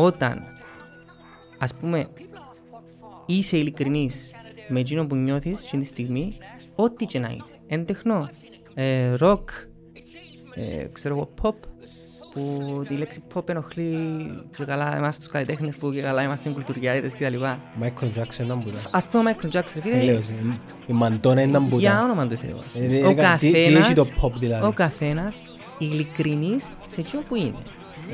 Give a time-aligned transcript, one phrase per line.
[0.00, 0.42] όταν
[1.58, 2.08] ας πούμε
[3.26, 4.30] είσαι ειλικρινής
[4.68, 6.32] με εκείνο που νιώθεις εκείνη τη στιγμή,
[6.74, 7.44] ό,τι και να είναι.
[7.66, 8.28] Εν τεχνό,
[8.74, 9.50] ε, ροκ,
[10.54, 11.54] ε, ξέρω εγώ, pop,
[12.32, 13.96] που τη λέξη pop ενοχλεί
[14.56, 17.60] και καλά εμάς τους καλλιτέχνες που και καλά είμαστε κουλτουριάριτες και τα λοιπά.
[17.82, 18.80] Michael Jackson ήταν που ήταν.
[18.90, 20.20] Ας πούμε ο Michael Jackson, φίλε, Λέω,
[20.86, 22.02] η Μαντώνα ήταν που για ήταν.
[22.04, 22.58] όνομα του Θεού.
[22.66, 22.84] ας πούμε.
[22.84, 24.66] Ε, Ο ε, τι- τι έχει καθένας, το pop δηλαδή.
[24.66, 25.42] ο καθένας
[25.78, 27.54] ειλικρινής σε εκείνο που είναι.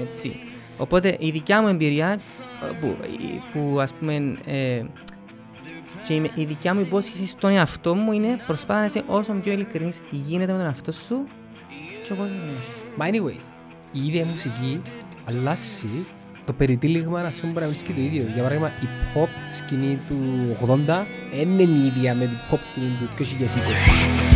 [0.00, 0.32] Έτσι.
[0.78, 2.96] Οπότε η δικιά μου εμπειρία, ε, που,
[3.52, 4.14] που ας πούμε,
[4.46, 4.82] ε,
[6.02, 9.52] και η, η δικιά μου υπόσχεση στον εαυτό μου είναι προσπάθα να είσαι όσο πιο
[9.52, 11.26] ειλικρινής γίνεται με τον εαυτό σου
[12.04, 12.52] και ο κόσμος είναι.
[12.96, 13.38] Μα anyway,
[13.92, 14.82] η ίδια μουσική
[15.24, 16.06] αλλάζει
[16.44, 18.22] το περιτύλιγμα ας πούμε μπορεί να βρίσκει το ίδιο.
[18.22, 20.18] Για παράδειγμα, η pop σκηνή του
[20.66, 20.76] 80
[21.34, 24.31] δεν είναι η ίδια με την pop σκηνή του 2020.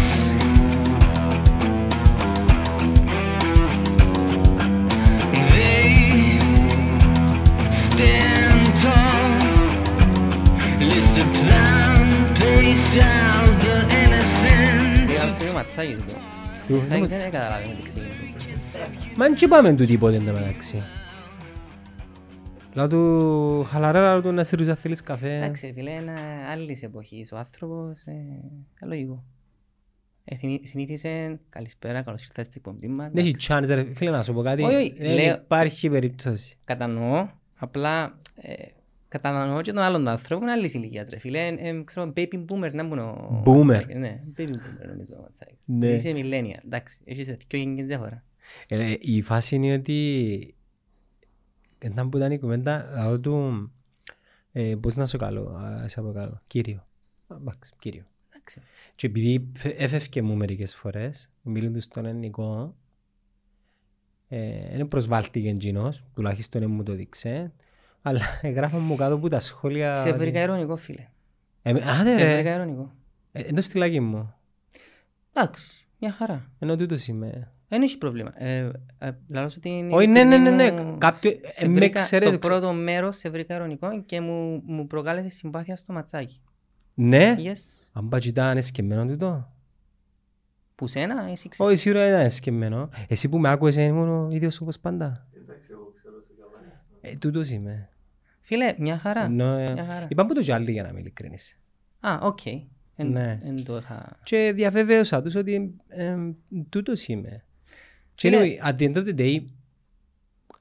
[16.67, 18.59] Του- Το ματσάκι δεν καταλάβει τι ξεκίνησε.
[19.17, 20.83] Μα δεν είπαμε του τίποτε εν τω μεταξύ.
[22.75, 25.36] Λάω του χαλαρά, λάω του να σύρουσα θέλεις καφέ.
[25.36, 26.12] Εντάξει, φίλε, είναι
[26.50, 27.33] άλλης εποχής.
[27.33, 28.11] Ο άνθρωπος, ε,
[28.81, 29.25] ε, λογικό.
[30.25, 33.11] Ε, θυμι- συνήθισε, καλησπέρα, καλώς ήρθατε στην εκπομπή μας.
[33.12, 34.62] Δεν έχει chance ρε φίλε να σου πω κάτι.
[34.62, 36.56] Όχι, όχι, Δεν λέω- υπάρχει περίπτωση.
[36.64, 38.53] Κατανοώ, απλά ε,
[39.19, 41.39] κατανοώ και τον άλλον άνθρωπο, είναι άλλης ηλικίας, ρε φίλε.
[41.47, 43.64] Ε, ε, ξέρω, baby boomer, να μπουν ο Boomer.
[43.64, 43.97] Ματσάκης.
[43.97, 45.58] Ναι, baby boomer νομίζω ο Ματσάκης.
[45.67, 45.86] Ναι.
[45.86, 48.25] Είσαι millennial, εντάξει, έχεις δύο γενιές διαφορά.
[48.69, 50.55] Ε, η φάση είναι ότι
[51.84, 53.70] ήταν που ήταν η κουβέντα λαό του
[54.53, 56.86] ε, πώς να σου καλώ, α, σε αποκαλώ, κύριο.
[57.27, 58.03] Α, Εντάξει, κύριο.
[58.28, 58.61] Εντάξει.
[58.95, 62.77] Και επειδή φε- έφευκε μου μερικές φορές, μιλούν στον ελληνικό,
[64.28, 67.53] ε, είναι προσβάλτηκε εκείνος, τουλάχιστον δεν μου το δείξε,
[68.08, 68.20] αλλά
[68.56, 69.94] γράφαν μου κάτω από τα σχόλια...
[69.94, 71.06] Σε βρήκα ειρωνικό, φίλε.
[71.62, 72.92] Ε, με- άντε Σε ρε, βρήκα ειρωνικό.
[73.32, 74.34] ε, ενώ στη λάγη μου,
[75.33, 76.50] Εντάξει, μια χαρά.
[76.58, 77.50] ενώ τούτος είμαι.
[77.68, 78.33] Δεν έχει πρόβλημα.
[78.42, 80.62] Ε, ε, λαλώ σου την Όχι, ναι, ναι, ναι, ναι.
[80.62, 84.02] ειλικρινή μου- Κάποιο- σε ε, με βρήκα- ξέρετε, Στο ξε- πρώτο μέρος σε βρήκα ειρωνικό
[84.02, 86.40] και μου, μου προκάλεσε συμπάθεια στο ματσάκι.
[86.95, 87.89] Ναι, Yes.
[87.92, 89.52] αν πάει ήταν εσκεμμένο τούτο;
[90.74, 91.72] Που σένα, εσύ ξέρεις.
[91.72, 92.89] Όχι, σίγουρα ήταν εσκεμμένο.
[93.08, 95.27] Εσύ που με άκουες ήμουν ο ίδιος όπως πάντα.
[97.00, 97.89] Ε, τούτος είμαι.
[98.46, 99.24] Φίλε, μια χαρά.
[99.24, 100.07] Ενώ, ε, Μια χαρά.
[100.11, 101.58] Είπα που το κι άλλοι για να είμαι ειλικρινής.
[102.01, 102.46] Α, οκ.
[102.46, 103.39] Εν- Ναι.
[103.42, 104.18] εν το είχα...
[104.24, 106.17] Και διαβεβαίωσα τους ότι ε,
[106.68, 107.45] τούτος είμαι.
[108.14, 109.45] Και Φίλε- anyway, at the end of the day,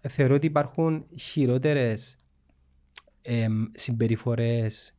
[0.07, 2.18] θεωρώ ότι υπάρχουν χειρότερες
[3.22, 4.96] ε, συμπεριφορές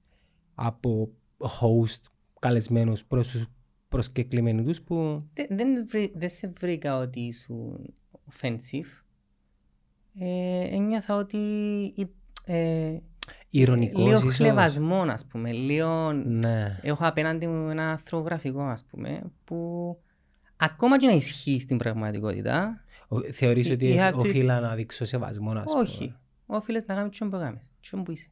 [0.54, 2.00] από host
[2.38, 3.44] καλεσμένους προς τους
[3.88, 7.94] προσκεκλημένους τους που Δεν, δεν, βρή- δεν σε βρήκα ότι ήσουν
[8.32, 9.03] offensive.
[10.18, 11.38] Ε, ένιωθα ότι
[12.48, 12.96] ε,
[13.50, 14.34] ηρωνικός λίγο ίσως.
[14.34, 15.52] χλεβασμό, ας πούμε.
[15.52, 16.12] Λίγο...
[16.12, 16.78] Ναι.
[16.82, 19.56] Έχω απέναντι μου ένα αρθρογραφικό, ας πούμε, που
[20.56, 24.74] ακόμα και να ισχύει στην πραγματικότητα, Ο- Θεωρείς You- ότι you have to- οφείλα να
[24.74, 26.14] δείξω σεβασμό, ας πούμε; όχι.
[26.46, 28.28] Όφιλες να κάνεις τσιόν που κάνεις, τσιόν που είσαι.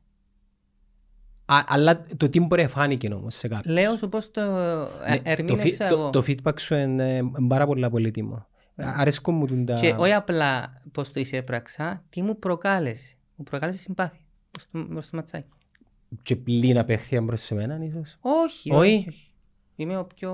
[1.47, 5.14] Α, αλλά το τι μπορεί να φάνηκε όμως σε κάποιους; Λέω σου πώς το Ναι,
[5.14, 6.10] ε, το, ερμήνευσα φι- εγώ.
[6.10, 8.47] το, το feedback σου είναι ε, πάρα πολύ πολύτιμο.
[8.76, 9.74] Αρέσκω μου τον τα...
[9.74, 13.14] Και όχι απλά πώς το εισέπραξα, τι μου προκάλεσε.
[13.37, 15.49] Μου προκάλεσε συμπάθεια προς το, προς το ματσάκι.
[16.22, 18.17] και πλήν απέχθεια προς εμένα ίσως.
[18.21, 19.28] Όχι, Όχι; όχι, όχι.
[19.77, 20.33] Είμαι ο πιο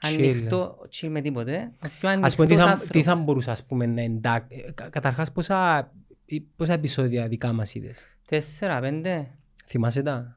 [0.00, 0.06] Chill.
[0.08, 3.24] ανοιχτό, chill με τίποτε, ο πιο Ας πούμε, τι ανοιχτός θα, τι θα άνθρωπος.
[3.24, 4.72] μπορούσα ας πούμε, να εντάξει.
[4.90, 5.78] Καταρχάς, πόσα,
[6.26, 9.30] ε, πόσα επεισόδια δικά μας είδες; Τέσσερα, πέντε.
[9.66, 10.36] Θυμάσαι τα;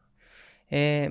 [0.68, 1.10] Ε,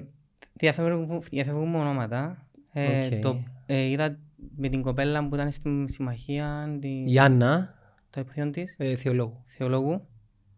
[0.52, 2.46] διαφεύγουν, διαφεύγουν μου ονόματα.
[2.72, 3.20] Ε, Οκ.
[3.22, 4.18] το, ε, είδα
[4.56, 7.74] με την κοπέλα που ήταν στην συμμαχία, τη, Η Άννα,
[8.10, 9.42] το υποθέον της, ε, θεολόγου.
[9.44, 10.06] θεολόγου.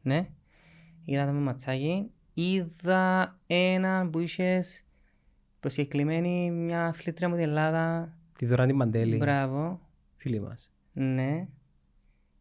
[0.09, 0.29] Ναι.
[1.05, 2.11] Είδα το με ματσάκι.
[2.35, 4.83] Είδα έναν που είχες
[5.61, 8.13] προσκεκλημένη μια αθλήτρια μου την Ελλάδα.
[8.39, 9.81] Τη Δωράντη Μαντέλη, Μπράβο.
[10.17, 10.73] φίλη μας.
[10.93, 11.47] Ναι.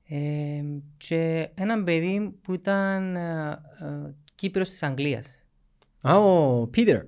[0.09, 0.63] Ε,
[0.97, 3.49] και έναν παιδί που ήταν ε,
[3.81, 5.43] ε, Κύπρος της Αγγλίας.
[6.01, 7.03] Α, ο Πίτερ.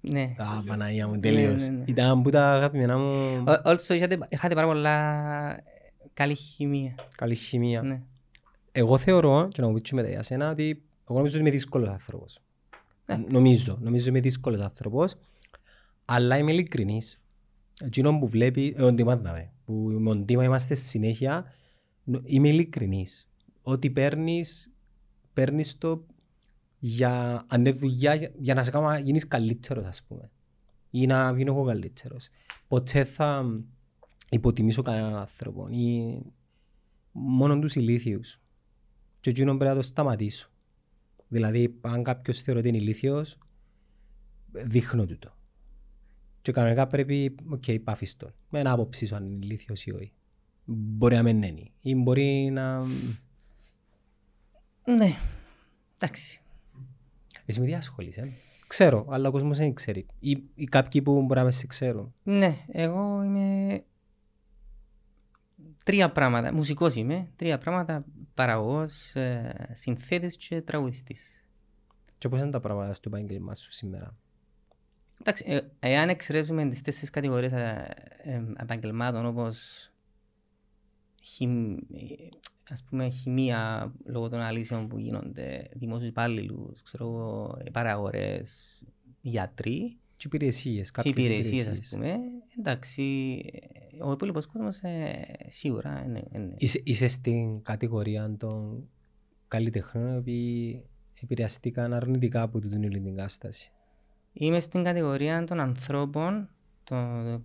[0.00, 0.22] Ναι.
[0.36, 1.68] Α, Παναγία μου, τελείως.
[1.68, 1.84] ναι, ναι.
[1.86, 5.60] Ήταν που τα αγαπημένα μου Ο- Also, είχατε, είχατε πάρα πολλά
[6.14, 6.94] καλή χημεία.
[7.16, 8.02] καλή χημεία.
[8.72, 8.80] Ναι.
[8.82, 11.50] Εγώ θεωρώ, και να μου πεις και μετά για σένα, ότι εγώ νομίζω ότι είμαι
[11.50, 12.40] δύσκολος άνθρωπος.
[13.06, 13.16] Ναι.
[13.30, 15.14] Νομίζω, νομίζω είμαι δύσκολος άνθρωπος,
[16.04, 17.20] αλλά είμαι ειλικρινής.
[17.84, 21.44] Εκείνο που βλέπει, ε, όντι μάθαμε, που με οντίμα είμαστε συνέχεια,
[22.04, 23.28] νο- είμαι ειλικρινής.
[23.62, 24.72] Ό,τι παίρνεις,
[25.32, 26.04] παίρνεις το
[26.78, 30.30] για, αν είναι δουλειά, για, για να σε κάνω να γίνεις καλύτερος, ας πούμε.
[30.90, 32.28] Ή να γίνω εγώ καλύτερος.
[32.68, 33.44] Ποτέ θα
[34.30, 36.18] υποτιμήσω κανέναν άνθρωπο ή
[37.12, 38.40] μόνο τους ηλίθιους.
[39.22, 40.48] Και εκείνο πρέπει να το σταματήσω.
[41.28, 43.38] Δηλαδή, αν κάποιος θεωρεί ότι είναι ηλίθιος,
[44.52, 45.36] δείχνω του το.
[46.42, 48.34] Και κανονικά πρέπει, OK, okay, πάφεις τον.
[48.48, 50.12] Μα εν η άποψη σου αν είναι ηλίθιος ή όχι.
[50.64, 51.70] Μπορεί να μην είναι.
[51.80, 52.82] Ή μπορεί να...
[54.84, 55.18] Ναι.
[55.94, 56.40] Εντάξει.
[57.44, 58.32] Εσύ με τι ασχολείσαι.
[58.66, 60.06] Ξέρω, αλλά ο κόσμος δεν ξέρει.
[60.18, 62.14] Ή, ή κάποιοι που μπορεί να μες σε ξέρουν.
[62.22, 63.84] Ναι, εγώ είμαι
[65.84, 66.52] τρία πράγματα.
[66.52, 67.28] Μουσικός είμαι.
[67.36, 68.04] Τρία πράγματα.
[68.34, 71.46] Παραγωγός, ε, συνθέτης και τραγουδιστής.
[72.18, 74.16] Και πώς είναι τα πράγματα στο επάγγελμά σου σήμερα;
[75.20, 79.88] Εντάξει, ε, εάν εξαιρέσουμε τις τέσσερις κατηγορίες ε, ε, επαγγελμάτων όπως
[81.22, 81.78] χιμ, ε,
[82.70, 88.82] ας πούμε χημεία λόγω των αλύσεων που γίνονται, δημόσιους υπάλληλους, ξέρω εγώ, ε, παραγορές,
[89.20, 92.16] γιατροί Και υπηρεσίες, και κάποιες υπηρεσίες ας πούμε,
[92.58, 93.02] εντάξει,
[93.96, 96.54] ε, ο υπόλοιπος κόσμος ε, σίγουρα είναι, είναι.
[96.58, 98.88] Είσαι, είσαι στην κατηγορία των
[99.48, 100.84] καλλιτεχνών οι οποίοι
[101.22, 103.72] επηρεαστήκαν αρνητικά από την ελληνική κατάσταση.
[104.32, 106.48] Είμαι στην κατηγορία των ανθρώπων,
[106.84, 106.96] το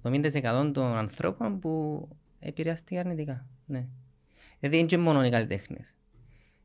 [0.04, 2.08] 70% των ανθρώπων που
[2.40, 3.46] επηρεάστηκαν αρνητικά.
[3.66, 3.88] Ναι.
[4.60, 5.96] Δηλαδή είναι και μόνο οι καλλιτέχνες.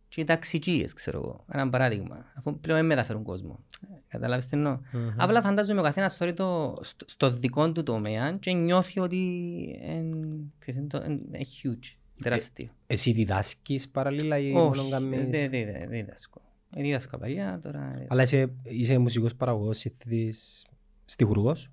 [0.09, 1.45] Και οι ταξιτζίες, ξέρω εγώ.
[1.53, 2.25] Ένα παράδειγμα.
[2.35, 3.65] Αφού πλέον δεν μεταφέρουν κόσμο.
[4.13, 4.79] Ε, Καταλάβεις τι εννοώ;
[5.17, 9.17] Απλά φαντάζομαι ο καθένας θεωρεί το στο, στο δικό του τομέα και νιώθει ότι
[9.83, 10.27] είναι,
[10.59, 12.69] ξέρεις, είναι, το- είναι, είναι huge, τεράστιο.
[12.87, 15.31] Εσύ διδάσκεις παραλλήλα ή μόνο Όχι, κάνεις...
[15.31, 16.41] δεν δεν- δεν διδάσκω.
[16.77, 18.05] Ε, Δίδασκα παλιά, τώρα...
[18.09, 20.67] Αλλά είσαι, είσαι μουσικός παραγωγός, συνθέτης,
[21.05, 21.71] στιχουργός;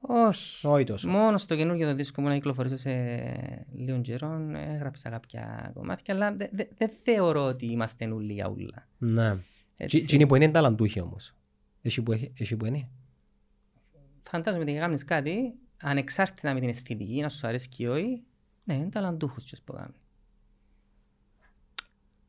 [0.00, 0.66] Όχι.
[0.66, 1.08] Όχι τόσο.
[1.08, 2.90] Μόνο στο καινούργιο το δίσκο μου να κυκλοφορήσω σε
[3.76, 8.88] λίγο καιρό έγραψα κάποια κομμάτια, αλλά δεν δε, δεν θεωρώ ότι είμαστε όλοι για ούλα.
[8.98, 9.36] Ναι.
[9.76, 10.04] Έτσι.
[10.04, 11.34] Τι είναι που είναι ταλαντούχοι όμως.
[11.82, 12.88] Εσύ που, έχει- εσύ που είναι.
[14.22, 18.22] Φαντάζομαι ότι κάνεις κάτι, ανεξάρτητα με την αισθητική, να σου αρέσει και όχι,
[18.64, 19.94] ναι, είναι ταλαντούχος και που κάνει.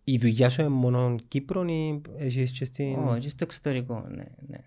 [0.03, 2.95] Η δουλειά σου είναι μόνο Κύπρο ή έχεις και στην...
[3.07, 4.57] Όχι, και στο εξωτερικό, ναι, ναι.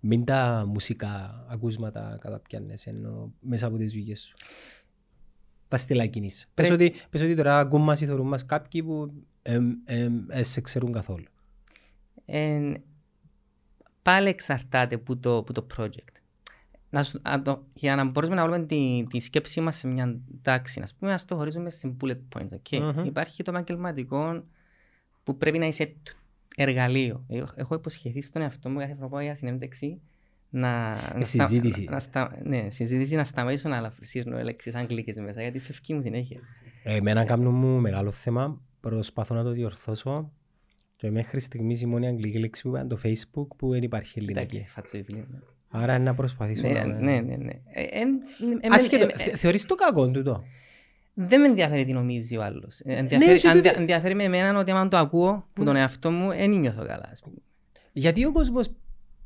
[0.00, 4.34] Μην τα μουσικά ακούσματα καταπιάνες ενώ μέσα από τις δουλειές σου.
[5.68, 6.46] Τα στυλά κινείς.
[6.54, 9.12] Πες, Πρέπει- ότι, πες ότι τώρα ακούν μας ή θεωρούν μας κάποιοι που
[9.42, 11.24] εμ, εμ, ε, σε ξέρουν καθόλου.
[12.26, 12.72] Ε,
[14.02, 16.14] πάλι εξαρτάται που το, που το project.
[16.90, 20.20] Να σου, να το, για να μπορούμε να βάλουμε τη, τη σκέψη μας σε μια
[20.42, 22.48] τάξη, ας πούμε, ας το χωρίζουμε σε bullet points.
[22.70, 22.78] Okay?
[22.94, 23.04] Μμμ.
[23.04, 24.44] Υπάρχει το επαγγελματικό
[25.22, 26.16] που πρέπει να είσαι τ-
[26.56, 27.24] εργαλείο.
[27.28, 30.00] Εγώ- Έχω υποσχεθεί στον εαυτό μου κάθε φορά που πάω για συνέντευξη
[30.50, 30.88] να,
[31.18, 31.84] να, στα- συζήτηση.
[31.90, 36.40] να, στα- ναι, συζήτηση να σταματήσω να σύρνω λέξεις αγγλικές μέσα γιατί φεύγει μου συνέχεια.
[36.82, 38.60] Εμένα κάνουν μου μεγάλο θέμα.
[38.80, 40.32] Προσπαθώ να το διορθώσω.
[40.96, 44.18] Και μέχρι στιγμής η μόνη αγγλική λέξη που είπα είναι το facebook που δεν υπάρχει
[44.20, 44.68] Εντάξει, ελληνική.
[44.70, 45.24] φάτσο φίλε.
[45.68, 46.86] Άρα είναι να προσπαθήσω Ναι, να...
[46.86, 47.36] ναι, ναι.
[47.36, 47.52] ναι.
[47.72, 48.20] Ε, εν-
[48.60, 50.44] ε, Ασχέτω, ε, ε, θε- θεωρείς το κακό τούτο;
[51.14, 52.80] Δεν με ενδιαφέρει τι νομίζει ο άλλος.
[52.84, 55.66] Ναι, Ενδιαφέρει, σου αν- τούτο- ενδιαφέρει με εμένα ότι άμα το ακούω που Ναι.
[55.66, 57.08] τον εαυτό μου, δεν νιώθω καλά.
[57.12, 57.36] Ας πούμε.
[57.92, 58.68] Γιατί ο κόσμος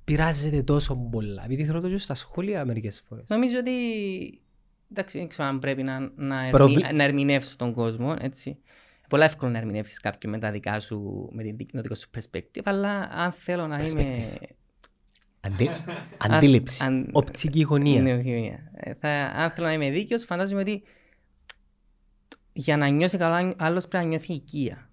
[0.04, 3.24] πειράζεται τόσο πολλά; Επειδή θέλω το και στα σχόλια μερικές φορές.
[3.28, 3.70] Νομίζω ότι.
[4.90, 8.14] Εντάξει, δεν ξέρω αν πρέπει να, να, ερμη- Προβλε- να ερμηνεύσω τον κόσμο.
[8.20, 8.58] Έτσι.
[9.10, 12.10] Πολλά εύκολο να ερμηνεύσεις κάποιον με τα δικά σου, με την δική- το δικό σου
[12.18, 14.38] perspective, αλλά αν θέλω να είμαι.
[15.40, 15.70] Αντι...
[16.28, 16.84] Αντίληψη.
[16.84, 18.02] αν- Οπτική γωνία.
[18.02, 18.58] Ναι, όχι, μία.
[18.74, 20.82] Ε, θα, αν θέλω να είμαι δίκαιος, φαντάζομαι ότι
[22.52, 24.90] για να νιώσει καλά, άλλος πρέπει να νιώθει οικία.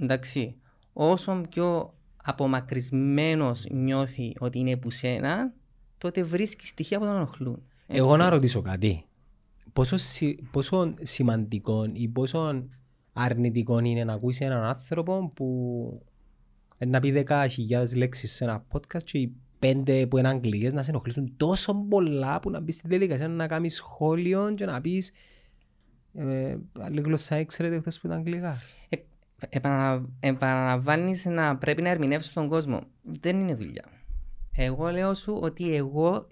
[0.00, 0.56] Εντάξει.
[0.92, 5.52] Όσο πιο απομακρυσμένος νιώθει ότι είναι που σένα,
[5.98, 7.62] τότε βρίσκεις στοιχεία που τον ενοχλούν.
[7.86, 8.18] Εγώ Έτσι.
[8.18, 9.04] να ρωτήσω κάτι.
[9.72, 12.64] Πόσο, σι- πόσο σημαντικό ή πόσο
[13.12, 16.02] αρνητικό είναι να ακούσει έναν άνθρωπο που
[16.78, 20.82] ε, να πει 10.000 λέξεις σε ένα podcast και οι πέντε που είναι αγγλικές να
[20.82, 25.12] σε ενοχλήσουν τόσο πολλά που να μπεις στη διαδικασία να κάνεις σχόλιο και να πεις
[26.14, 28.56] ε, άλλη γλώσσα έξερετε εκτός που είναι αγγλικά.
[28.88, 28.96] Ε,
[29.48, 32.80] επανα, επαναλαμβάνεις να πρέπει να ερμηνεύσεις τον κόσμο.
[33.02, 33.84] Δεν είναι δουλειά.
[34.56, 36.28] Εγώ λέω σου ότι εγώ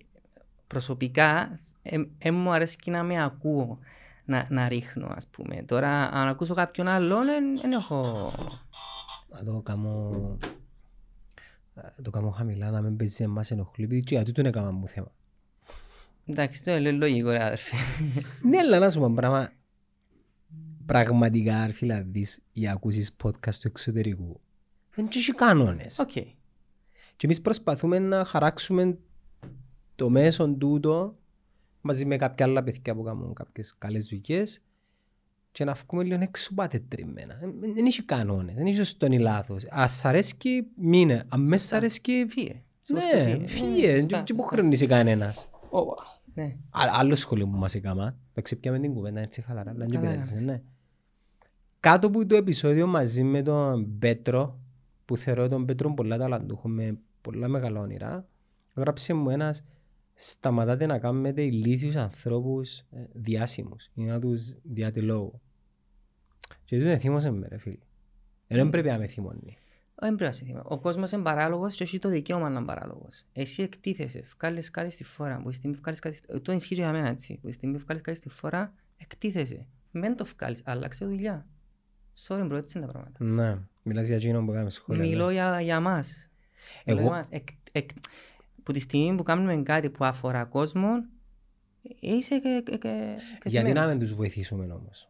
[0.66, 1.58] προσωπικά
[2.18, 3.78] δεν μου αρέσει και να με ακούω
[4.28, 5.62] να, να ρίχνω ας πούμε.
[5.62, 7.26] Τώρα αν ακούσω κάποιον άλλον
[7.60, 8.30] δεν έχω...
[9.28, 10.10] Να το κάνω,
[11.74, 14.88] να το κάνω χαμηλά να μην παίζει εμάς ενοχλεί επειδή και γιατί τον έκανα μου
[14.88, 15.12] θέμα.
[16.26, 17.76] Εντάξει, το λέω λογικό ρε αδερφέ.
[18.42, 19.50] Ναι, αλλά να σου πω πράγμα.
[20.86, 24.40] Πραγματικά, αρφή, να δεις ή ακούσεις podcast του εξωτερικού.
[24.94, 25.98] Δεν έχει κανόνες.
[25.98, 26.10] Οκ.
[26.10, 28.98] Και εμείς προσπαθούμε να χαράξουμε
[29.94, 31.16] το μέσον τούτο
[31.88, 34.60] μαζί με κάποια άλλα παιδιά που κάνουν κάποιες καλές δουλειές
[35.52, 37.36] και να βγούμε λίγο έξω που τα τετριμμένα.
[37.40, 39.66] Δεν δεν έχει κανόνες, δεν έχει σωστόν ή λάθος.
[39.70, 41.24] Αν σ' αρέσκει, μείνε.
[41.28, 42.62] Αν εν σ' αρέσκει, Φύγε.
[42.86, 43.96] Σωστό, ναι, φύγε.
[43.96, 44.56] Σωστά, Και που σωστά.
[44.56, 45.48] χρονίζει κανένας.
[45.70, 45.78] Ω,
[46.34, 46.44] Ναι.
[46.70, 50.00] Α- Άλλο σχολείο που μας έκαμα, το ξεπιάμε την κουβέντα έτσι χαλαρά, αλλά δεν Καλά
[50.00, 50.44] πειράζει, έκαμες.
[50.44, 50.62] ναι.
[51.80, 54.58] κάτω από το επεισόδιο μαζί με τον Πέτρο,
[55.04, 58.26] που θεωρώ τον Πέτρο πολλά ταλαντούχο με πολλά μεγάλα όνειρα,
[58.74, 59.64] γράψε μου ένας
[60.20, 65.40] σταματάτε να κάνετε ηλίθιους ανθρώπους ε, διάσημους ή να τους διάτε λόγο.
[66.64, 67.76] Και τούτο θύμωσε με ρε φίλε.
[68.46, 69.56] Δεν πρέπει να με θυμώνει.
[69.94, 70.64] Δεν πρέπει να σε θυμάμαι.
[70.68, 73.24] Ο κόσμος είναι παράλογος και έχει το δικαίωμα να είναι παράλογος.
[73.32, 75.40] Εσύ εκτίθεσαι, βγάλεις κάτι στη φορά.
[75.42, 76.16] Που τη στιγμή βγάλεις κάτι...
[76.16, 77.38] στη- Το ισχύει για μένα έτσι.
[77.40, 79.66] Που τη στιγμή βγάλεις κάτι στη φορά, εκτίθεσαι.
[79.90, 81.46] Μην το βγάλεις, άλλαξε δουλειά.
[82.26, 83.24] Sorry bro, έτσι είναι τα πράγματα.
[83.24, 85.02] Ναι, μιλάς για εκείνο που κάνουμε σχόλια.
[85.02, 85.32] Μιλώ ναι.
[85.32, 86.28] για, για μας.
[86.86, 87.28] Μιλώ Εγώ- για μας.
[87.30, 87.90] Εκ, εκ,
[88.68, 90.88] που τη στιγμή που κάνουμε κάτι που αφορά κόσμο,
[92.00, 93.18] είσαι και, και, και Γιατί
[93.52, 93.90] να εκτεθειμένος.
[93.90, 95.08] μην τους βοηθήσουμε όμως.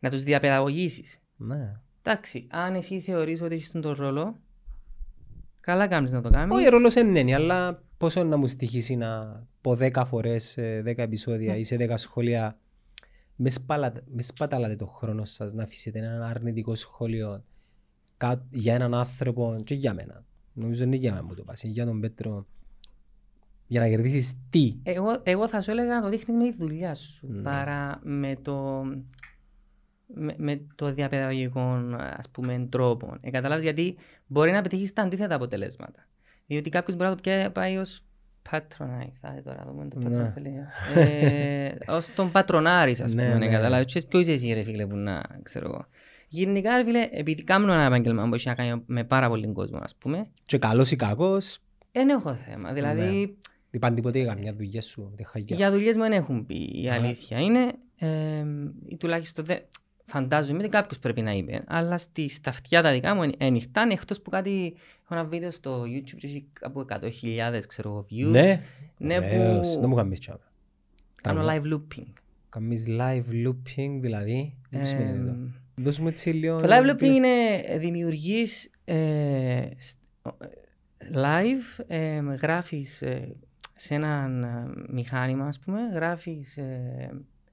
[0.00, 1.18] να τους διαπαιδαγωγήσεις.
[1.36, 1.72] Ναι.
[2.02, 4.40] Εντάξει, αν εσύ θεωρείς ότι έχεις τον ρόλο,
[5.60, 6.56] καλά κάνεις να το κάνεις.
[6.56, 11.56] Όχι, ρόλος είναι, αλλά πόσο να μου στοιχήσει να πω 10 φορές, σε 10 επεισόδια
[11.56, 12.58] ή σε 10 σχόλια
[13.36, 17.44] μες, σπαλα- μες σπαταλάτε το χρόνο σας να αφήσετε ένα αρνητικό σχόλιο
[18.16, 20.24] κα- για έναν άνθρωπο και για μένα.
[20.52, 22.46] Νομίζω είναι για μένα που το πας, είναι για τον Πέτρο.
[23.70, 26.94] Για να κερδίσεις τι; Εγώ, εγώ θα σου έλεγα να το δείχνεις με τη δουλειά
[26.94, 27.42] σου Ναι.
[27.42, 28.82] παρά με το,
[30.06, 31.60] με, με το διαπαιδαγωγικό
[32.16, 33.16] ας πούμε τρόπο.
[33.20, 33.96] Ε, καταλάβεις γιατί
[34.26, 36.06] μπορεί να πετύχεις τα αντίθετα αποτελέσματα.
[36.46, 38.02] Διότι κάποιος μπορεί να το πιέ- πάει ως
[38.50, 40.28] patronize, άντε τώρα δούμε το Ναι.
[40.28, 40.68] patronize τελεία.
[40.94, 43.46] ε, ως τον πατρονάρεις ας Ναι, πούμε, ναι.
[43.46, 43.92] ναι, καταλάβεις.
[43.92, 45.86] Και Ποιος είσαι εσύ ρε φίλε που να ξέρω εγώ.
[46.28, 49.80] Γενικά ρε φίλε, επειδή κάνουμε ένα επάγγελμα που έχει να κάνει με πάρα πολύ κόσμος
[49.82, 51.58] ας πούμε, Και καλός ή κακός,
[51.92, 52.72] δεν έχω θέμα.
[52.72, 53.36] Δηλαδή, δεν
[53.78, 55.56] πάνε τίποτε για μια δουλειά σου, δεν χαγιά.
[55.56, 56.90] Για δουλειές μου δεν έχουν πει η Ναι.
[56.94, 57.72] αλήθεια είναι.
[57.98, 58.44] Ε,
[58.88, 59.58] ή τουλάχιστον δεν,
[60.04, 61.64] φαντάζομαι ότι κάποιος πρέπει να είπε.
[61.66, 64.74] Αλλά στη, στα αυτιά τα δικά μου ανοιχτά εκτός που κάτι
[65.04, 68.30] έχω ένα βίντεο στο YouTube και έχει από 100.000 ξέρω εγώ views.
[68.30, 68.62] Ναι,
[68.98, 69.74] Ναι, ωραίος.
[69.74, 70.38] που- Δεν μου κάνεις τσάμπα.
[71.22, 72.12] Κάνω live looping.
[72.48, 74.56] Κάνεις live looping, δηλαδή.
[74.70, 75.36] Δεν Ε, σημαίνει αυτό.
[75.76, 76.56] Δώσ' μου έτσι λίγο...
[76.56, 77.28] το live looping είναι
[77.78, 83.36] δημιουργείς ε, σ- ε, live, ε, γράφεις ε,
[83.80, 84.28] σε ένα
[84.90, 87.10] μηχάνημα ας πούμε, γράφεις ε,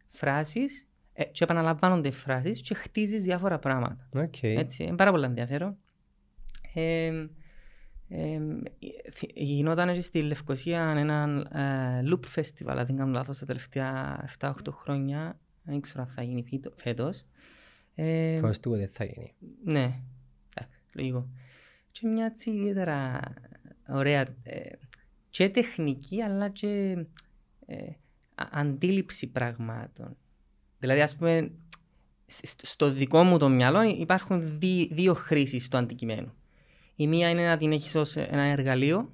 [0.07, 4.09] φράσεις ε, και επαναλαμβάνονται φράσεις και χτίζεις διάφορα πράγματα.
[4.13, 4.43] Οκ.
[4.43, 5.77] Έτσι, είναι πάρα πολύ ενδιαφέρον.
[6.73, 7.27] Ε,
[8.09, 8.39] ε,
[9.11, 14.25] θυ- γινόταν έτσι στη Λευκοσία ένα ε, loop festival, αν δεν κάνω λάθος, τα τελευταία
[14.39, 15.39] 7-8 χρόνια.
[15.63, 17.25] Δεν ξέρω αν θα γίνει φύτο- φέτος.
[17.95, 19.33] Ε, Φοβάσαι του δεν θα γίνει.
[19.63, 19.99] ναι,
[20.55, 21.29] εντάξει, λογικό.
[21.91, 23.19] Και μια έτσι ιδιαίτερα
[23.87, 24.69] ωραία ε,
[25.37, 26.97] και τεχνική αλλά και
[27.65, 27.75] ε,
[28.35, 30.17] α- αντίληψη πραγμάτων.
[30.79, 31.51] Δηλαδή ας πούμε
[32.25, 36.33] σ- στο δικό μου το μυαλό υπάρχουν δι- δύο χρήσεις του αντικειμένου.
[36.95, 39.13] Η μία είναι να την έχεις ως ένα εργαλείο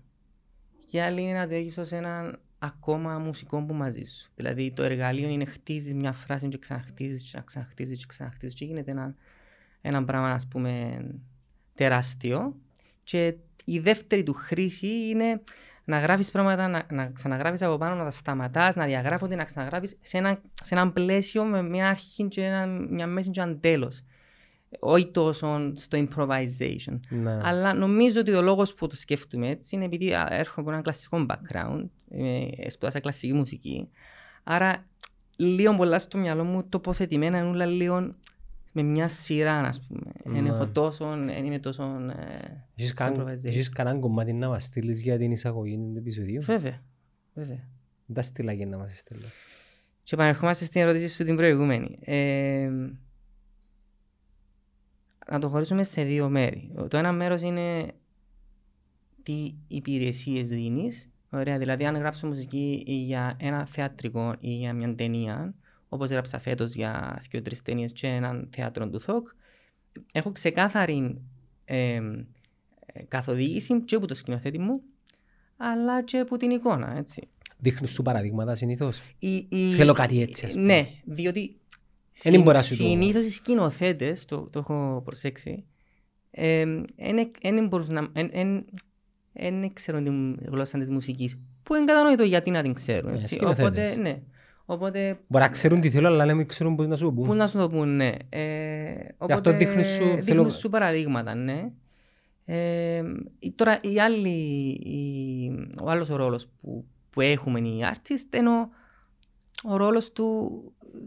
[0.85, 4.31] και η άλλη είναι να την έχεις ως ένα ακόμα μουσικό που μαζί σου.
[4.35, 8.91] Δηλαδή το εργαλείο είναι χτίζεις μια φράση και ξαναχτίζεις και ξαναχτίζεις και ξαναχτίζεις και γίνεται
[8.91, 9.15] ένα,
[9.81, 11.03] ένα πράγμα ας πούμε
[11.73, 12.55] τεράστιο
[13.03, 15.43] και η δεύτερη του χρήση είναι
[15.85, 19.97] να γράφεις πράγματα, να, να ξαναγράφεις από πάνω, να τα σταματάς, να διαγράφονται, να ξαναγράφεις
[20.01, 24.03] σε ένα, σε ένα πλαίσιο με μια αρχή και ένα, μια μέση και ένα τέλος.
[24.79, 26.99] Όχι τόσο στο improvisation.
[27.09, 27.39] Ναι.
[27.43, 30.81] Αλλά νομίζω ότι ο λόγος που το σκέφτομαι έτσι είναι επειδή α, έρχομαι από ένα
[30.81, 33.89] κλασικό background, ε, σπουδάσα κλασική μουσική,
[34.43, 34.85] άρα
[35.35, 38.15] λίγο πολλά στο μυαλό μου τοποθετημένα είναι όλα λίγο
[38.75, 40.11] με μια σειρά, ας πούμε.
[40.23, 40.49] Δεν Ναι.
[40.49, 43.45] έχω τόσο, δεν είμαι τόσο ε, Έχεις στο καν- improvisation.
[43.45, 46.81] Έχεις κανένα κομμάτι να μας στείλεις για την εισαγωγή του επεισοδίου; Βέβαια,
[47.33, 47.67] βέβαια.
[48.05, 49.29] Δεν τα στείλα και να μας στείλεις.
[50.03, 51.97] Και επανερχόμαστε στην ερώτηση σου την προηγούμενη.
[52.01, 52.69] Ε,
[55.31, 56.71] να το χωρίσουμε σε δύο μέρη.
[56.87, 57.93] Το ένα μέρος είναι
[59.23, 61.07] τι υπηρεσίες δίνεις.
[61.29, 65.53] Ωραία, δηλαδή αν γράψω μουσική για ένα θεατρικό ή για μια ταινία,
[65.93, 69.27] όπως γράψα φέτος για δύο-τρεις ταινίες και έναν θέατρο του ΘΟΚ,
[70.13, 71.21] έχω ξεκάθαρη
[71.65, 74.81] ε, ε, καθοδήγηση και από το σκηνοθέτη μου,
[75.57, 77.27] αλλά και από την εικόνα, έτσι.
[77.57, 79.71] Δείχνεις σου παραδείγματα συνήθως; Η, η...
[79.71, 80.65] Θέλω κάτι έτσι, ας πούμε.
[80.65, 81.57] Ναι, διότι
[82.23, 85.65] Εν μπορεί να σου το- συνήθως οι σκηνοθέτες, το, το έχω προσέξει,
[87.41, 88.11] δεν μπορούν να...
[89.33, 91.37] Δεν ξέρουν την γλώσσα της μουσικής.
[91.63, 93.09] Που είναι κατανοητό γιατί να την ξέρουν.
[93.09, 93.33] Ε, έτσι.
[93.33, 93.91] σκηνοθέτες.
[93.91, 94.21] Οπότε, ναι.
[94.65, 97.21] Οπότε, Μπορεί να ξέρουν τι θέλω, αλλά να μην ξέρουν πώς να σου το πού
[97.21, 97.37] πούν.
[97.37, 98.11] να σου το πούν, ναι.
[98.29, 101.71] Ε, οπότε, αυτό δείχνεις σου- δείχνεις θέλω- σου παραδείγματα, ναι.
[102.45, 103.03] Ε,
[103.39, 104.29] η- τώρα, η άλλη,
[104.83, 108.69] η- ο άλλος ο ρόλος που, που έχουμε οι artists είναι ο,
[109.63, 110.61] ο ρόλος του,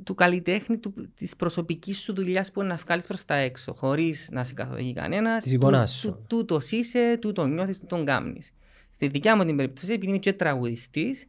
[0.04, 4.28] του καλλιτέχνη, του, της προσωπικής σου δουλειάς που είναι να βγάλεις προς τα έξω, χωρίς
[4.32, 5.42] να σε καθοδηγεί κανένας.
[5.42, 6.08] Της εικόνας Του- σου.
[6.10, 8.50] του- Τούτος είσαι, τούτο νιώθεις, τούτον κάνεις.
[8.90, 11.26] Στη δικιά μου την περίπτωση, επειδή είμαι και τραγουδιστής,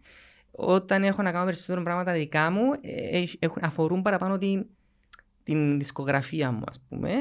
[0.59, 4.65] όταν έχω να κάνω περισσότερο πράγματα δικά μου, ε, έχ- έχουν- αφορούν παραπάνω την,
[5.43, 7.11] την δισκογραφία μου, ας πούμε.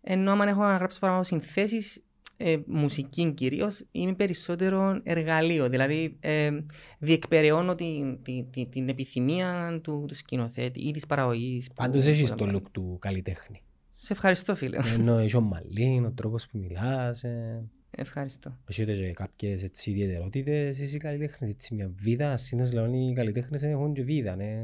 [0.00, 2.02] Ενώ άμα έχω να γράψω πράγμα συνθέσεις,
[2.36, 5.68] ε, μουσική κυρίως, είμαι περισσότερο εργαλείο.
[5.68, 6.50] Δηλαδή, ε,
[6.98, 11.70] διεκπεραιώνω την, την, την, την επιθυμία του, του σκηνοθέτη ή της παραγωγής.
[11.74, 13.62] Πάντως έχεις το look του καλλιτέχνη.
[13.94, 14.78] Σε ευχαριστώ, φίλε.
[14.94, 17.24] Ενώ έχει ο μαλλίν, ο τρόπος που μιλάς.
[17.24, 18.56] Ε, Ευχαριστώ.
[18.66, 21.50] έχετε και κάποιες έτσι ιδιαιτερότητες εσείς οι καλλιτέχνες.
[21.50, 24.36] Έτσι μια βίδα, συνήθως λένε οι καλλιτέχνες έχουν και βίδα.
[24.36, 24.62] Ναι.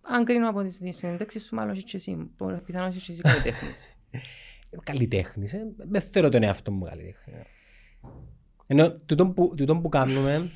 [0.00, 2.30] Αν κρίνω από τις συνέντευξεις σου, μάλλον είσαι και εσύ.
[2.36, 3.84] Μπορεί- Πιθανόν είσαι και εσύ καλλιτέχνης.
[4.84, 5.66] Καλλιτέχνης, ε.
[5.76, 7.34] δεν θέλω τον εαυτό μου καλλιτέχνη.
[8.66, 10.50] Ενώ τούτο που, τούτο που κάνουμε,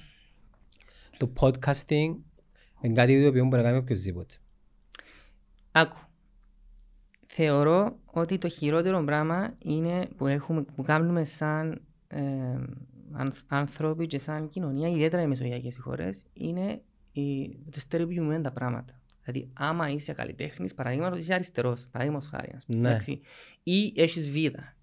[1.16, 2.16] το podcasting,
[2.82, 4.34] είναι κάτι το οποίο μπορεί να κάνει οποιοςδήποτε.
[5.72, 5.96] Άκου.
[7.26, 11.80] Θεωρώ ότι το χειρότερο πράγμα είναι που, έχουμε, που κάνουμε σαν
[12.12, 12.22] ε,
[13.12, 16.80] ανθ- άνθρωποι και σαν κοινωνία, ιδιαίτερα οι μεσογειακές χώρες, είναι
[17.12, 19.00] η, το στερεοποιημένα τα πράγματα.
[19.24, 22.52] Δηλαδή, άμα είσαι καλλιτέχνης, παραδείγματος είσαι αριστερός, παραδείγματος χάρη.
[22.56, 22.88] ας πούμε, Ναι.
[22.88, 23.20] εντάξει,
[23.62, 24.74] ή έχεις βίδα.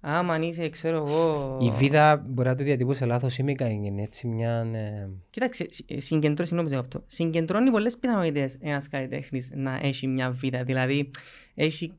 [0.00, 1.58] Άμα είσαι, ξέρω εγώ.
[1.62, 4.60] Η βίδα μπορεί να το διατυπώσει λάθος ή με κάνει έτσι μια...
[4.72, 7.04] ε, Κοίταξε, συ- ε, συγκεντρώνει, συγγνώμη, σε αυτό.
[7.06, 10.64] Συγκεντρώνει πολλές πιθανότητες ένας καλλιτέχνης να έχει μια βίδα.
[10.64, 11.10] Δηλαδή,
[11.54, 11.94] έχει α-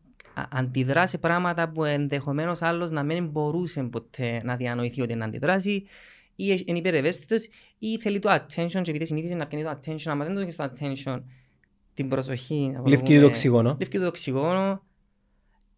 [0.52, 5.84] αντιδράσει σε πράγματα που ενδεχομένως άλλος να μην μπορούσε ποτέ να διανοηθεί ότι να αντιδράσει,
[6.36, 7.48] ή έχει- είναι υπερευαίσθητος,
[7.80, 10.54] ή θέλει το attention, και επειδή συνήθιζε να πιάνει το attention, άμα δεν το δίνει
[10.54, 11.22] το attention,
[11.94, 12.70] την προσοχή.
[12.74, 13.76] να Λευκή πούμε, το οξυγόνο.
[13.80, 14.84] Λευκή το οξυγόνο.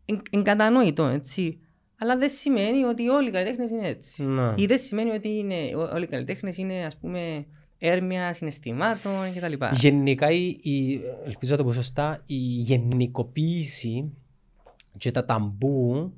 [0.05, 1.59] Εν- Εν κατανοητό, έτσι.
[2.01, 4.25] Αλλά δεν σημαίνει ότι όλοι οι καλλιτέχνες είναι έτσι.
[4.25, 4.55] Να.
[4.57, 7.45] Ή δεν σημαίνει ότι είναι, ό- όλοι οι καλλιτέχνες είναι ας πούμε
[7.77, 9.53] έρμια συναισθημάτων κτλ.
[9.71, 14.13] Γενικά, η, η, ελπίζω να το πω σωστά, η γενικοποίηση
[14.97, 16.13] και τα ταμπού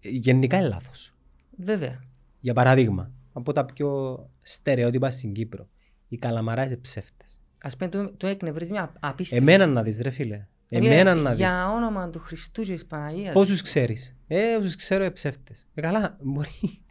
[0.00, 1.14] ε, γενικά είναι λάθος.
[1.56, 2.04] Βέβαια.
[2.40, 5.68] Για παράδειγμα, από τα πιο στερεότυπα στην Κύπρο,
[6.08, 7.40] οι καλαμαράς είναι ψεύτες.
[7.62, 9.44] Α πούμε, το, το εκνευρίζει μια απίστευτη.
[9.44, 10.46] Εμένα να δεις ρε φίλε.
[10.68, 11.38] Εμένα, Εμένα να δεις.
[11.38, 13.32] Για όνομα του Χριστού και της Παναγίας.
[13.32, 14.16] Πόσους ξέρεις.
[14.26, 15.68] Ε, όσους ξέρω είναι ψεύτες.
[15.74, 16.50] Ε, καλά, μπορεί...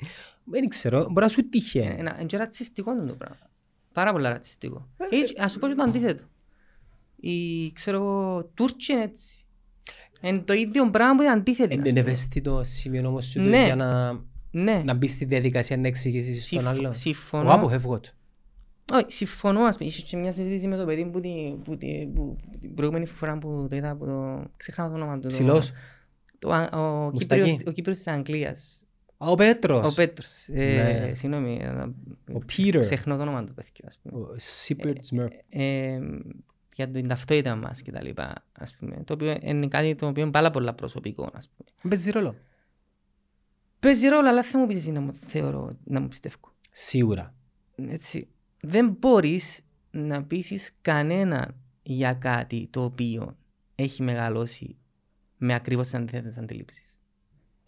[0.52, 1.80] Δεν ξέρω, μπορεί να σου τύχει.
[1.80, 3.50] Ε, Ένα, είναι και ρατσιστικό είναι το πράγμα.
[3.94, 4.88] Πάρα πολύ ρατσιστικό.
[5.10, 6.24] Ή, ας σου πω και το αντίθετο.
[7.16, 9.46] Οι, ξέρω εγώ, Τούρκοι είναι έτσι.
[10.22, 11.74] Είναι το ίδιο πράγμα που είναι αντίθετο.
[11.74, 13.64] Είναι είναι ευαίσθητο σημείο όμως σου Ναι.
[13.66, 14.12] για να,
[14.52, 14.82] Ναι.
[14.86, 16.94] να μπεις στη διαδικασία να εξηγήσεις στον Συμφ- άλλο.
[16.94, 17.44] συμφωνώ.
[17.44, 18.10] Εγώ αποφεύγω το.
[18.94, 19.62] Όχι, συμφωνώ.
[19.64, 22.74] Ας πούμε, Είχε και μια συζήτηση με το παιδί που την, που, την, που, την
[22.74, 25.20] προηγούμενη φορά που το είδα, που το, ξεχνάω το όνομα του.
[25.22, 25.72] το- Ψηλός.
[26.40, 27.42] Το, α- ο, Μουστακί.
[27.42, 28.84] Κύπριος, ο Κύπριος της Αγγλίας.
[29.18, 29.92] Α, Ο Πέτρος.
[29.92, 30.48] Ο Πέτρος.
[30.48, 31.16] Ε, Ναι.
[31.16, 31.60] Συγγνώμη.
[31.62, 31.68] ε,
[32.34, 32.78] Ο Peter.
[32.80, 34.22] Ξεχνώ το όνομα του παιδιού, ας πούμε.
[34.24, 35.32] Ο Σίπερτ Σμερφ.
[36.78, 39.04] Ε, για την ταυτότητα μας και τα λοιπά, ας πούμε.
[39.04, 41.70] Το οποίο είναι κάτι το οποίο είναι πάρα πολλά προσωπικό, ας πούμε.
[41.96, 42.36] Παίζει ρόλο.
[43.80, 46.38] Παίζει ρόλο, αλλά θα μου πεις εσύ να μου θεωρώ, να μου πιστεύω.
[46.72, 47.34] Σίγουρα.
[47.76, 48.28] Έτσι.
[48.62, 53.38] Δεν μπορείς να πείσεις κανέναν για κάτι το οποίο
[53.76, 54.78] έχει μεγαλώσει
[55.38, 56.89] με ακριβώς τις αντίθετες αντιλήψεις.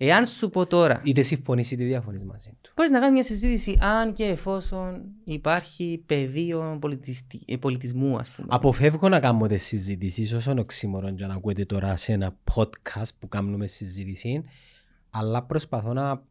[0.03, 2.71] Εάν σου πω τώρα, Είτε συμφωνείς είτε διαφωνείς μαζί του.
[2.75, 8.47] μπορείς να κάνεις μια συζήτηση αν και εφόσον υπάρχει πεδίο πολιτιστη- ε, πολιτισμού, ας πούμε.
[8.51, 13.27] Αποφεύγω να κάνω τις συζητήσεις όσον οξύμορον για να ακούετε τώρα σε ένα podcast που
[13.27, 14.43] κάνουμε συζήτηση
[15.09, 16.23] αλλά προσπαθώ να,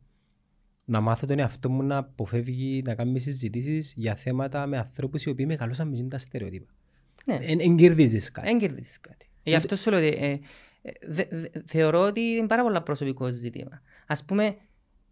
[0.84, 5.28] να μάθω τον εαυτό μου να αποφεύγει να κάνουμε συζητήσεις για θέματα με ανθρώπους οι
[5.30, 6.72] οποίοι μεγαλώσαν με τα στερεότυπα.
[7.26, 7.38] Ναι.
[7.42, 8.46] Εν κερδίζεις κάτι.
[8.48, 9.28] Δεν κερδίσεις κάτι.
[9.42, 10.38] Γι' αυτό σου λέω ότι ε, ε,
[11.08, 13.82] δε- δε- θεωρώ ότι είναι πάρα πολλά προσωπικό ζήτημα.
[14.06, 14.44] Ας πούμε,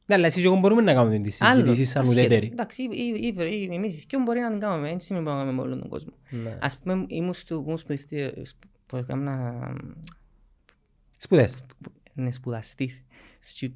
[0.07, 1.61] Ναι, αλλά εσείς και εγώ μπορούμε να κάνουμε τις άλλο.
[1.61, 2.21] συζητήσεις σαν ασχέτω.
[2.21, 2.47] ουδέτεροι.
[2.53, 4.91] Εντάξει, ή- ή- ή- ή- εμείς οι δυο μπορεί να την κάνουμε.
[4.91, 6.13] Έτσι σημαίνει που να κάνουμε με όλον τον κόσμο.
[6.31, 6.57] Ναι.
[6.61, 8.33] Ας πούμε, ήμουν στο ήμουν σπουδιστή,
[8.87, 9.53] που έκανα,
[11.17, 11.57] Σπουδές.
[12.15, 13.03] ναι, σπουδαστής.
[13.41, 13.73] Στου-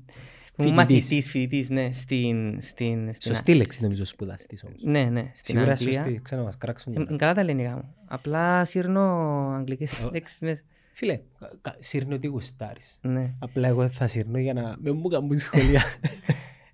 [0.57, 0.65] Που Φοιτητής.
[0.65, 2.61] ήμουν μαθητής, φοιτητής, ναι, στην...
[2.61, 4.83] στην, στην Σωστή λέξη νομίζω σπουδαστής όμως.
[4.85, 5.93] Ναι, ναι, στην Σίγουρα Αγγλία.
[5.93, 6.21] σωστή.
[6.23, 6.95] Ξέρω να μας κράξουν.
[6.97, 7.95] Ε, ε, Καλά τα ελληνικά μου.
[8.07, 9.01] Απλά σύρνω
[9.59, 10.63] αγγλικές λέξεις μέσα.
[10.95, 12.99] Φίλε, κα- κα- σύρνω τι γουστάρεις.
[13.03, 13.35] Ναι.
[13.39, 15.83] Απλά εγώ θα σύρνω για να με μου κάνουν σχόλια.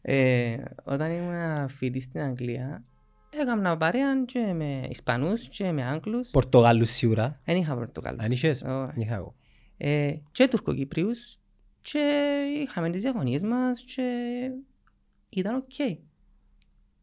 [0.02, 2.84] Ε, όταν ήμουν φοιτητής στην Αγγλία,
[3.30, 6.30] έκανα παρέα και με Ισπανούς και με Άγγλους.
[6.30, 7.40] Πορτογάλους σίγουρα.
[7.44, 8.24] Δεν είχα Πορτογάλους.
[8.24, 9.00] Αν είχες, Όχι.
[9.00, 9.34] είχα εγώ.
[9.76, 11.38] Ε, και Τουρκοκύπριους
[11.80, 12.28] και
[12.62, 14.02] είχαμε τις διαφωνίες μας και
[15.30, 15.76] ήταν οκ.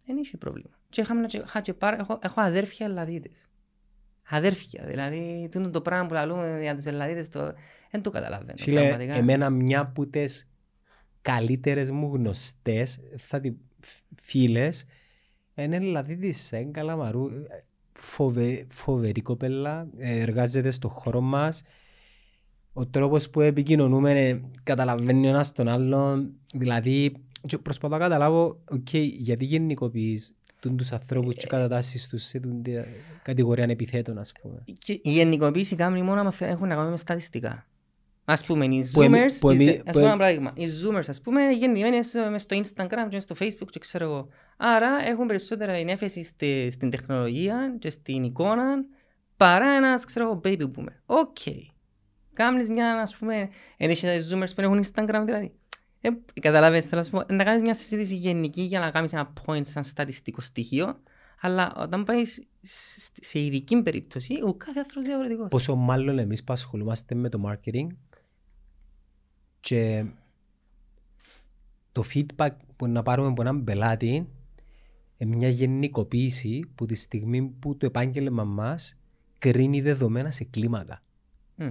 [0.05, 0.79] Δεν είχε πρόβλημα.
[0.89, 3.49] Και είχαμε, και, είχα και πάρα, έχω, έχω αδέρφια Ελλαδίτες.
[4.29, 7.53] Αδέρφια, δηλαδή τούτο το πράγμα που λαλούμε για τους Ελλαδίτες το,
[7.91, 8.57] δεν το καταλαβαίνω.
[8.57, 9.13] Φίλε, πραγματικά.
[9.13, 10.49] εμένα μια από τις
[11.21, 13.53] καλύτερες μου γνωστές, θα τη
[14.21, 14.85] φίλες,
[15.55, 17.27] είναι δηλαδή τζι εν Καλαμαρού.
[17.97, 21.61] Φοβε, φοβερή κοπέλα, ε, εργάζεται στο χώρο μας.
[22.73, 26.33] Ο τρόπος που επικοινωνούμε ε, καταλαβαίνει ο ένας τον άλλον.
[26.53, 27.13] Δηλαδή,
[27.47, 32.61] και προσπαθώ να καταλάβω, οκ, γιατί γενικοποιείς τούν τους ανθρώπους και κατατάσσεις τους σε τούν
[32.61, 32.71] τη
[33.23, 34.63] κατηγορία επιθέτων, ας πούμε.
[34.77, 37.67] Και η γενικοποίηση κάνει μόνο άμα θε- έχουν να κάνουν με στατιστικά.
[38.27, 40.65] Ας πούμε, οι Που εμεί- zoomers, που εμεί- ας που πούμε εμ- ένα παράδειγμα, οι
[40.83, 44.27] zoomers, ας πούμε, είναι γεννημένοι στο- μες στο Instagram και στο Facebook και ξέρω εγώ.
[44.57, 48.85] Άρα έχουν περισσότερα έφεση στη- στην τεχνολογία και στην εικόνα
[49.37, 50.95] παρά ένας, ξέρω εγώ, baby boomer.
[51.05, 51.37] OK.
[52.33, 55.51] Κάμνεις μια, ας πούμε, εν έχει τα zoomers που έχουν Instagram δηλαδή.
[56.05, 59.33] Ε, καταλαβαίνεις, θέλω να σου πω, να κάνεις μια συζήτηση γενική για να κάνεις ένα
[59.45, 60.99] point σαν στατιστικό στοιχείο,
[61.41, 62.43] αλλά όταν πάεις
[63.21, 65.47] σε ειδική περίπτωση, ο κάθε άνθρωπος διαφορετικός.
[65.49, 67.87] Πόσο μάλλον εμείς που ασχολούμαστε με το marketing
[69.59, 70.05] και
[71.91, 74.27] το feedback που να πάρουμε από έναν πελάτη
[75.17, 78.97] είναι μια γενικοποίηση που τη στιγμή που το επάγγελμα μας
[79.39, 81.01] κρίνει δεδομένα σε κλίμακα.
[81.55, 81.67] Μμ.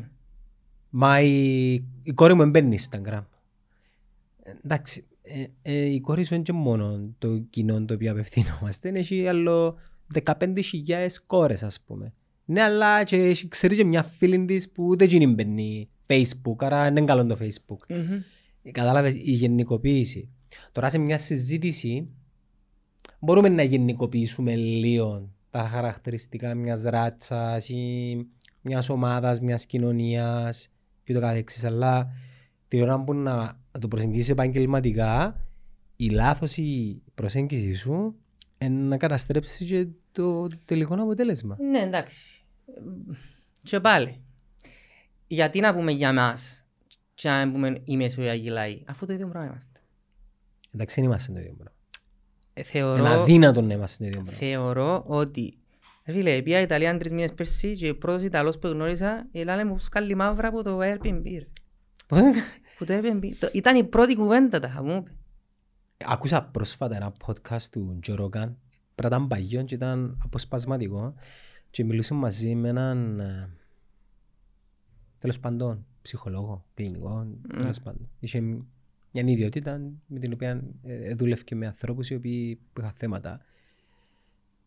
[0.90, 3.24] Μα η, η κόρη μου δεν μπαίνει Instagram.
[4.46, 8.88] Ε, Εντάξει, ε, ε, η κόρη σου είναι και μόνο το κοινό το οποίο απευθυνόμαστε.
[8.88, 9.76] Έχει άλλο
[10.24, 12.12] 15.000 κόρες ας πούμε.
[12.44, 16.82] Ναι, αλλά και έχει- ξέρεις και μια φίλη της που ούτε εκείνη μπαίνει Facebook, άρα
[16.82, 17.86] δεν είναι καλό το Facebook.
[17.88, 18.12] Μμμ.
[18.62, 20.28] Ε, Κατάλαβες, η γενικοποίηση.
[20.72, 22.08] Τώρα σε μια συζήτηση
[23.20, 28.16] μπορούμε να γενικοποιήσουμε λίγο τα χαρακτηριστικά μιας ράτσας ή
[28.60, 30.68] μιας ομάδας, μιας κοινωνίας
[31.04, 31.64] και το καθεξής.
[31.64, 32.08] Αλλά
[32.74, 35.40] την ώρα που να το προσεγγίσεις επαγγελματικά
[35.96, 38.14] η λάθος η προσέγγιση σου
[38.58, 41.56] είναι να καταστρέψεις και το τελικό αποτέλεσμα.
[41.70, 42.42] Ναι, εντάξει.
[43.62, 44.20] Και πάλι.
[45.26, 46.66] Γιατί να πούμε για μας
[47.14, 49.80] και να μην πούμε οι Μεσογειακοί λαοί, αφού το ίδιο πράγμα είμαστε.
[50.74, 51.72] Εντάξει, δεν είμαστε το ίδιο πράγμα.
[52.54, 54.38] Ε, Είναι θεωρώ, αδύνατο να είμαστε το ίδιο πράγμα.
[54.38, 55.58] θεωρώ ότι
[56.06, 59.78] ρε Φίλε, πήγα Ιταλία τρεις μήνες πέρσι και ο πρώτος Ιταλός που γνώρισα έλανε μου
[59.78, 61.24] σκάλι μαύρα από το Airbnb.
[62.78, 62.78] Ρε.
[62.78, 63.32] Που το Airbnb.
[63.38, 65.10] Το- Ήταν η πρώτη κουβέντα τα μου είπε.
[66.06, 68.28] Άκουσα πρόσφατα ένα podcast του Joe Rogan.
[68.30, 68.54] Πρέπει
[68.94, 71.14] να ήταν παγιό και ήταν αποσπασματικό.
[71.70, 73.50] Και μιλούσε μαζί με έναν ε,
[75.20, 78.08] τέλος πάντων ψυχολόγο, κλινικό, τέλος πάντων.
[78.20, 82.92] Είχε μια ιδιότητα με την οποία ε, δούλευε και με ανθρώπους οι οποίοι που είχαν
[82.94, 83.40] θέματα.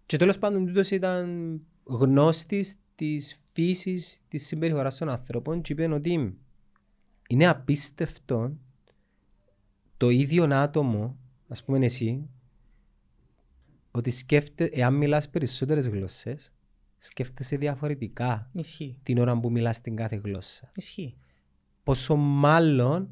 [0.05, 6.37] Και τέλος πάντων τούτος ήταν γνώστης της φύσης της συμπεριφοράς των ανθρώπων και είπε ότι
[7.27, 8.57] είναι απίστευτο
[9.97, 12.29] το ίδιο άτομο, ας πούμε εσύ,
[13.91, 16.51] ότι σκέφτε, εάν μιλάς περισσότερες γλώσσες,
[16.97, 18.97] σκέφτεσαι διαφορετικά Ισχύει.
[19.03, 20.69] την ώρα που μιλάς την κάθε γλώσσα.
[20.75, 21.15] Ισχύει.
[21.83, 23.09] Πόσο μάλλον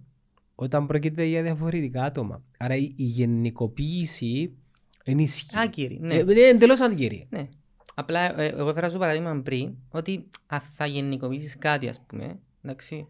[0.56, 2.44] όταν πρόκειται για διαφορετικά άτομα.
[2.58, 4.56] Άρα η, η γενικοποίηση
[5.04, 5.58] ενισχύει.
[5.58, 6.16] Άκυρη, ναι.
[6.16, 7.28] Ε, είναι εντελώς αντικήρυ.
[7.30, 7.50] Ναι.
[7.96, 13.08] Απλά ε, εγώ έφερα στο παράδειγμα πριν ότι αν θα γενικοποιήσεις κάτι ας πούμε, εντάξει,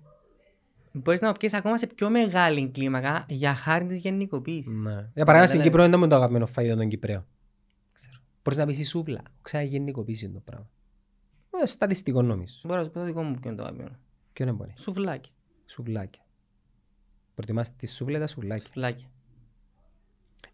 [0.96, 4.74] μπορείς να το πιέσεις ακόμα σε πιο μεγάλη κλίμακα για χάρη της γενικοποίησης.
[4.74, 4.92] Ναι.
[5.14, 7.26] Για παράδειγμα στην Ναι, Κύπρο είναι το αγαπημένο φαγητό των Κυπρέων.
[7.94, 8.18] Ξέρω.
[8.44, 9.22] Μπορείς να πεις η σούβλα.
[9.42, 10.70] Ξένα γενικοποίηση είναι το πράγμα.
[11.64, 12.56] Ε, στατιστικό νομίζω.
[12.64, 13.96] Μπορώ να σου πω το δικό μου ποιο είναι το αγαπημένο.
[14.34, 15.32] Ποιο είναι μπορεί; Σουβλάκι.
[15.66, 16.22] Σουβλάκια.
[17.36, 19.08] Προτιμάς τη σούβλα ή τα σουβλάκια; Σουβλάκι.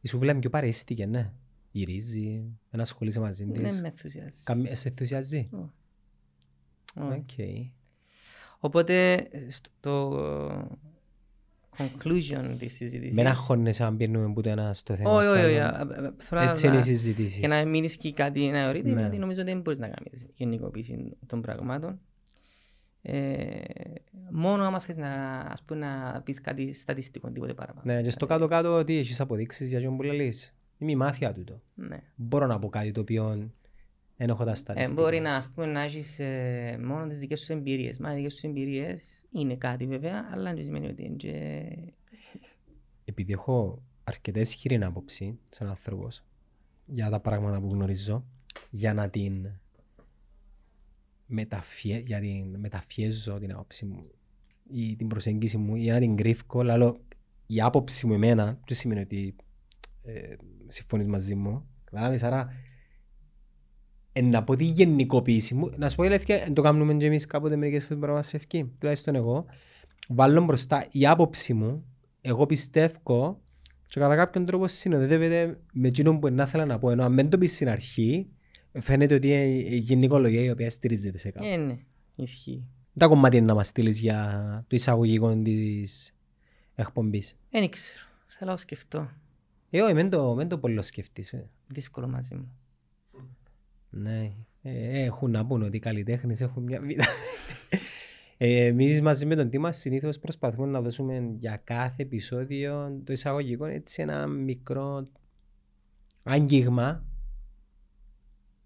[0.02, 1.32] Η σούβλα είναι πιο παρεστική, ναι.
[1.72, 3.82] Γυρίζει, δεν ασχολείσαι μαζί Δεν της.
[3.82, 4.44] με ενθουσιάζει.
[4.44, 5.50] Καμία- Σε ενθουσιάζει;
[6.96, 7.20] Όχι.
[7.20, 7.30] Οκ.
[8.64, 10.20] Οπότε στο
[11.78, 13.16] conclusion της συζήτησης...
[13.16, 15.12] Μην αγχώνεσαι αν πιένουμε που το ένα στο θέμα.
[15.12, 15.58] Όχι, στο όχι, όχι.
[15.58, 15.92] άλλο.
[15.94, 17.38] α, α, α, θέλω Έτσι είναι οι να- συζητήσεις.
[17.40, 19.00] Για να μην ισχύει κάτι ένα εωρείται, Ναι.
[19.02, 22.00] γιατί νομίζω ότι δεν μπορείς να κάνεις γενικοποίηση των πραγμάτων.
[23.02, 23.62] Ε,
[24.32, 27.94] μόνο άμα θες να, ας πούμε, να πεις κάτι στατιστικό, τίποτε παραπάνω.
[27.94, 30.54] Ναι, και στο κάτω-κάτω ότι έχεις αποδείξεις για ποιον που λες.
[30.78, 31.62] Είμαι η μάθεια τούτο.
[31.76, 32.00] Ναι.
[32.16, 33.52] Μπορώ να πω κάτι το οποίο
[34.22, 35.02] δεν έχω τα Ε, στατιστικά.
[35.02, 38.00] μπορεί να, ας πούμε, να έχεις ε, μόνο τις δικές σου εμπειρίες.
[38.00, 41.64] Μα οι δικές σου εμπειρίες είναι κάτι βέβαια, αλλά δεν σημαίνει ότι είναι και...
[43.06, 46.24] Επειδή έχω αρκετές χείριν άποψη σαν άνθρωπος
[46.86, 48.26] για τα πράγματα που γνωρίζω,
[48.70, 49.48] για να την
[51.26, 54.04] μεταφιέ, για την μεταφιέζω την άποψη μου
[54.72, 56.96] ή την προσέγγιση μου ή να την κρύφκω, αλλά
[57.46, 59.36] η άποψη μου εμένα δεν σημαίνει ότι
[60.04, 60.36] ε,
[60.68, 61.66] συμφωνείς μαζί μου.
[61.84, 62.71] Κατάλαβες, άρα ε,
[64.22, 67.26] να πω τη γενικοποίηση μου, να σου πω η αλήθεια, εν το κάνουμε και εμείς
[67.26, 69.46] κάποτε μερικές φορές μπορεί να μας φεύγει, τουλάχιστον εγώ,
[70.08, 71.86] βάλω μπροστά η άποψη μου,
[72.22, 73.42] εγώ πιστεύω
[73.88, 76.90] και κατά κάποιον τρόπο συνοδεύεται με εκείνο που να ήθελα να πω.
[76.90, 78.28] Ενώ αν δεν το πεις στην αρχή,
[78.80, 81.46] φαίνεται ότι είναι η γενικολογία η οποία στηρίζεται σε κάπου.
[81.46, 81.78] Ε, ναι,
[82.16, 82.64] ισχύει.
[82.98, 86.16] Τα κομμάτια να μας στείλεις για το εισαγωγικό της
[86.76, 87.38] εκπομπής.
[87.50, 88.06] Δεν ξέρω.
[88.28, 89.10] Θέλω να το σκεφτώ.
[89.70, 91.34] Ε, όχι, μεν το, μεν το πολύ σκεφτείς.
[91.34, 91.50] ε.
[91.68, 92.52] Δύσκολο μαζί μου.
[93.94, 97.04] Ναι, ε, έχουν να πούν ότι οι καλλιτέχνες έχουν μια vida.
[98.44, 103.66] Ε, Εμείς μαζί με τον Τίμας συνήθως προσπαθούμε να δώσουμε για κάθε επεισόδιο το εισαγωγικό
[103.66, 105.08] έτσι ένα μικρό
[106.24, 107.06] άγγιγμα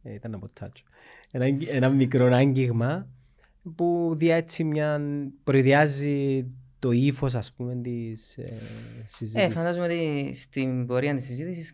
[0.03, 0.81] Ε, ήταν από touch.
[1.31, 3.07] Ένα, ένα μικρό άγγιγμα
[3.75, 5.01] που δει έτσι μια,
[5.43, 6.45] προειδιάζει
[6.79, 8.61] το ύφος ας πούμε της ε,
[9.05, 9.49] συζήτησης.
[9.49, 11.73] Ε, φαντάζομαι ότι στην πορεία της συζήτησης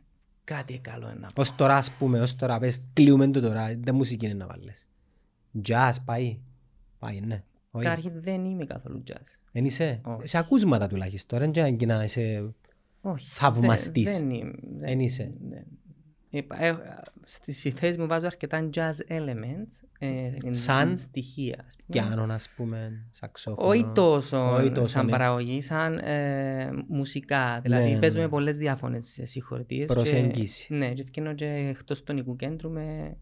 [0.55, 1.41] κάτι καλό είναι να πω.
[1.41, 4.87] Ως τώρα ας πούμε, ως τώρα πες κλείουμε το τώρα, δεν μουσική είναι να βάλεις.
[5.67, 6.39] Jazz πάει,
[6.99, 7.43] πάει ναι.
[7.71, 7.83] Όχι.
[7.85, 9.39] Καταρχήν δεν είμαι καθόλου jazz.
[9.51, 10.27] Εν είσαι, Όχι.
[10.27, 12.53] σε ακούσματα τουλάχιστον, δεν είναι και να είσαι
[13.01, 13.27] Όχι.
[13.29, 14.17] Θαυμαστής.
[14.17, 14.53] Δεν, δεν είμαι.
[14.77, 15.33] δεν- Εν είσαι.
[15.49, 15.63] δεν.
[16.33, 16.81] Είπα, έχω-
[17.25, 19.87] Στις θέσεις μου βάζω αρκετά jazz elements.
[19.99, 21.63] ε, Σαν; στοιχεία.
[21.67, 22.05] ας πούμε.
[22.05, 23.67] πιάνον ας πούμε, σαξόφωνο.
[23.69, 25.11] Όχι τόσο, Όχι τόσο, σαν ναι.
[25.11, 27.59] παραγωγή, σαν ε, μουσικά.
[27.61, 28.29] Δηλαδή ναι, παίζουμε ναι.
[28.29, 29.93] πολλές διάφορες συγχωρητίες.
[29.93, 30.67] Προσέγγιση.
[30.67, 33.17] Και, ναι, και ευκαινώ και εκτός του νοικού κέντρου με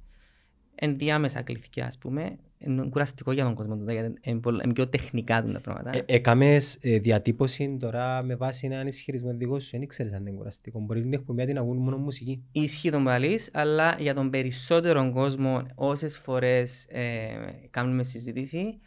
[0.76, 2.38] ενδιάμεσα κληθιά, ας πούμε.
[2.62, 5.98] Είναι κουραστικό για τον κόσμο τούτο, γιατί είναι, πολλά- είναι πιο τεχνικά του τα πράγματα.
[5.98, 10.38] Ε, Έκαμες ε, διατύπωση τώρα με βάση έναν ισχυρισμό δικό σου, δεν ήξερες αν είναι
[10.38, 10.80] κουραστικό.
[10.80, 12.44] Μπορεί την εκπομπή να την ακούν μόνο μουσική.
[12.52, 17.30] Ισχύει τον παλής, αλλά για τον περισσότερο κόσμο, όσες φορές ε,
[17.70, 18.80] κάνουμε συζήτηση,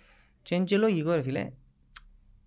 [0.43, 1.51] και είναι και λογικό ρε φίλε,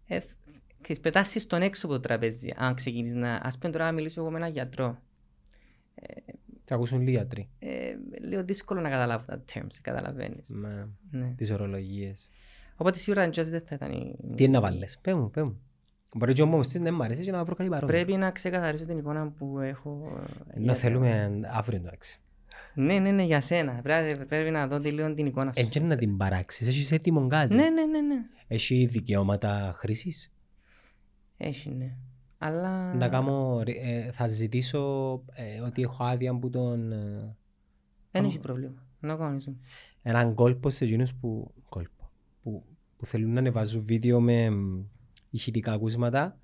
[0.07, 0.37] ε, θ-
[0.81, 3.39] ξέρεις, πετάσεις τον έξω από το τραπέζι, αν ξεκινήσεις να...
[3.43, 5.01] Ας πούμε τώρα να μιλήσω εγώ με έναν γιατρό.
[6.65, 7.49] Θα ακούσουν λίγοι γιατροί.
[7.59, 7.69] Ε,
[8.21, 10.49] λίγο δύσκολο να καταλάβω τα terms, καταλαβαίνεις.
[10.49, 11.33] Με Ναι.
[11.37, 12.29] τις ορολογίες.
[12.75, 14.47] Οπότε σίγουρα jazz δεν θα ήταν η Τι είναι μουσική.
[14.49, 15.59] να βάλεις, πέ μου, πέ μου.
[16.15, 17.95] Μπορεί και όμως της να μ' αρέσει και να βρω κάτι παρόμοιο.
[17.97, 20.19] Πρέπει να ξεκαθαρίσω την εικόνα που έχω.
[20.49, 22.19] ε, Ενώ για- θέλουμε αύριο εντάξει.
[22.73, 23.71] Ναι, ναι, ναι, για σένα.
[23.83, 25.59] Πρέπει, πρέπει να δω λίγο την εικόνα σου.
[25.61, 28.15] Εν και να την παράξεις, έχεις έτοιμο κάτι; Ναι, ναι, ναι, ναι.
[28.47, 30.33] Έχεις δικαιώματα χρήσης;
[31.37, 31.91] Έχει, ναι.
[32.37, 32.93] Αλλά...
[32.93, 36.91] Να κάνω, ε, θα ζητήσω ε, ότι έχω άδεια από τον...
[36.91, 37.35] ε,
[38.11, 38.83] Δεν έχει πρόβλημα.
[38.99, 39.55] Να κανονίζουμε.
[40.01, 42.11] έναν κόλπο σε εκείνους που, κόλπο,
[42.43, 42.63] που,
[42.97, 44.83] που θέλουν να ανεβάζουν βίντεο με μ,
[45.29, 46.39] ηχητικά ακούσματα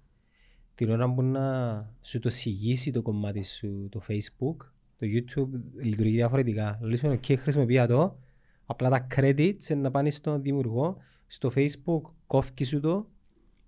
[0.76, 4.56] την ώρα που να σου το συγγύσει το κομμάτι σου το facebook
[4.98, 5.50] το youtube
[5.82, 8.18] λειτουργεί διαφορετικά λέει σου ok χρησιμοποιεί το
[8.66, 13.10] απλά τα credits να πάνε στον δημιουργό στο facebook κόφκι σου το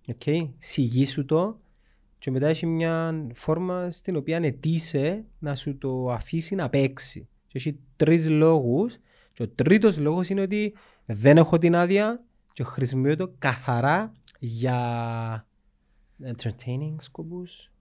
[0.08, 1.60] ok συγγύει σου το
[2.24, 7.58] και μετά έχει μια φόρμα στην οποία αιτήσε να σου το αφήσει να παίξει και
[7.58, 8.98] έχει τρεις λόγους
[9.34, 15.48] και ο τρίτος λόγος είναι ότι δεν έχω την άδεια και χρησιμοποιώ το καθαρά για
[16.24, 17.72] entertaining σκοπούς,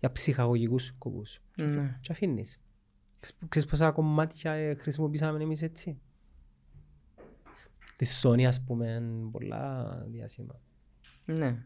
[0.00, 1.40] για ψυχαγωγικούς σκοπούς.
[1.54, 1.98] Και αφ- Ναι.
[2.00, 2.60] Και αφήνεις.
[3.20, 6.00] Ξέρεις- Ξέρεις πόσα κομμάτια ε, χρησιμοποιήσαμε εμείς έτσι;
[7.96, 10.60] Τη Sony ας πούμε, πολλά διάσημα.
[11.24, 11.64] Ναι.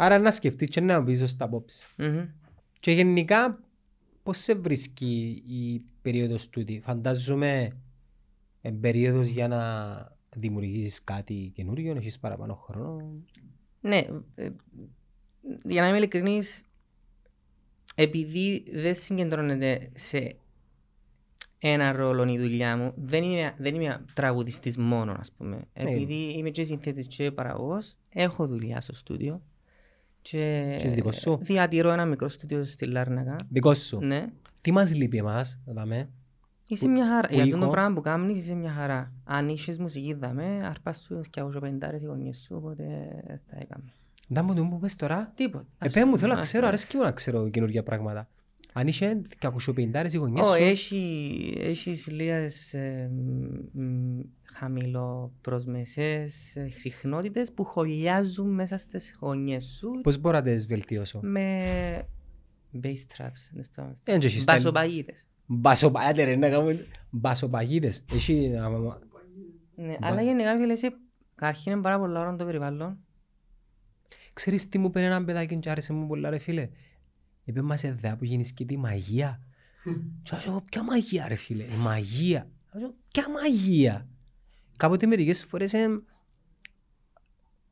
[0.00, 1.86] Άρα να σκεφτείς και να πεις στα απόψη.
[1.96, 2.28] Μμμ.
[2.80, 3.60] Και γενικά,
[4.22, 7.76] πώς σε βρίσκει η περίοδος τούτη; Φαντάζομαι
[8.60, 9.60] ε, περίοδος για να
[10.36, 13.24] δημιουργήσεις κάτι καινούριο, έχεις παραπάνω χρόνο.
[13.80, 14.06] Ναι.
[14.34, 14.50] ε,
[15.64, 16.64] Για να είμαι ειλικρινής,
[17.94, 20.36] επειδή δεν συγκεντρώνεται σε
[21.58, 25.64] ένα ρόλο η δουλειά μου, δεν είμαι, δεν είμαι τραγουδιστής μόνο, ας πούμε.
[25.72, 29.42] Επειδή είμαι και συνθέτης και παραγωγός, έχω δουλειά στο στούντιο.
[30.30, 33.36] Και Έχεις δικός σου; διατηρώ ένα μικρό στούντιο στη Λάρνακα.
[33.48, 33.98] Δικός σου.
[34.00, 34.26] Ναι.
[34.60, 36.08] Τι μας λείπει εμάς, να δούμε.
[36.68, 37.28] Είσαι Που- μια χαρά.
[37.28, 39.12] που Για ήχο- αυτό το πράγμα που κάνεις είσαι μια χαρά.
[39.24, 42.84] Αν είχες μουσική δαμε, αρπάς σου και εγώ πεντάρες οι γονείς σου, οπότε
[43.50, 43.92] θα έκαμε.
[44.28, 45.32] Να μου το που πες τώρα.
[45.34, 45.66] Τίποτα.
[45.78, 48.28] Ε, πέ μου, θέλω να Ας ξέρω, το- αρέσκει μου να ξέρω καινούργια πράγματα.
[48.72, 50.62] Αν είσαι και ακουσιοποιητάρες οι γωνιές Ω, σου.
[50.62, 50.90] έχεις,
[51.58, 54.20] έχεις λίγες ε, μ, μ,
[54.52, 62.08] χαμηλοπροσμεσές ε, συχνότητες που χωλιάζουν μέσα στις γωνιές σου Πώς μπορώ να τις βελτιώσω; με
[62.82, 63.52] bass traps.
[63.54, 65.26] είναι στο- Ε, και έχεις τα- Μπασοπαγίδες.
[65.46, 66.86] Μπασοπαγίδες, ρε, να κάνουμε.
[67.10, 68.04] Μπασοπαγίδες.
[68.12, 68.56] Έχει...
[68.56, 68.98] άμα-
[69.74, 70.92] Ναι, αλλά γενικά φίλε, είσαι
[71.34, 72.98] καταρχήν είναι πάρα πολλά ώρα το περιβάλλον.
[74.32, 76.68] Ξέρεις τι μου πήρε ένα παιδάκι και άρεσε μου πολλά ρε φίλε;
[77.44, 79.42] Είπε μας εδώ που γίνεις και τη μαγεία.
[80.22, 82.50] Και ας εγώ ποια μαγεία ρε φίλε; Η μαγεία.
[82.72, 84.08] Ας εγώ, Ποια μαγεία;
[84.78, 85.88] Κάποτε μερικές φορές ε,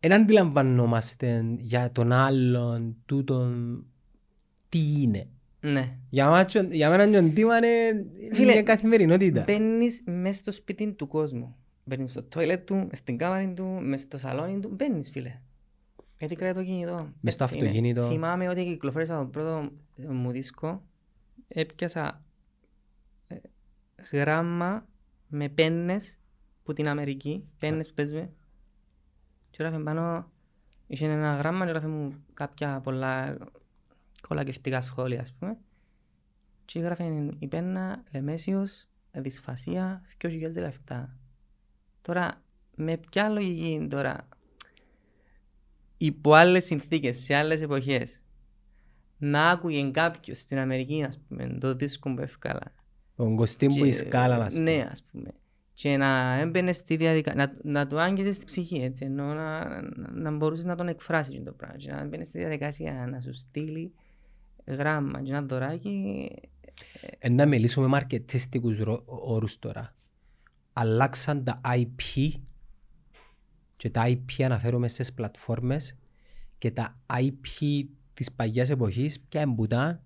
[0.00, 3.84] δεν αντιλαμβανόμαστε για τον άλλον τούτον
[4.68, 5.28] τι είναι.
[5.60, 5.96] Ναι.
[6.10, 9.44] Για, μάτσο, για μένα και ο Ντίμα είναι Φίλε, μια καθημερινότητα.
[9.46, 11.56] Μπαίνεις μέσα στο σπίτι του κόσμου.
[11.84, 14.68] Μπαίνεις στο τόιλετ του, μες στην κάμαρη του, μες στο σαλόνι του.
[14.68, 15.40] Μπαίνεις φίλε.
[16.18, 17.12] Γιατί κρατάει το κινητό.
[17.20, 17.66] Μες στο Έτσι είναι.
[17.66, 18.08] αυτοκίνητο.
[18.08, 20.82] Θυμάμαι ότι κυκλοφόρησα το πρώτο ε, μου δίσκο.
[21.48, 22.24] Έπιασα
[23.26, 23.36] ε,
[24.12, 24.86] γράμμα
[25.28, 26.18] με πέννες
[26.66, 27.48] που την Αμερική.
[27.58, 28.30] Πέννες που παίζουμε.
[29.50, 30.30] Και έγραφε πάνω,
[30.86, 33.36] είχε ένα γράμμα και έγραφε μου κάποια πολλά
[34.28, 35.58] κολακευτικά σχόλια, ας πούμε.
[36.64, 37.04] Και έγραφε
[37.38, 40.02] η πένα Λεμέσιος, δυσφασία
[40.86, 41.04] 2017.
[42.02, 42.42] Τώρα,
[42.74, 44.28] με ποια λογική τώρα,
[45.96, 48.20] υπό άλλες συνθήκες, σε άλλες εποχές,
[49.18, 52.72] να άκουγε κάποιος στην Αμερική, ας πούμε, το δίσκο που έφκαλα
[53.16, 55.30] Τον Κωστή που η σκάλα, να Ναι, ας πούμε.
[55.76, 60.10] Και να έμπαινες στη διαδικασία, να, να του άγγιζες στη ψυχή, έτσι, ενώ να, να,
[60.12, 61.76] να μπορούσες να τον εκφράσεις το πράγμα.
[61.76, 63.92] Και να έμπαινες στη διαδικασία να σου στείλει
[64.66, 66.28] γράμμα και ένα δωράκι.
[67.18, 69.94] Ε, να μιλήσουμε με μαρκετίστικους ρο- όρους τώρα.
[70.72, 72.30] Αλλάξαν τα IP
[73.76, 75.96] και τα IP αναφέρομαι στις πλατφόρμες
[76.58, 77.82] και τα IP
[78.14, 80.02] της παγιάς εποχής ποια εμπουτά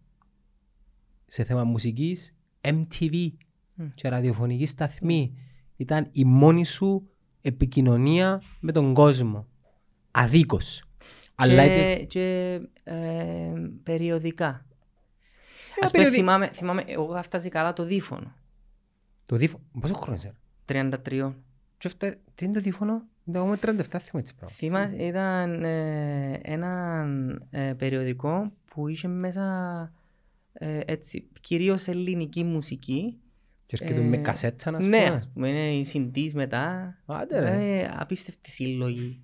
[1.26, 3.30] σε θέμα μουσικής MTV
[3.94, 5.34] και ραδιοφωνική σταθμή.
[5.80, 7.08] Ήταν η μόνη σου
[7.40, 9.46] επικοινωνία με τον κόσμο.
[10.10, 10.84] Αδίκως.
[11.34, 14.48] Αλλά και, είπε- και ε, περιοδικά.
[14.48, 18.34] Ε, Ας πούμε, περιοδι- θυμάμαι, θυμάμαι, εγώ θα φτάσει καλά το δίφωνο.
[19.26, 19.64] το δίφωνο.
[19.80, 20.34] Πόσο χρόνος είσαι.
[20.66, 21.34] 33.
[21.78, 24.56] Και αυτά, τι είναι το δίφωνο; Εγώ είμαι 37 θυμάμαι έτσι πράγμα.
[24.56, 27.04] Θυμάσαι, ήταν ε, ένα
[27.50, 29.44] ε, περιοδικό που είχε μέσα
[30.52, 33.18] ε, έτσι, κυρίως ελληνική μουσική.
[33.70, 35.14] Και έρχεται Ε, με κασέτα, να ναι, πούμε.
[35.14, 36.94] ας πούμε, είναι οι συντής μετά.
[37.06, 37.78] Άντε, ρε.
[37.80, 39.20] Ε, απίστευτη συλλογή.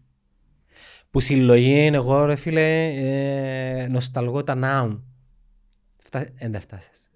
[1.11, 5.01] Που συλλογή είναι εγώ ρε φίλε, ε, νοσταλγώ τα Now.
[5.97, 7.11] Φτά, εν δεν φτάσεις.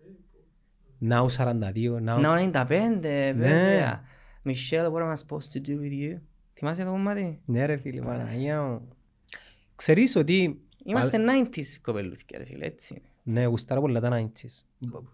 [1.08, 2.20] Now 42, Now...
[2.20, 3.32] Να 95, Ναι.
[3.32, 4.02] βέβαια.
[4.44, 6.18] Michelle, what am I supposed to do with you?
[6.54, 8.88] Θυμάσαι το κομμάτι; Ναι ρε φίλε, Παναγία μου.
[9.74, 10.60] Ξέρεις ότι...
[10.84, 13.02] Είμαστε 90s κοπελούθηκια ρε φίλε, έτσι.
[13.22, 14.64] Ναι, γουστάρω πολλά τα 90s.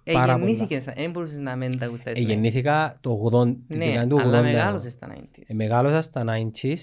[0.05, 0.47] Ε, Πάρα πολλά.
[0.47, 2.23] γεννήθηκες, δεν μπορούσες να μην τα γουστάρεις.
[2.23, 4.21] Ε, γεννήθηκα το 80, την Ναι, δεκαετία του 80.
[4.23, 4.47] αλλά εγώ.
[4.47, 5.43] μεγάλωσες στα 90s.
[5.47, 6.75] Ε, μεγάλωσα στα 90s,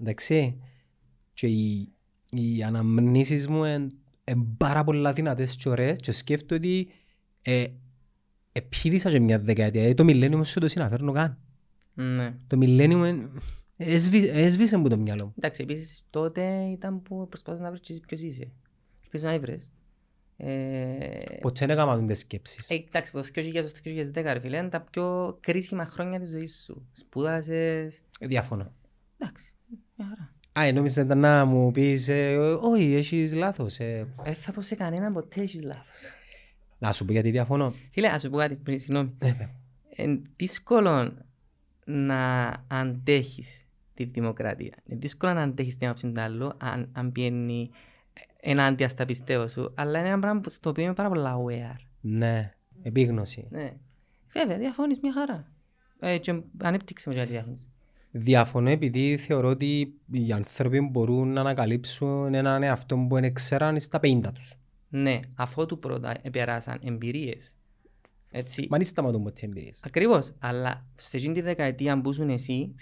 [0.00, 0.56] εντάξει,
[1.34, 1.92] και οι,
[2.30, 3.88] οι αναμνήσεις μου είναι
[4.56, 6.88] πάρα πολλά δυνατές και ωραίες και σκέφτομαι ότι
[7.42, 7.64] ε,
[8.52, 11.38] επίδησα και μια δεκαετία, δηλαδή το millennium σου το συναφέρνω καν.
[11.94, 12.34] Ναι.
[12.46, 13.30] Το millennium είναι- έσβη-
[13.76, 15.32] έσβησε μου το μυαλό μου.
[15.36, 18.48] Εντάξει, επίσης τότε ήταν που προσπαθείς να βρεις και εσύ ποιος είσαι.
[19.04, 19.70] Ελπίζω να έβρες.
[20.36, 21.08] Ε,
[21.40, 22.70] Ποτέ δεν έκανα τις σκέψεις.
[22.70, 26.30] ε, εντάξει, από το 2000 στο 2010 ρε φίλε, είναι τα πιο κρίσιμα χρόνια της
[26.30, 26.86] ζωής σου.
[26.92, 28.72] Σπούδασες, Ε, Διαφωνώ.
[29.18, 29.52] εντάξει,
[29.96, 30.34] μια χαρά.
[30.52, 33.78] Α, ε, νόμιζα ήταν να μου πεις, ε, όχι, έχεις λάθος.
[33.78, 34.06] ε.
[34.22, 36.10] Δεν θα πω σε κανέναν ποτέ έχεις λάθος.
[36.78, 37.74] Να σου πω γιατί διαφωνώ.
[37.90, 39.14] Φίλε, ας σου πω κάτι πριν, συγγνώμη.
[39.18, 39.50] Ε, παι.
[39.96, 41.16] Είναι δύσκολο
[41.84, 43.65] να αντέχεις
[44.04, 44.74] τη δημοκρατία.
[44.84, 47.70] Είναι δύσκολο να αντέχεις την άποψη του άλλου αν, αν πιένει
[48.40, 49.72] ενάντια στα πιστεύω σου.
[49.74, 51.76] Αλλά είναι ένα πράγμα που- στο οποίο είμαι πάρα πολλά aware.
[52.00, 53.46] Ναι, επίγνωση.
[53.50, 53.72] Ναι.
[54.32, 55.50] Βέβαια, διαφωνείς μια χαρά.
[56.00, 57.68] Ε, και ανέπτυξε μου γιατί διαφωνείς.
[58.10, 64.00] Διαφωνώ επειδή θεωρώ ότι οι άνθρωποι μπορούν να ανακαλύψουν έναν εαυτό που δεν ξέραν στα
[64.02, 64.54] 50 τους.
[64.88, 67.55] Ναι, αφού του πρώτα επεράσαν εμπειρίες.
[68.30, 68.66] Έτσι.
[68.70, 69.80] Μα δεν σταματούν ποτέ εμπειρίες.
[69.84, 70.32] Ακριβώς.
[70.38, 72.74] Αλλά σε εκείνη τη δεκαετία που ήσουν εσύ,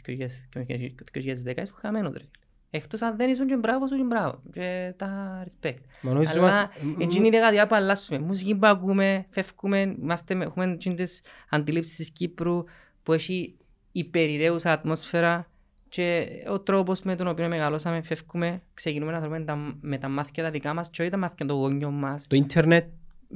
[0.48, 2.24] το 2010, ήσουν χαμένος ρε.
[2.70, 4.42] Εκτός αν δεν ήσουν και μπράβος σου και μπράβο.
[4.52, 5.76] Και τα respect.
[6.00, 8.18] Μα νομίζω Αλλά είμαστε- εκείνη η δεκαετία που αλλάσουμε.
[8.18, 12.64] Μουσική που ακούμε, φεύγουμε, είμαστε, με- έχουμε εκείνες αντιλήψεις της Κύπρου
[13.02, 13.56] που έχει
[13.92, 15.48] υπερηρέουσα ατμόσφαιρα
[15.88, 20.42] και ο τρόπος με τον οποίο μεγαλώσαμε, φεύγουμε, ξεκινούμε να θεωρούμε τα, με τα μάθηκια
[20.42, 22.26] τα δικά μας και όχι τα μάθηκια των γονιών μας.
[22.26, 22.86] Το ίντερνετ,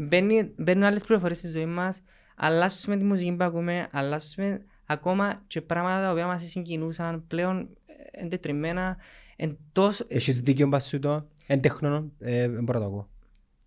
[0.00, 2.02] Μπαίνει, μπαίνουν άλλες πληροφορίες στη ζωή μας,
[2.36, 8.24] αλλάσουμε τη μουσική που ακούμε, αλλάσουμε ακόμα και πράγματα τα οποία μας συγκινούσαν πλέον ε,
[8.24, 8.96] εντετριμμένα,
[9.36, 10.04] εν τόσο...
[10.08, 13.08] ε, έχεις δίκιο μπας σου το, εν τέχνο, ε, δεν μπορώ να το ακούω.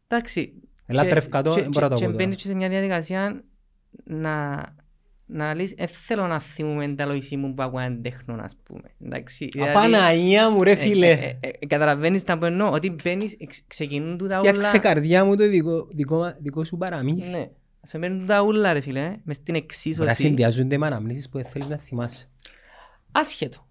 [0.08, 0.54] Εντάξει.
[0.86, 2.26] Ελάτρευκα το, και- δεν μπορώ να το και- ακούω Και τώρα.
[2.26, 3.44] μπαίνεις και σε μια διαδικασία
[4.04, 4.64] να,
[5.34, 8.82] να λύσεις, δεν θέλω να θυμούμε τα λογισή μου που ακούω τέχνο, ας πούμε.
[9.06, 9.50] Εντάξει.
[9.52, 11.10] δηλαδή, Απαναγία μου ρε ε, φίλε.
[11.12, 14.80] ε, ε, ε, Καταλαβαίνεις τα που εννοώ, ότι μπαίνεις, εξ- ξεκινούν του τα Φτιάξε ούλα.
[14.80, 17.30] καρδιά μου το δικό, δικό, δικό σου παραμύθι.
[17.30, 17.50] Ναι.
[17.82, 20.16] Σε μπαίνουν τα ούλα ρε φίλε, μες στην Μπορεί να εξίσωση.
[20.16, 22.30] συνδυάζονται με αναμνήσεις που δεν θέλεις να θυμάσαι.
[23.12, 23.66] Άσχετο.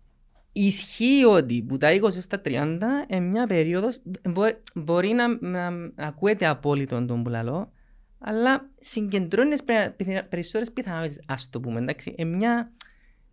[0.52, 2.48] Ισχύει ότι που τα 20 στα 30
[3.08, 7.72] είναι μια περίοδος, μπο- μπορεί να, να, να ακούεται απόλυτο τον που λαλώ,
[8.20, 12.14] αλλά συγκεντρώνεις πε- πιθα- περισσότερες πιθανότητες, ας το πούμε, εντάξει.
[12.16, 12.72] Είναι μια,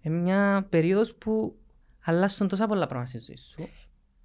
[0.01, 1.55] είναι μια περίοδος που
[2.03, 3.69] αλλάσουν τόσα πολλά πράγματα στη ζωή σου.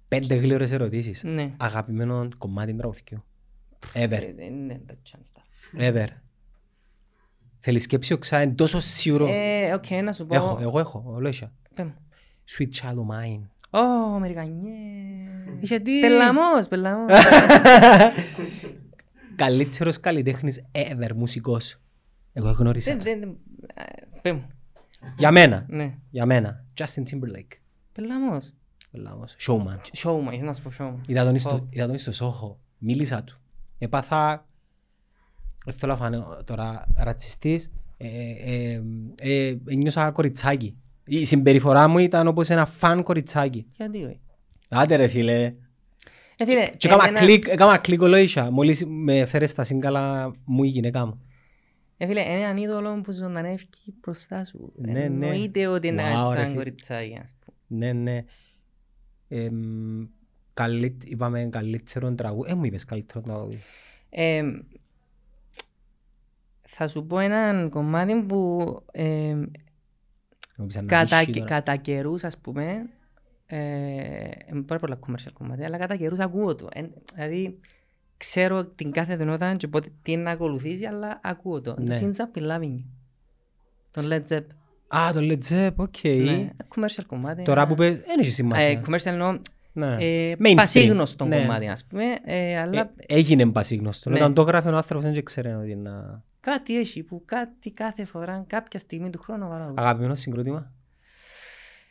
[0.07, 1.23] Πέντε γλήορες ερωτήσεις.
[1.23, 1.51] Ναι.
[1.57, 3.23] Αγαπημένο κομμάτι τραγουδιού.
[3.93, 4.11] Ever.
[4.11, 5.41] Ε, Δεν είναι τα chance τα.
[5.79, 6.07] Ever.
[7.59, 9.27] Θέλεις σκέψη οξά, είναι τόσο σίγουρο.
[9.29, 10.35] Ε, οκ, να σου πω.
[10.35, 11.51] Έχω, εγώ έχω, όλο είχα.
[11.75, 11.93] Πέ μου.
[12.57, 13.41] Sweet child of mine.
[13.69, 14.73] Ω, Αμερικανιές.
[15.59, 15.99] Γιατί...
[15.99, 17.11] Πελλαμός, πελλαμός.
[19.35, 21.77] Καλύτερος καλλιτέχνης ever, μουσικός.
[22.33, 22.91] Εγώ γνώρισα.
[22.91, 23.03] Δεν, το.
[23.05, 23.37] δεν, δεν-
[23.73, 24.47] ε, Πέ μου.
[25.17, 25.65] Για μένα.
[25.69, 25.97] Ναι.
[26.09, 26.65] Για μένα.
[26.77, 27.57] Justin Timberlake.
[27.91, 28.53] Πελαμός.
[28.91, 29.35] Λάμος.
[29.47, 29.77] Showman.
[30.03, 31.07] Showman, ήθελα να σου πω showman.
[31.07, 31.37] Είδα τον Ω.
[31.37, 32.59] στο, είδα τον στο Σόχο.
[32.77, 33.39] Μίλησα του.
[33.77, 34.47] Έπαθα...
[35.65, 37.71] Δεν θέλω να φανώ τώρα ρατσιστής.
[37.97, 38.07] Ε,
[38.43, 38.81] ε,
[39.19, 40.77] ε, ε, νιώσα κοριτσάκι.
[41.05, 43.65] Η συμπεριφορά μου ήταν όπως ένα φαν κοριτσάκι.
[43.77, 44.19] Γιατί όχι;
[44.69, 45.53] Άντε ρε φίλε.
[46.43, 48.51] Ε, φίλε, Και έκανα εμένα- κλικ, έκανα κλικ ολόισα.
[48.51, 51.21] Μόλις με φέρε στα σύγκαλα μου η γυναίκα μου.
[51.97, 53.67] Ε, φίλε, είναι έναν είδωλο που ζωντανεύει
[54.01, 54.73] μπροστά σου.
[54.75, 54.99] Ναι, ναι.
[55.03, 56.55] Εννοείται ότι είναι Wow, ρε σαν φίλε.
[56.55, 57.57] κοριτσάκι, ας πούμε.
[57.85, 58.23] Ναι, ναι.
[59.27, 60.05] Εμ,
[60.53, 62.51] καλύ- είπαμε καλύτερο τραγούδι.
[62.51, 63.59] Ε, μου είπες καλύτερο τραγούδι.
[64.09, 64.43] Ε,
[66.67, 68.59] θα σου πω έναν κομμάτι που
[68.91, 69.33] ε,
[70.55, 71.45] Μου είπες ένα κατά, βύχη τώρα.
[71.45, 72.89] κατά καιρούς ας πούμε
[73.55, 76.67] ε, είναι πάρα πολλά commercial κομμάτια αλλά κατά καιρούς ακούω το.
[76.73, 76.83] Ε,
[77.13, 77.59] δηλαδή
[78.17, 81.75] ξέρω την κάθε δυνατότητα και πότε τι είναι να ακολουθήσει αλλά ακούω το.
[81.79, 81.99] Ναι.
[81.99, 82.83] Το Since I've been loving you.
[83.91, 84.43] Τον Led Zepp.
[84.87, 85.95] Α, το Led Zepp, OK.
[86.03, 87.43] Ναι, commercial κομμάτι.
[87.43, 88.83] Τώρα που πες, δεν έχει Ε, σημασία.
[88.87, 89.39] commercial εννοώ
[89.73, 89.95] Ναι.
[89.99, 90.53] ε, Mainstream.
[90.55, 91.39] πασίγνωστο Ναι.
[91.39, 94.09] κομμάτι ας πούμε ε, αλλά Ε, Έγινε πασίγνωστο.
[94.09, 94.15] Ναι.
[94.15, 96.23] Όταν το έγραφε ο άνθρωπος δεν ξέρει ότι να...
[96.39, 99.73] κάτι έχει που κάτι κάθε φορά κάποια στιγμή του χρόνου παράγω.
[99.77, 100.71] Αγαπημένο συγκρότημα;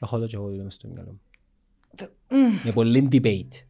[0.01, 1.21] Έχω το και εγώ μες στο μυαλό μου.
[2.31, 2.61] Μμμ.
[2.65, 3.65] Με πολύ debate.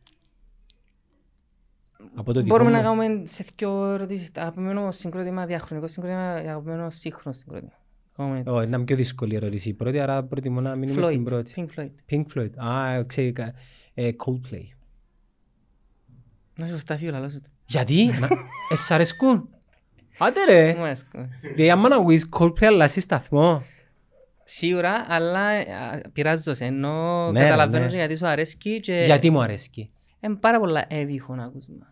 [2.14, 2.98] Από το δικό Μπορούμε να μου.
[3.00, 4.30] κάνουμε σε δύο ερωτήσεις.
[4.34, 7.72] Αγαπημένο συγκρότημα, διαχρονικό συγκρότημα, αγαπημένο σύγχρονο συγκρότημα.
[8.16, 11.52] Κάνουμε Ω, είναι πιο δύσκολη ερώτηση η πρώτη, άρα προτιμώ να μείνουμε στην Floyd, πρώτη.
[11.56, 11.90] Pink Floyd.
[12.10, 12.50] Pink Floyd.
[12.68, 13.54] Α, ξέρει, κα-
[13.94, 14.64] ε, Coldplay.
[16.58, 17.42] Να σε σταθεί ο λαλός του.
[17.66, 18.28] Γιατί, να-
[18.70, 19.48] ε, σ' αρέσκουν.
[20.18, 21.04] Άντε ρε, Μου αρέσει.
[21.42, 23.62] γιατί άμα να ακούεις Coldplay αλλά εσύ σταθμό.
[24.44, 27.90] Σίγουρα, αλλά α, πειράζω σε ενώ Ναι, καταλαβαίνω ναι.
[27.90, 29.90] και γιατί σου αρέσκει και Γιατί μου αρέσκει.
[30.20, 31.86] είναι πάρα πολλά έβυχο να ακούσμα.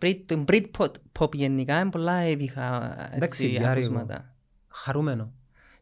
[0.00, 0.86] Brit- Το Britpop
[1.18, 3.86] pop γενικά είναι πολλά έβυχα Εντάξει, έτσι, διάρρηγο.
[3.86, 4.34] ακούσματα.
[4.68, 5.32] Χαρούμενο.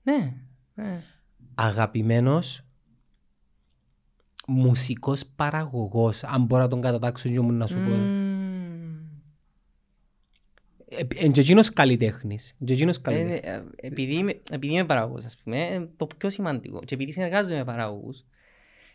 [0.03, 0.35] Ναι,
[0.75, 1.03] ναι.
[1.55, 2.65] Αγαπημένος
[4.47, 7.95] μουσικός παραγωγός, αν μπορώ να τον κατατάξω και μου να σου πω.
[10.91, 10.99] Μμμ.
[10.99, 12.57] Ε, Εν και εκείνος καλλιτέχνης.
[12.61, 13.41] Εν και εκείνος καλλιτέχνης.
[13.41, 16.81] Ε, ε, επειδή, είμαι, επειδή είμαι παραγωγός, ας πούμε, είναι το πιο σημαντικό.
[16.85, 18.25] Και επειδή συνεργάζομαι με παραγωγούς,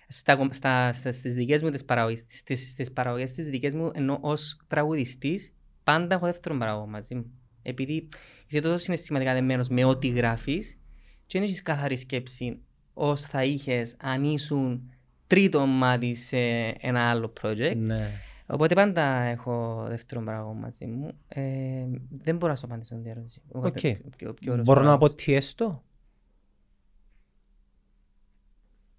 [0.07, 3.91] στα, κομ- στα, στα, στις δικές μου τις παραγωγές, στις, στις παραγωγές τις δικές μου,
[3.93, 7.25] ενώ ως τραγουδιστής, πάντα έχω δεύτερον παραγωγό μαζί μου.
[7.61, 8.07] Επειδή
[8.47, 10.79] είσαι τόσο συναισθηματικά δεμένος με ό,τι γράφεις
[11.25, 12.59] και δεν έχεις καθαρή σκέψη
[12.93, 14.91] ως θα είχες αν ήσουν
[15.27, 16.37] τρίτο μάτι σε
[16.79, 17.75] ένα άλλο project.
[17.77, 18.11] Ναι.
[18.47, 21.11] Οπότε πάντα έχω δεύτερον παραγωγό μαζί μου.
[21.27, 23.41] Ε, δεν μπορώ να σου απαντήσω την ερώτηση.
[23.51, 23.63] Ο Οκ.
[23.63, 25.23] κατε- ποιο- ποιο ωραίος Μπορώ να πω παραγωγός.
[25.23, 25.83] τι έστω;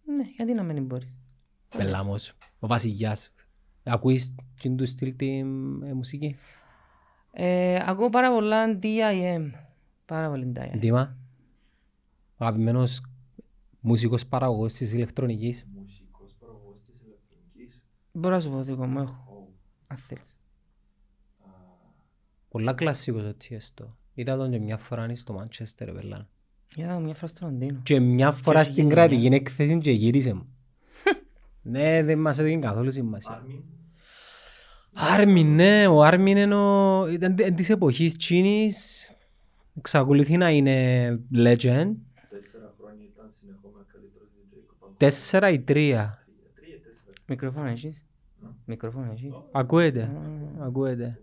[0.05, 1.17] Ναι, γιατί να μην μπορείς.
[1.77, 2.33] Πελάμος.
[2.59, 3.33] Ο Βασιλιάς.
[3.85, 5.45] Ακούεις και του στυλ τη ε,
[5.95, 6.37] μουσική;
[7.33, 9.51] Ε, ακούω πάρα πολλά DIM.
[10.07, 10.71] Πάρα πολύ DIM.
[10.75, 11.17] Δήμα.
[12.37, 13.03] Αγαπημένος
[13.81, 15.67] μουσικός παραγωγός της ηλεκτρονικής.
[18.13, 19.25] Μπορώ να σου πω δικό μου έχω.
[19.89, 20.37] Αν θέλεις.
[22.49, 23.97] Πολλά κλασσικός ο Τιέστο.
[24.15, 26.29] Είδα τον και μια φορά στο Μάντσεστερ, πελά.
[26.77, 27.81] Είδα το μια φορά στο Λονδίνο.
[27.83, 30.47] Και μια φορά Σκέφτηκε στην και κρατική έκθεση και γύρισε μου.
[31.63, 33.47] Ναι, δεν μας έδωσε καθόλου σημασία.
[34.93, 37.07] Άρμιν, ναι, ο Άρμιν είναι ο...
[37.09, 39.11] ήταν τε- της εποχής τσίνης.
[39.75, 41.95] Εξακολουθεί να είναι legend.
[44.97, 46.27] Τέσσερα ή τρία.
[47.27, 48.07] Μικρόφωνο έχεις;
[48.65, 49.33] Μικρόφωνο έχεις.
[49.53, 50.11] Ακούεται.
[50.61, 51.21] Ακούεται.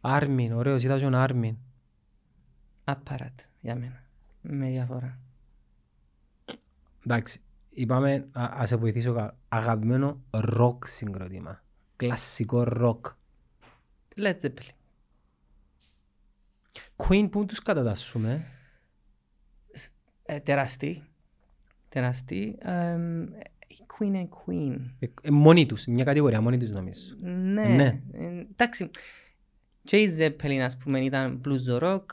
[0.00, 1.56] Άρμιν, ωραίος, είδα τον Άρμιν.
[2.84, 4.02] Απαράτ για μένα.
[4.40, 5.18] Με διαφορά.
[7.06, 7.40] Εντάξει,
[7.70, 11.62] είπαμε, α, ας σε βοηθήσω κα- αγαπημένο ροκ συγκρότημα.
[11.96, 13.06] Κλασικό ροκ.
[14.16, 14.74] Led Zeppelin.
[16.96, 18.46] Queen που τους κατατάσσουμε;
[20.22, 21.04] Ε, τεραστή.
[21.88, 22.56] Τεραστή.
[22.60, 23.28] Εμ, Η
[23.86, 24.76] Queen είναι Queen.
[24.98, 27.14] Ε, ε, μόνοι τους, μια κατηγορία μόνοι τους νομίζω.
[27.20, 27.64] Ναι.
[27.64, 28.00] Ναι.
[28.12, 28.90] Ε, Εντάξει.
[29.84, 32.04] Και η Zeppelin ας πούμε ήταν blues rock.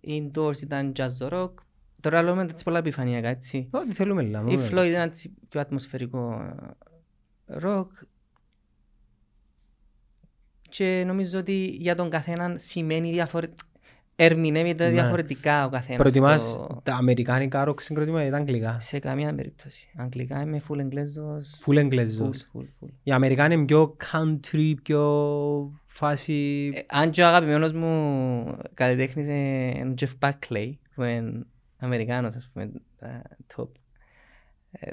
[0.00, 1.52] Οι Doors ήταν jazz rock.
[2.00, 3.68] Τώρα λέμε έτσι πολλά επιφανειακά έτσι.
[3.70, 4.52] Ό,τι θέλουμε λέμε.
[4.52, 6.54] Η Floyd ήταν έτσι πιο ατμοσφαιρικό
[7.46, 7.86] ε, rock.
[10.68, 13.66] Και νομίζω ότι για τον καθέναν σημαίνει διαφορετικά.
[14.20, 14.90] Ερμηνεύεται Ναι.
[14.92, 16.02] διαφορετικά ο καθένας.
[16.02, 18.80] Προτιμάς στο- τα αμερικάνικα ροκ συγκρότημα ή τα αγγλικά.
[18.80, 19.88] Σε καμία περίπτωση.
[19.96, 21.56] Αγγλικά είμαι full εγγλέζος.
[21.60, 22.48] Φουλ Full, εγγλέζος.
[22.54, 22.88] full, full.
[23.02, 25.02] Οι Αμερικάνοι είναι πιο country, πιο
[25.86, 26.70] φάση...
[26.74, 31.44] Ε, αν και ο αγαπημένος μου καλλιτέχνης είναι ο Jeff Buckley, που είναι
[31.78, 33.22] Αμερικάνος, ας πούμε, τα
[33.56, 33.68] top.
[34.70, 34.90] Ε,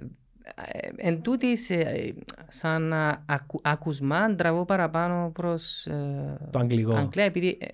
[0.56, 2.14] ε, εν τούτης, ε,
[2.48, 6.96] σαν α, ακου- άκουσμα, τραβώ παραπάνω προς ε, Το αγγλικό.
[6.96, 7.68] Αγγλία, επειδή ε, ε,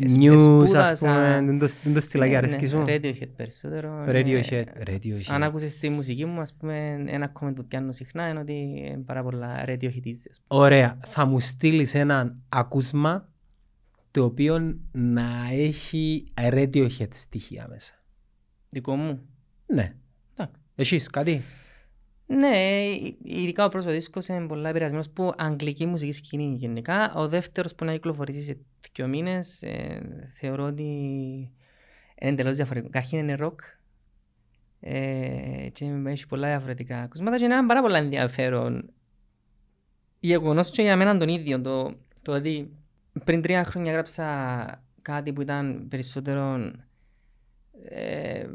[0.00, 2.84] News, ας σπούδασα- πούμε, δεν το- δεν το στυλάκι Ναι, αρέσκει ναι, σου.
[2.88, 4.04] Radiohead περισσότερο.
[4.08, 4.50] Radiohead.
[4.50, 5.22] Ε, Radiohead.
[5.28, 9.02] Αν άκουσες τη μουσική μου, ας πούμε, ένα comment που πιάνω συχνά είναι ότι είναι
[9.06, 10.12] πάρα πολλά Radiohead.
[10.46, 10.98] Ωραία.
[11.06, 13.28] Θα μου στείλεις ένα ακούσμα
[14.10, 17.92] το οποίο να έχει Radiohead στοιχεία μέσα.
[18.68, 19.20] Δικό μου;
[19.66, 19.92] Ναι.
[20.36, 20.60] Εντάξει.
[20.74, 21.42] Εσείς κάτι;
[22.30, 22.56] Ναι,
[23.22, 27.12] ειδικά ο πρώτος δίσκος είναι πολλά επηρεασμένος από αγγλική μουσική σκηνή γενικά.
[27.14, 28.58] Ο δεύτερος που να κυκλοφορήσει σε
[28.92, 30.00] δύο μήνες ε,
[30.34, 31.50] θεωρώ ότι είναι
[32.14, 32.92] εντελώς διαφορετικό.
[32.92, 33.60] Καταρχήν είναι ροκ
[34.80, 38.92] ε, και έχει πολλά διαφορετικά ακούσματα και είναι ένα πάρα πολύ ενδιαφέρον
[40.20, 42.70] γεγονός και για μένα τον ίδιο το, το ότι
[43.24, 46.72] πριν τρία χρόνια γράψα κάτι που ήταν περισσότερο
[47.88, 48.46] ε,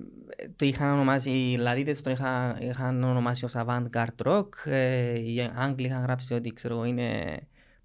[0.55, 5.85] το είχαν ονομάσει, οι Λαδίτες το είχαν, είχαν ονομάσει ως avant-garde rock, ε, οι Άγγλοι
[5.85, 7.37] είχαν γράψει ότι ξέρω, εγώ, είναι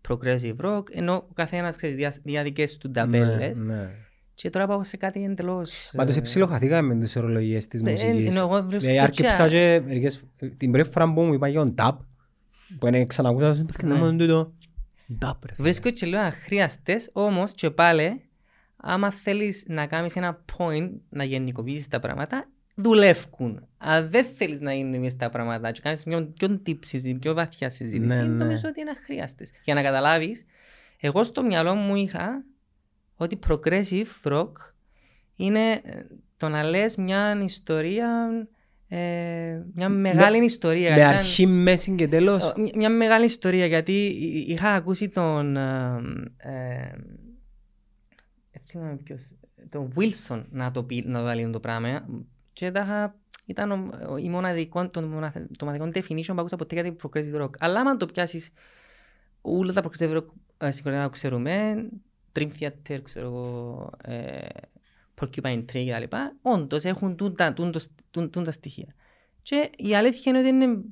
[0.08, 3.58] progressive rock, ενώ ο καθένας ξέρεις δια, δια δικές του ταμπέλες.
[3.58, 3.90] Ναι, ναι.
[4.34, 5.90] Και τώρα πάω σε κάτι εντελώς...
[5.96, 8.36] Πάντως ε, ψιλοχαθήκαμε με τις ορολογίες της ε, μουσικής.
[8.36, 10.22] ενώ εγώ βρίσκω Δηλαδή, άρκεψα και- και μερικές-
[10.56, 11.96] την πρώτη φορά που μου είπα για τον tap,
[12.78, 13.92] που είναι ξανακούσα, σου είπα, Ναι.
[13.94, 14.52] «Ναι, μόνο τούτο,
[15.20, 15.68] tap, ρε φίλε».
[15.68, 18.20] Βρίσκω και λέω αχρίαστες, όμως και πάλι,
[18.80, 23.66] άμα θέλεις να κάνεις ένα point, να γενικοποιήσεις τα πράγματα, δουλεύκουν.
[23.78, 27.70] Αν δεν θέλεις να γενικοποιήσεις τα πράγματα και κάνεις μια πιο deep συζήτηση, πιο βαθιά
[27.70, 28.44] συζήτηση, Ναι, ναι.
[28.44, 29.50] νομίζω ότι είναι αχρίαστες.
[29.64, 30.44] Για να καταλάβεις,
[31.00, 32.44] εγώ στο μυαλό μου είχα
[33.16, 34.52] ότι progressive rock
[35.36, 35.80] είναι ε,
[36.36, 38.28] το να λες μια ιστορία,
[38.88, 38.98] ε,
[39.74, 40.90] μια μεγάλη ιστορία.
[40.90, 42.44] Με Ήταν- αρχή, μέση και τέλος.
[42.44, 45.56] Ω, μια- Μια μεγάλη ιστορία γιατί εί- είχα ακούσει τον.
[45.56, 46.00] ε,
[46.36, 46.90] ε,
[47.24, 47.27] δεν
[48.68, 49.30] θυμάμαι ποιος,
[49.68, 52.06] τον Wilson να το, πει, να το λέει το πράγμα.
[52.52, 53.16] Και τα είχα,
[53.46, 56.96] ήταν ο, ο, η μοναδικό, το, μονα- το μοναδικό definition που άκουσα ποτέ για την
[57.02, 57.50] progressive rock.
[57.58, 58.50] Αλλά άμα το πιάσεις
[59.40, 60.24] όλα τα progressive rock
[60.58, 61.74] ε, συγκροτήματα που ξέρουμε,
[62.38, 64.46] Dream Theater, ξέρω εγώ, ε,
[65.20, 68.94] Porcupine Tree και τα λοιπά, όντως έχουν τούτα, τούντος- τούν- τούν τα στοιχεία.
[69.42, 70.82] Και η αλήθεια είναι ότι είναι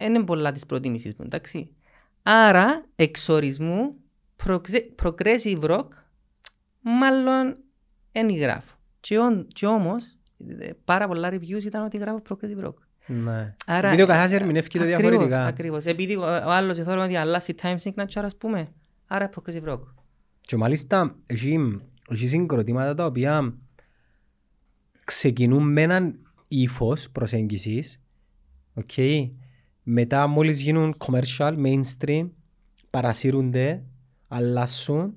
[0.00, 1.74] είναι πολλά της προτίμησης μου, εντάξει.
[2.22, 3.94] Άρα, εξορισμού,
[4.36, 5.86] προκζε- progressive rock,
[6.88, 7.54] μάλλον
[8.12, 8.76] δεν γράφω.
[9.00, 10.16] Και, όν- και όμως,
[10.58, 12.74] ε, πάρα πολλά reviews ήταν ότι γράφω progressive rock.
[13.06, 13.54] Ναι.
[13.66, 15.46] Άρα, Επειδή ο καθένας ερμηνεύει το ακριβώς, διαφορετικά.
[15.46, 15.84] Ακριβώς.
[15.84, 18.68] Επειδή ο, ο άλλος θεωρεί ότι αλλάσει time signature, ας πούμε.
[19.06, 19.80] Άρα progressive rock.
[20.40, 21.80] Και μάλιστα έχει,
[22.10, 23.54] έχει συγκροτήματα τα οποία
[25.04, 26.18] ξεκινούν με έναν
[26.48, 28.00] ύφος προσέγγισης
[28.74, 29.30] okay.
[29.82, 32.28] μετά μόλις γίνουν commercial, mainstream
[32.90, 33.82] παρασύρονται,
[34.28, 35.14] αλλάσουν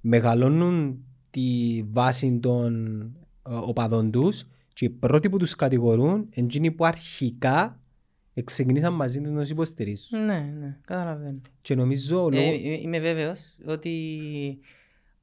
[0.00, 1.04] μεγαλώνουν
[1.34, 3.00] τη βάση των
[3.48, 7.80] ε, οπαδών τους και οι πρώτοι που τους κατηγορούν είναι εκείνοι που αρχικά
[8.44, 10.24] ξεκινήσαν μαζί τους να τους υποστηρίζουν.
[10.24, 11.40] Ναι, ναι, καταλαβαίνω.
[11.62, 12.36] Και νομίζω Ε, λόγω...
[12.72, 14.08] ε, είμαι βέβαιος ότι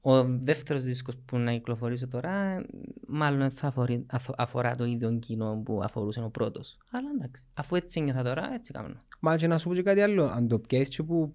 [0.02, 2.66] ο δεύτερος δίσκος που να κυκλοφορήσω τώρα
[3.08, 6.78] μάλλον δεν θα αφορεί- αφο- αφορά το ίδιο κοινό που αφορούσε ο πρώτος.
[6.92, 8.96] Αλλά εντάξει, αφού έτσι νιώθα τώρα, έτσι κάνω.
[9.20, 11.34] Μα και να σου πω και κάτι άλλο, αν το πιέσεις και που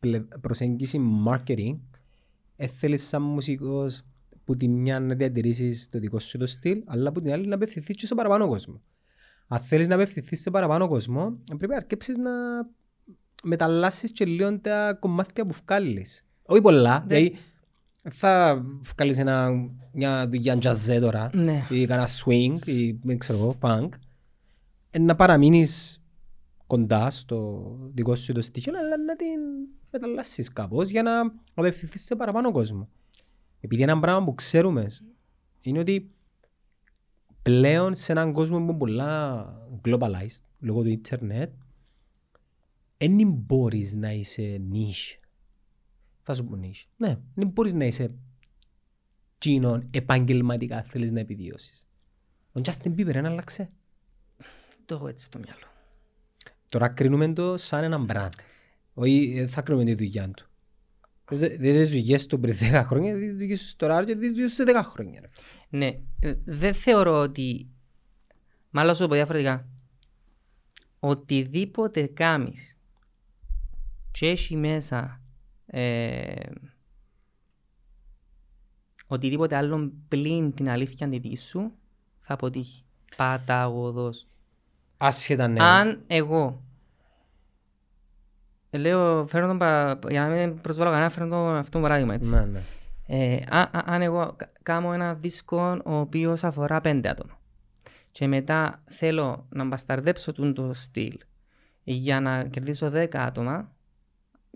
[0.00, 1.89] πλε- προσέγγιση marketing, ε,
[2.68, 4.04] θέλεις σαν μουσικός
[4.44, 7.54] που τη μια να διατηρήσεις το δικό σου το στυλ, αλλά που την άλλη να
[7.54, 8.80] απευθυνθείς και στο παραπάνω κόσμο.
[9.48, 12.30] Αν θέλεις να απευθυνθείς σε παραπάνω κόσμο, πρέπει να αρκέψεις να
[13.42, 16.24] μεταλλάσσεις και λίγο τα κομμάτια που βγάλεις.
[16.42, 17.06] Όχι πολλά, Ναι.
[17.06, 17.36] δηλαδή
[18.10, 18.62] θα
[18.94, 19.50] βγάλεις ένα,
[19.92, 21.66] μια δουλειά τζαζέ τώρα, Ναι.
[21.70, 23.88] ή κανένα swing ή δεν ξέρω εγώ, punk,
[24.90, 26.02] ε, να παραμείνεις
[26.66, 27.62] κοντά στο
[27.94, 29.40] δικό σου το στοιχείο, αλλά να την
[29.90, 31.20] μεταλλάσσεις κάπως για να
[31.54, 32.88] απευθυνθείς σε παραπάνω κόσμο.
[33.60, 34.86] Επειδή ένα πράγμα που ξέρουμε
[35.60, 36.06] είναι ότι
[37.42, 39.46] πλέον σε έναν κόσμο που είναι πολλά
[39.84, 41.52] globalized λόγω του ίντερνετ
[42.96, 45.18] δεν μπορείς να είσαι niche.
[46.22, 46.84] Θα σου πω niche.
[46.96, 48.14] Ναι, δεν μπορείς να είσαι
[49.38, 51.88] τσίνον επαγγελματικά θέλεις να επιβιώσεις.
[52.52, 53.70] Ο Justin Bieber δεν άλλαξε.
[54.86, 55.66] Το έχω έτσι στο μυαλό.
[56.68, 58.28] Τώρα κρίνουμε το σαν έναν brand.
[58.94, 60.48] Όχι, δεν θα κρίνουμε τη δουλειά του.
[61.30, 64.30] Δεν δεν τις δουλειές του πριν 10 χρόνια, δεν τις δουλειές του τώρα και τις
[64.30, 65.20] δουλειές του σε 10 χρόνια.
[65.20, 65.28] ρε.
[65.68, 67.68] Ναι, ε, δεν θεωρώ ότι.
[68.70, 69.68] Μάλλον σου το πω διαφορετικά.
[70.98, 72.78] Οτιδήποτε κάνεις
[74.10, 75.20] και έχει μέσα
[75.66, 76.50] ε,
[79.06, 81.72] οτιδήποτε άλλο πλην την αλήθεια τη δική σου
[82.20, 82.84] θα αποτύχει.
[83.16, 84.26] Παταγωδός.
[84.96, 85.62] Άσχετα ναι.
[85.62, 86.69] Αν εγώ ε,
[88.70, 89.98] λέω, φέρνω τον παρα...
[90.08, 92.30] για να μην προσβάλλω κανένα, φέρνω τον αυτό το παράδειγμα έτσι.
[92.30, 92.60] Ναι, ναι.
[93.06, 97.38] Ε, α- α- αν εγώ κα- κάνω ένα δίσκο ο οποίος αφορά πέντε άτομα
[98.10, 101.18] και μετά θέλω να μπασταρδέψω τούν το στυλ
[101.82, 103.72] για να κερδίσω 10 άτομα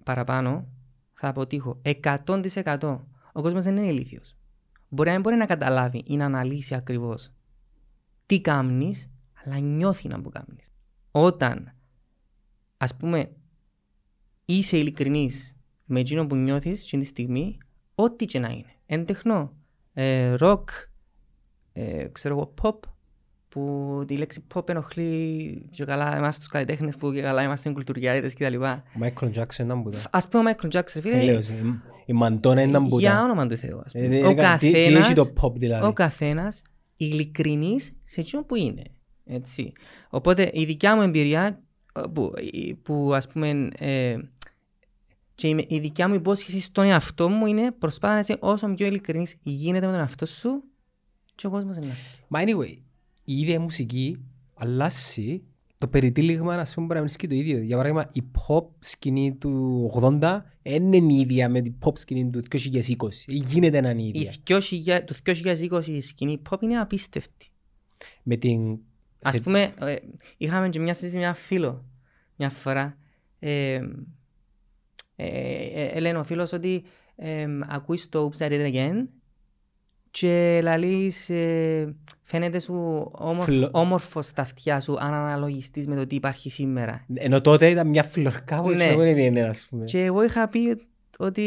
[0.02, 0.66] παραπάνω,
[1.12, 2.98] θα αποτύχω 100%.
[3.32, 4.36] Ο κόσμος δεν είναι ηλίθιος.
[4.88, 7.32] Μπορεί να μην μπορεί να καταλάβει ή να αναλύσει ακριβώς
[8.26, 9.10] τι κάνεις,
[9.44, 10.70] αλλά νιώθει να που κάνεις.
[11.10, 11.72] Όταν,
[12.76, 13.30] ας πούμε,
[14.44, 17.58] είσαι ειλικρινής με εκείνο που νιώθεις εκείνη τη στιγμή,
[17.94, 18.72] ό,τι και να είναι.
[18.86, 19.52] Εν τεχνό,
[19.92, 20.64] ε, rock,
[21.72, 22.78] ε, ξέρω εγώ, pop,
[23.48, 28.34] που τη λέξη pop ενοχλεί και καλά εμάς τους καλλιτέχνες που και καλά είμαστε κουλτουριάριτες
[28.34, 28.54] κτλ.
[28.62, 30.02] Ο Michael Jackson ήταν που ήταν.
[30.10, 33.22] Ας πούμε ο Michael Jackson, Ε, λέω, φίλε, η- Η Μαντώνα ήταν που για ήταν.
[33.24, 34.08] όνομα του Θεού, ας Ε, πούμε.
[34.16, 35.86] δεν Ο έκανε- τι- τι καθένας, έχει το pop δηλαδή.
[35.86, 36.62] ο καθένας
[36.96, 38.82] ειλικρινής σε εκείνο που είναι.
[39.24, 39.72] Έτσι.
[40.10, 41.62] Οπότε η δικιά μου εμπειρία
[41.96, 42.30] ε, που,
[42.82, 44.16] που ας πούμε ε,
[45.34, 48.86] και η, η δικιά μου υπόσχεση στον εαυτό μου είναι προσπάθα να είσαι όσο πιο
[48.86, 50.64] ειλικρινής γίνεται με τον εαυτό σου
[51.34, 51.92] και ο κόσμος είναι.
[52.28, 52.76] Μα anyway,
[53.24, 54.24] η ίδια μουσική
[54.54, 55.42] αλλάζει
[55.78, 57.58] το περιτύλιγμα ας πούμε μπορεί να μην και το ίδιο.
[57.58, 62.30] Για παράδειγμα, η pop σκηνή του 80 δεν είναι η ίδια με την pop σκηνή
[62.30, 63.08] του 2020.
[63.26, 65.00] Γίνεται να είναι η Η ίδια.
[65.00, 67.48] 2000 του 2020 η σκηνή pop είναι απίστευτη.
[68.22, 68.78] Με την...
[69.22, 69.96] Ας πούμε, ε,
[70.36, 71.84] είχαμε και μια συζήτηση με ένα φίλο
[72.36, 72.96] μια φορά.
[73.38, 73.80] Ε,
[75.16, 76.84] ε, ε, ε, λένε ο φίλος ότι
[77.16, 79.06] ε, ακούεις το Oops I Did It Again
[80.10, 82.74] και λαλείς ε, φαίνεται σου
[83.12, 87.04] όμορφ, Φλο- όμορφος στα αυτιά σου αν αναλογιστείς με το τι υπάρχει σήμερα.
[87.14, 88.74] Ενώ τότε ήταν μια φλωρκά που Ναι.
[88.84, 89.84] έτσι δεν έβγαινε ας πούμε.
[89.84, 90.80] Και εγώ είχα πει
[91.18, 91.42] ότι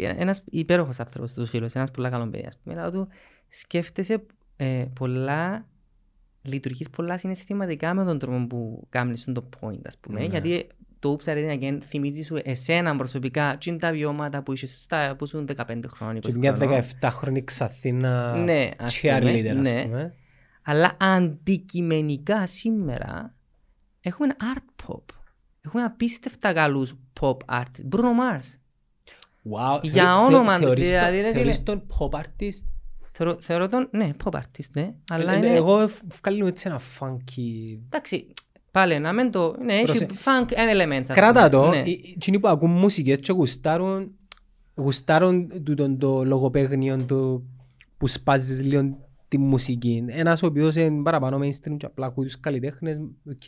[0.00, 3.08] ένας υπέροχος άνθρωπος τους φίλους, ένας πολύ καλό παιδί, ας πούμε, λέω του
[3.48, 4.22] σκέφτεσαι
[4.56, 5.66] ε, πολλά,
[6.42, 10.26] λειτουργείς πολλά συναισθηματικά με τον τρόπο που κάνεις το point, ας πούμε, Ναι.
[10.26, 10.66] γιατί
[11.06, 14.52] το Oops I Did It Again θυμίζει σου εσένα προσωπικά και είναι τα βιώματα που
[14.52, 16.82] είσαι στα, που ήσουν 15 χρόνια, 20 Και μια χρονών.
[17.00, 19.82] 17χρονη Ξαθήνα Ναι, ας πούμε, cheerleader ας ναι.
[19.82, 20.14] πούμε.
[20.62, 23.34] Αλλά αντικειμενικά σήμερα
[24.00, 25.02] έχουμε ένα art pop.
[25.60, 27.94] Έχουμε απίστευτα καλούς pop artists.
[27.96, 28.54] Bruno Mars.
[29.50, 29.78] Wow.
[29.82, 31.64] Για Θεω- όνομα θεω- του, θεωρείς δηλαδή, τον- ρε Θεωρείς φίλε.
[31.64, 32.64] τον pop artist;
[33.12, 34.94] Θεωρώ, θεωρώ τον, ναι, pop artist, ναι.
[35.10, 35.90] Αλλά Ε, είναι, Εγώ
[36.22, 37.78] βγάλω έτσι ένα funky...
[37.84, 38.32] εντάξει,
[38.76, 41.04] πάλι να μην το, ναι, έχει Προσε- funk elements.
[41.08, 41.82] ας Κράτα πούμε, το, ναι.
[41.84, 44.10] οι- οι- εκείνοι που ακούν μουσικές και γουστάρουν,
[44.74, 47.44] γουστάρουν τούτον το λογοπαίγνιο του
[47.98, 48.96] που σπάζεις λίγο
[49.28, 50.04] τη μουσική.
[50.06, 52.98] Ένας ο οποίος είναι παραπάνω mainstream και απλά ακούει τους καλλιτέχνες,
[53.30, 53.42] οκ.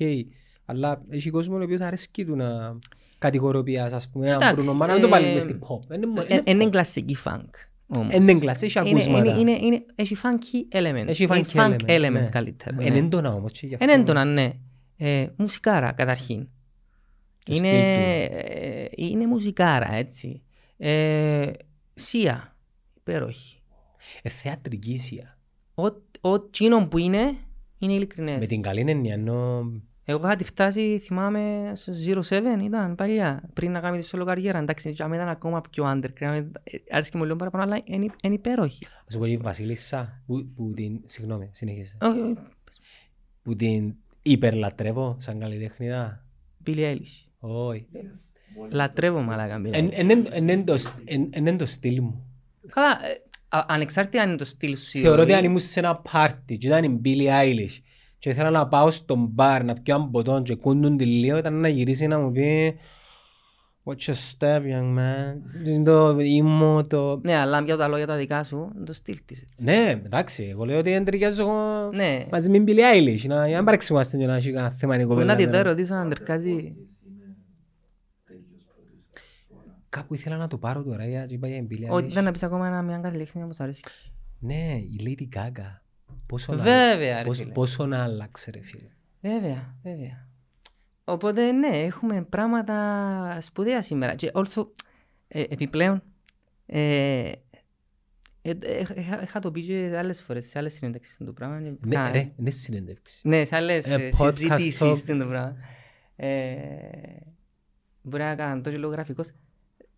[0.64, 2.78] Αλλά έχει κόσμο ο οποίος αρέσκει του να
[3.18, 5.94] κατηγοροποιάς, ας πούμε, έναν Εντάξει, Bruno Mars, να μην το βάλεις ε, μες στην pop.
[5.94, 6.70] Είναι μο- Ε, είναι Είναι pop.
[6.70, 7.48] κλασική funk.
[7.86, 8.14] όμως.
[8.14, 9.30] Είναι κλασσί, έχει Είναι- ακούσματα.
[9.38, 11.08] είναι- είναι- είναι- Έχει funky elements.
[11.08, 12.28] Έχει Είναι funky funk elements, elements ναι.
[12.30, 12.76] καλύτερα.
[12.80, 12.98] Είναι ναι.
[12.98, 13.84] έντονα όμως και γι' αυτό.
[13.86, 14.52] Είναι έντονα, ναι.
[15.00, 16.48] Ε, μουσικάρα καταρχήν.
[17.44, 20.42] Το Είναι, στυλ ε, είναι μουσικάρα, έτσι.
[20.76, 21.50] Ε,
[21.94, 22.56] σία,
[22.96, 23.62] υπέροχη.
[24.22, 25.38] Ε, θεατρική ησία.
[25.74, 25.82] Ο,
[26.20, 27.36] ο τσίνο που είναι,
[27.78, 28.38] είναι ειλικρινές.
[28.38, 29.70] Με την καλή έννοια, ενώ
[30.04, 31.92] Εγώ είχα τη φτάσει, θυμάμαι, στο
[32.30, 34.58] 07 ήταν παλιά, πριν να κάνει τη solo καριέρα.
[34.58, 36.44] Εντάξει, για μένα ήταν ακόμα πιο underground.
[36.64, 38.86] ε, Άρεσε και μου λίγο παραπάνω, αλλά είναι, είναι υπέροχη.
[39.08, 42.36] ας πω η Βασίλισσα, που, που την, συγγνώμη, συνέχισε, Όχι, όχι,
[43.42, 43.94] που την
[44.30, 46.24] υπερλατρεύω σαν καλλιτέχνηδα.
[46.66, 47.26] Billie Eilish.
[47.38, 47.86] Όχι.
[48.70, 49.92] Λατρεύω μαλάκα Billie Εν- Eilish.
[49.96, 52.26] εν- εν- εν- εν το στ- εν- εν- εν το στυλ μου.
[52.66, 54.98] Καλά, ε, α- ανεξάρτητα αν είναι το στυλ σου.
[54.98, 55.38] ή Θεωρώ ότι όχι.
[55.40, 57.78] αν ήμουν σε ένα πάρτι και ήταν η Billie Eilish
[58.18, 61.54] και ήθελα να πάω στον μπαρ να πιω έναν ποτόν και κούντουν τη λίγο ήταν
[61.60, 62.74] να γυρίσει να μου πει
[63.88, 67.20] Watch your step young man; Είναι το ήμο το...
[67.22, 69.42] Ναι, αλλά για τα λόγια τα δικά σου, είναι το στυλ της.
[69.42, 69.64] έτσι.
[69.64, 72.24] Ναι, εντάξει, εγώ λέω ότι δεν ταιριάζω εγώ Ναι.
[72.30, 74.96] μαζί με την Billie Eilish να να μην παρεξηγούμαστε και να έχει κανένα θέμα η
[74.96, 75.32] Μπορεί κοπέλα.
[75.32, 75.62] να τη τώρα.
[75.62, 76.74] δω ρωτήσω αν τερκάζει.
[79.88, 82.12] Κάπου ήθελα να το πάρω τώρα για- και είπα για την Billie Ότι Eilish.
[82.12, 83.82] δεν να πεις ακόμα ένα- μια καλλιτέχνη που σου αρέσει.
[84.38, 85.80] Ναι, η Lady Gaga.
[86.26, 87.52] Πόσο να- Βέβαια, ρε πόσο- φίλε.
[87.52, 88.88] Πόσο να αλλάξει ρε φίλε.
[89.20, 90.27] Βέβαια, βέβαια.
[91.08, 94.14] Οπότε ναι, έχουμε πράγματα σπουδαία σήμερα.
[94.14, 94.66] Και also,
[95.28, 96.02] ε, επιπλέον,
[96.66, 96.80] ε,
[97.28, 97.34] ε,
[98.42, 101.60] ε, ε, είχα- είχα το πει και άλλες φορές, σε άλλες συνέντευξεις το πράγμα.
[101.62, 103.28] και- Ναι, κα- ρε, είναι συνέντευξη.
[103.28, 104.96] Ναι, σε άλλες Ε, ε, podcast συζητήσεις talk.
[104.96, 105.56] στην το πράγμα.
[106.16, 106.28] Ε,
[108.02, 109.30] Μπορεί να κάνω τόσο λίγο γραφικός.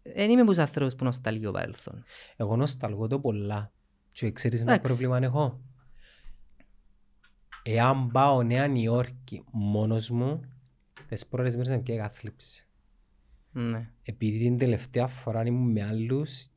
[0.02, 2.04] Δεν είμαι από τους ανθρώπους που νοσταλγεί ο παρελθόν.
[2.36, 3.72] Εγώ νοσταλγώ το πολλά.
[4.12, 4.92] Και ξέρεις ένα Εντάξει.
[4.92, 5.61] πρόβλημα έχω;
[7.62, 10.40] Εάν πάω Νέα Νιόρκη μόνος μου,
[11.14, 12.66] τις πρώτες μέρες να πιέγα θλίψη.
[13.52, 13.88] Ναι.
[14.02, 16.48] Επειδή την τελευταία φορά ήμουν με άλλους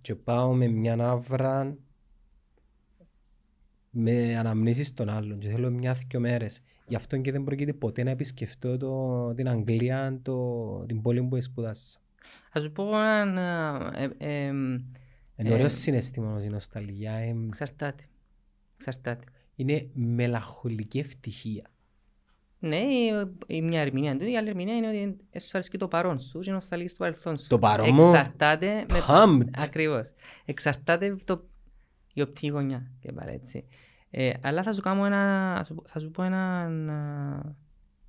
[0.00, 1.76] και πάω με μια άβρα
[3.90, 6.62] με αναμνήσεις των άλλων και θέλω μια-δυο μέρες.
[6.86, 11.42] Γι' αυτό και δεν πρόκειται ποτέ να επισκεφτώ το, την Αγγλία, το, την πόλη που
[11.42, 11.98] σπουδάσα.
[12.52, 13.36] Ας σου πω έναν...
[13.94, 14.84] ε, ε, ε, Είναι
[15.36, 17.12] Ε, ωραίος συναισθήμα όμως η νοσταλγία.
[17.12, 18.04] ε, Εξαρτάται.
[18.76, 19.24] Εξαρτάται.
[19.54, 21.70] Είναι μελαγχολική ευτυχία.
[22.60, 23.12] Ναι, η-
[23.46, 25.88] η μια ερμηνεία είναι τούτη, η άλλη ερμηνεία είναι ότι ε, σου αρέσει και το
[25.88, 27.48] παρόν σου και νοσταλγείς το παρελθόν σου.
[27.48, 28.98] Το παρόν μου; Εξαρτάται με...
[29.08, 29.48] Pumped.
[29.58, 30.12] Ακριβώς.
[30.44, 31.48] Εξαρτάται το...
[32.14, 33.64] η οπτική γωνιά και πάλι έτσι.
[34.10, 35.54] Ε, αλλά θα σου κάνω ένα...
[35.56, 36.70] θα σου- θα σου πω ένα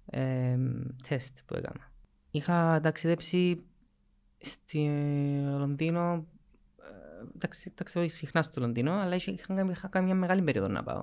[0.06, 0.58] ε,
[1.08, 1.92] τεστ που έκανα.
[2.32, 3.64] Είχα ταξιδέψει
[4.38, 4.86] στη
[5.58, 6.26] Λονδίνο
[6.82, 10.68] ε, ταξι- ταξιδεύω συχνά στο Λονδίνο, αλλά είχα, είχα, κάνει- είχα κάνει μια μεγάλη περίοδο
[10.68, 11.02] να πάω.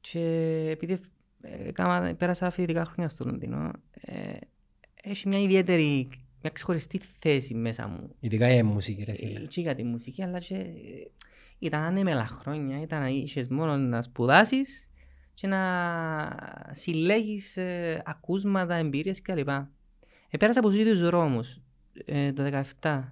[0.00, 0.20] Και
[0.70, 1.00] επειδή
[1.42, 3.70] ε, έκανα- πέρασα φοιτητικά χρόνια στο Λονδίνο,
[4.00, 4.32] ε,
[5.02, 6.08] έχει μια ιδιαίτερη
[6.42, 8.14] μια ξεχωριστή θέση μέσα μου.
[8.20, 9.38] Ειδικά η μουσική ρε φίλε.
[9.40, 10.70] Ε, Και για τη μουσική, αλλά και ε,
[11.58, 14.88] ήταν ανέμελα χρόνια, ήταν να είχες μόνο να σπουδάσεις
[15.34, 15.60] και να
[16.70, 19.48] συλλέγεις ε, ακούσματα, εμπειρίες κλπ.
[20.30, 21.60] Επέρασα από τους ίδιους δρόμους
[22.04, 23.02] ε, το 2017.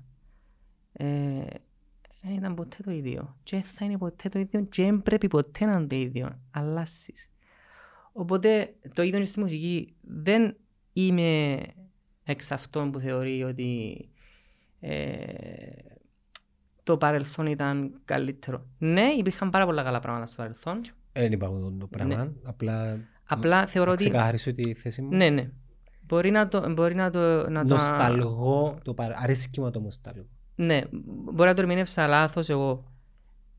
[0.93, 1.41] Ε,
[2.23, 3.37] δεν ήταν ποτέ το ίδιο.
[3.43, 6.39] Και δεν θα είναι ποτέ το ίδιο και δεν πρέπει ποτέ να είναι το ίδιο.
[6.51, 7.29] Αλλάσεις.
[8.13, 9.95] Οπότε το ίδιο είναι στη μουσική.
[10.01, 10.57] Δεν
[10.93, 11.61] είμαι
[12.25, 14.09] εξ αυτών που θεωρεί ότι
[14.81, 15.17] ε,
[16.83, 18.67] το παρελθόν ήταν καλύτερο.
[18.79, 20.81] Ναι, υπήρχαν πάρα πολλά καλά πράγματα στο παρελθόν.
[21.13, 22.25] Δεν είπα εγώ το πράγμα.
[22.25, 22.31] Ναι.
[22.43, 22.99] Απλά
[23.33, 24.05] Απλά θεωρώ να ότι...
[24.05, 25.17] ξεκαθαρίσω τη θέση μου.
[25.17, 25.51] Ναι, ναι.
[26.03, 26.73] Μπορεί να το...
[26.73, 29.19] Μπορεί να το, να το Νοσταλγώ, το παρα...
[29.19, 30.27] αρέσκει μου το νοσταλγώ.
[30.55, 30.81] Ναι,
[31.33, 32.93] μπορεί να το ερμηνεύσα λάθος εγώ.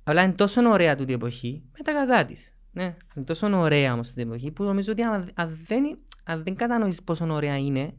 [0.03, 2.55] Αλλά είναι τόσο ωραία τούτη η εποχή με τα κακά της.
[2.71, 6.43] Ναι, είναι τόσο ωραία όμως τούτη η εποχή που νομίζω ότι αν, αν δεν, αν
[6.43, 7.93] δεν κατανοήσεις πόσο ωραία είναι,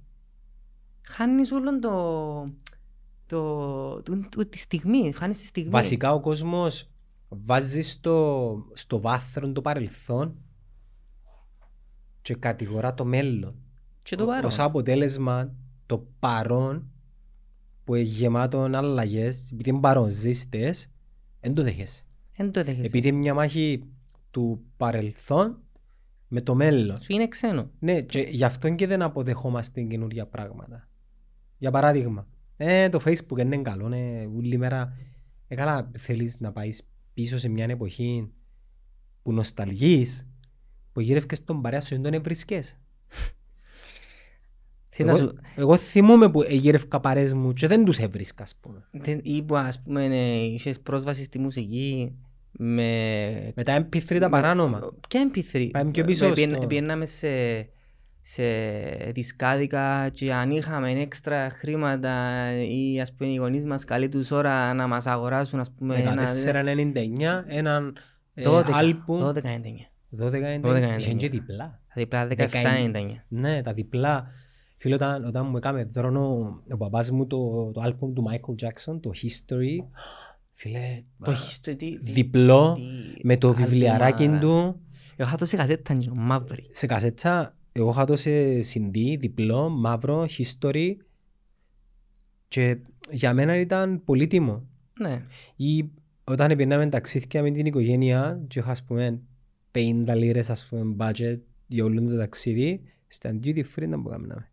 [1.02, 2.42] χάνεις όλον το,
[3.26, 5.70] το, το, το- τη στιγμή, χάνεις τη στιγμή.
[5.70, 6.90] Βασικά ο κόσμος
[7.28, 10.36] βάζει στο, στο βάθρο το παρελθόν
[12.22, 13.54] και κατηγορά το μέλλον.
[14.02, 14.44] Και το παρόν.
[14.44, 15.54] Ως αποτέλεσμα
[15.86, 16.90] το παρόν
[17.84, 20.90] που είναι γεμάτο αλλαγές, επειδή είναι παρόν ζήστες,
[21.40, 22.04] δεν το δέχεσαι.
[22.36, 22.86] Δεν το δέχεσαι.
[22.86, 23.84] Επειδή είναι μια μάχη
[24.32, 25.58] του παρελθόν
[26.28, 27.00] με το μέλλον.
[27.00, 27.70] Σου είναι ξένο.
[27.78, 30.88] Ναι, και γι' αυτό και δεν αποδεχόμαστε καινούργια πράγματα.
[31.58, 32.26] Για παράδειγμα,
[32.56, 34.96] ε, το Facebook δεν είναι καλό, ναι, όλη μέρα.
[35.48, 38.30] Ε, καλά, θέλεις να πάεις πίσω σε μια εποχή
[39.22, 40.26] που νοσταλγείς,
[40.92, 42.76] που γύρευκες τον παρέα σου, δεν τον εβρισκές.
[44.94, 45.34] Θέλω να Εγώ, σου...
[45.56, 48.88] εγώ θυμούμαι που γύρευκα παρέες μου και δεν τους έβρισκα, ας πούμε.
[48.90, 52.12] δεν- Ή που ας πούμε ναι, είχες πρόσβαση στη μουσική
[52.52, 53.52] με...
[53.54, 54.80] Με τα MP3 τα παράνομα.
[55.08, 55.68] Ποια MP3.
[55.70, 57.28] Πάμε πιο πίσω Πιέν- στο- Πιέναμε σε,
[58.20, 58.42] σε
[59.12, 64.74] δισκάδικα και αν είχαμε έξτρα χρήματα ή ας πούμε οι γονείς μας καλή τους ώρα
[64.74, 66.24] να μας αγοράσουν ας πούμε ένα...
[66.24, 67.96] 1499, έναν
[68.34, 69.20] ε, 12, άλμπουμ.
[69.20, 69.32] 12-99.
[70.20, 70.98] 12 12,99.
[70.98, 71.80] Είχαν και διπλά.
[71.94, 72.94] Δηλαδή 19.
[72.94, 73.06] 17-99.
[73.28, 74.26] Ναι, τα διπλά.
[74.76, 76.22] Φίλε, όταν, όταν μου έκαμε δρόνο
[76.70, 79.76] ο παπάς μου το, το άλμπουμ του Michael Jackson, το History,
[80.62, 81.76] φίλε, Το α, έχεις το...
[81.76, 84.38] τι- τι- διπλό, τι- με το άλμπουμ, βιβλιαράκι άρα.
[84.38, 84.80] του,
[85.16, 86.66] Εγώ είχα το σε κασέτα είναι μαύρη.
[86.70, 90.92] σε κασέτσα, εγώ είχα το σε CD, διπλό, μαύρο, History,
[92.48, 92.78] και
[93.10, 94.66] για μένα ήταν πολύτιμο.
[95.00, 95.22] Ναι.
[95.56, 95.90] Ή
[96.24, 99.20] όταν επινάμε ταξίδια με την οικογένεια και είχα ας πούμε
[99.72, 104.50] 50 λίρες ας πούμε budget για όλο το ταξίδι, στα duty free να μπορούμε.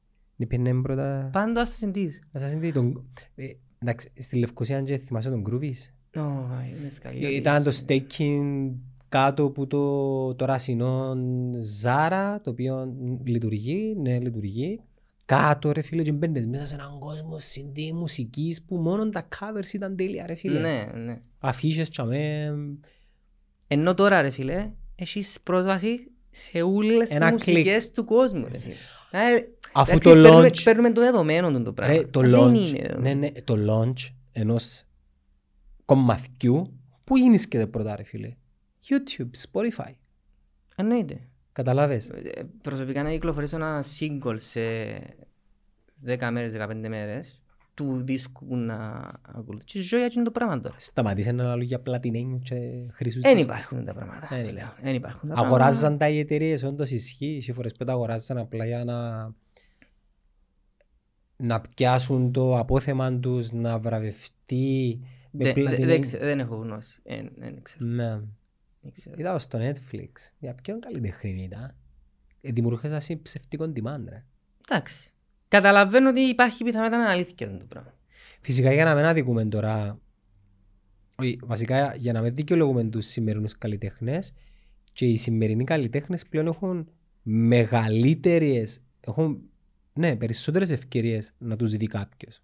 [0.48, 1.30] Πήγαινε πρώτα...
[1.34, 2.22] Πάντα στα συντής.
[2.32, 3.10] Να σας δει τον...
[3.36, 3.46] ε,
[3.82, 5.92] Εντάξει, στη Λευκοσία και θυμάσαι τον Groovies.
[6.16, 6.22] Ω,
[6.80, 7.30] είναι σκαλιά.
[7.30, 8.72] Ήταν το staking
[9.10, 11.16] κάτω από το, το ρασινό
[11.58, 12.94] Ζάρα, το οποίο
[13.24, 14.80] λειτουργεί, ναι λειτουργεί.
[15.26, 19.74] Κάτω ρε φίλε και μπαίνεις μέσα σε έναν κόσμο CD μουσικής που μόνο τα covers
[19.74, 20.60] ήταν τέλεια ρε φίλε.
[20.60, 21.20] Ναι, ναι.
[21.40, 22.54] Αφίσες τσαμέ,
[23.68, 28.74] Ενώ τώρα ρε φίλε, έχεις πρόσβαση σε όλες τις Ένα μουσικές του κόσμου ρε φίλε.
[29.12, 29.18] Ε,
[29.74, 31.94] Αφού εντάξει, το παίρνουμε- launch- Παίρνουμε το δεδομένο του το πράγμα.
[31.94, 32.96] Ρε, το Δεν launch, είναι.
[33.00, 34.84] ναι, ναι, το launch ενός
[35.90, 38.36] κομματιού, πού γίνησκεται πρώτα ρε φίλε.
[38.90, 39.94] YouTube, Spotify.
[40.76, 41.20] Εννοείται.
[41.52, 42.10] Καταλάβες.
[42.10, 44.60] Ε, Προσωπικά να κυκλοφορήσω ένα single σε
[46.06, 47.42] 10 μέρες, 15 μέρες
[47.74, 49.82] του δίσκου που να ακολουθήσει.
[49.82, 50.76] Ζω για εκείνο το πράγμα τώρα.
[50.78, 52.56] Σταματήσε να λέω για πλατινένιου και
[52.92, 53.54] χρυσούς Δεν δίσκους.
[53.56, 54.28] υπάρχουν τα πράγματα.
[54.30, 54.74] Δεν πλέον.
[54.82, 56.06] Δεν υπάρχουν τα Αγοράζαν πράγματα.
[56.06, 57.36] τα οι εταιρείες, όντως ισχύει.
[57.36, 59.32] Είχε φορές που τα αγοράζαν απλά για να
[61.36, 65.88] να πιάσουν το απόθεμα τους, να βραβευτεί με Δεν- δεν- πλατινένιο.
[65.94, 67.00] δεν ξε- Δεν έχω γνώση.
[67.04, 67.86] Ε, Δεν ξέρω.
[67.86, 68.10] Ναι.
[68.82, 69.16] Δεν ξέρω.
[69.20, 70.12] Είδα στο Netflix.
[70.40, 71.76] Για ποιον καλλιτεχνή ήταν.
[72.42, 74.26] Ε, Δημιουργήσα εσύ ψευτικό demand, ρε.
[74.70, 75.12] Εντάξει.
[75.48, 77.94] Καταλαβαίνω ότι υπάρχει πιθανότητα να είναι αλήθεια αυτό το πράγμα.
[78.42, 80.00] Φυσικά για να μην αδικούμε τώρα,
[81.16, 84.34] όχι, βασικά για να μην δικαιολογούμε τους σημερινούς καλλιτέχνες
[84.94, 86.90] και οι σημερινοί καλλιτέχνες πλέον έχουν
[87.24, 89.42] μεγαλύτερες, έχουν
[89.94, 92.42] ναι, περισσότερες ευκαιρίες να τους δει κάποιος.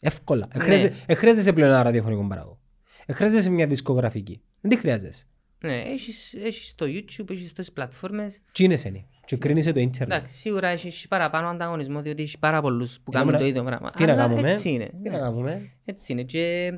[0.00, 0.48] Εύκολα.
[0.54, 0.60] Ναι.
[0.62, 2.58] Εχρειάζεσαι- Εχρειάζεσαι πλέον ένα ραδιοφωνικό παράγω.
[3.06, 4.42] Εχρειάζεσαι μια δισκογραφική.
[4.60, 5.24] Δεν τη χρειάζεσαι.
[5.64, 8.40] Ναι, έχεις, έχεις το YouTube, έχεις τις πλατφόρμες.
[8.52, 9.06] Τι είναι εσένη.
[9.24, 10.16] Και κρίνεσαι το ίντερνετ.
[10.16, 13.62] Εντάξει, σίγουρα έχεις παραπάνω ανταγωνισμό διότι έχεις πάρα πολλούς που Ε, κάνουν να- το ίδιο
[13.64, 13.90] πράγμα.
[13.90, 14.50] Τι να Αλλά κάνουμε.
[14.50, 14.86] Έτσι είναι.
[15.02, 15.18] Τι να ναι.
[15.18, 15.70] κάνουμε.
[15.84, 16.22] Έτσι είναι.
[16.22, 16.72] Και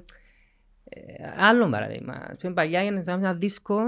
[0.85, 1.01] ε,
[1.37, 2.13] άλλο παράδειγμα.
[2.31, 3.79] Ας πούμε, παλιά για να ζητάμε ένα δίσκο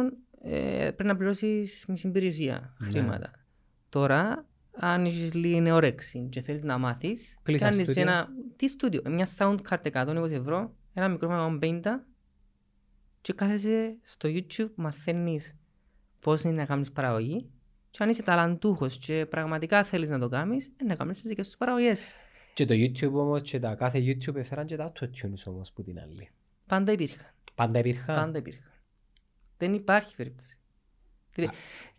[0.44, 2.86] ε, πρέπει να πληρώσεις μισή περιουσία, Ναι.
[2.88, 3.30] χρήματα.
[3.88, 4.46] Τώρα,
[4.76, 8.02] αν έχεις λίγη όρεξη και θέλεις να μάθεις, Κλείς ένα κάνεις στούντιο.
[8.02, 8.28] ένα...
[8.56, 11.80] Τι στούντιο, μια sound card 120 ευρώ, ένα μικρόφωνο 150
[13.20, 15.54] και κάθεσαι στο YouTube, μαθαίνεις
[16.20, 17.50] πώς είναι να κάνεις παραγωγή
[17.90, 21.48] και αν είσαι ταλαντούχος και πραγματικά θέλεις να το κάνεις, ε, να κάνεις τις δικές
[21.48, 22.00] σου παραγωγές.
[22.54, 25.98] Και το YouTube όμως και τα κάθε YouTube έφεραν και τα autotunes όμως που την
[25.98, 26.30] άλλη.
[26.66, 27.30] Πάντα υπήρχαν.
[27.54, 28.16] Πάντα υπήρχαν.
[28.16, 28.72] Πάντα υπήρχαν.
[29.56, 30.58] Δεν υπάρχει περίπτωση.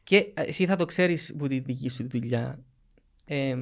[0.07, 2.59] Δηλαδή, Και ε, εσύ θα το ξέρεις που τη δική σου δουλειά.
[3.25, 3.55] Ε,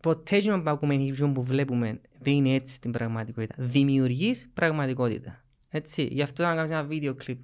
[0.00, 3.54] ποτέ εκείνο που ακούμε ή εκείνο που βλέπουμε δεν είναι έτσι στην πραγματικότητα.
[3.58, 5.44] Δημιουργείς πραγματικότητα.
[5.68, 6.08] Έτσι.
[6.10, 7.38] Γι' αυτό να κάνεις ένα βίντεο κλιπ.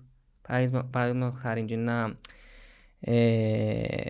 [0.49, 2.19] Παράδειγμα, παράδειγμα χάρη και να...
[3.01, 4.07] Ε,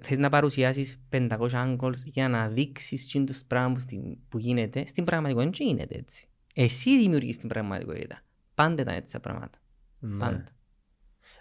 [0.00, 4.86] θες να παρουσιάσεις 500 angles για να δείξεις εκείνο το πράγμα που, στην- που γίνεται.
[4.86, 6.26] Στην πραγματικότητα δεν γίνεται έτσι.
[6.54, 8.20] Εσύ δημιουργείς την πραγματικότητα.
[8.54, 9.58] Πάντα ήταν έτσι τα πράγματα.
[9.98, 10.16] Ναι.
[10.16, 10.44] Πάντα.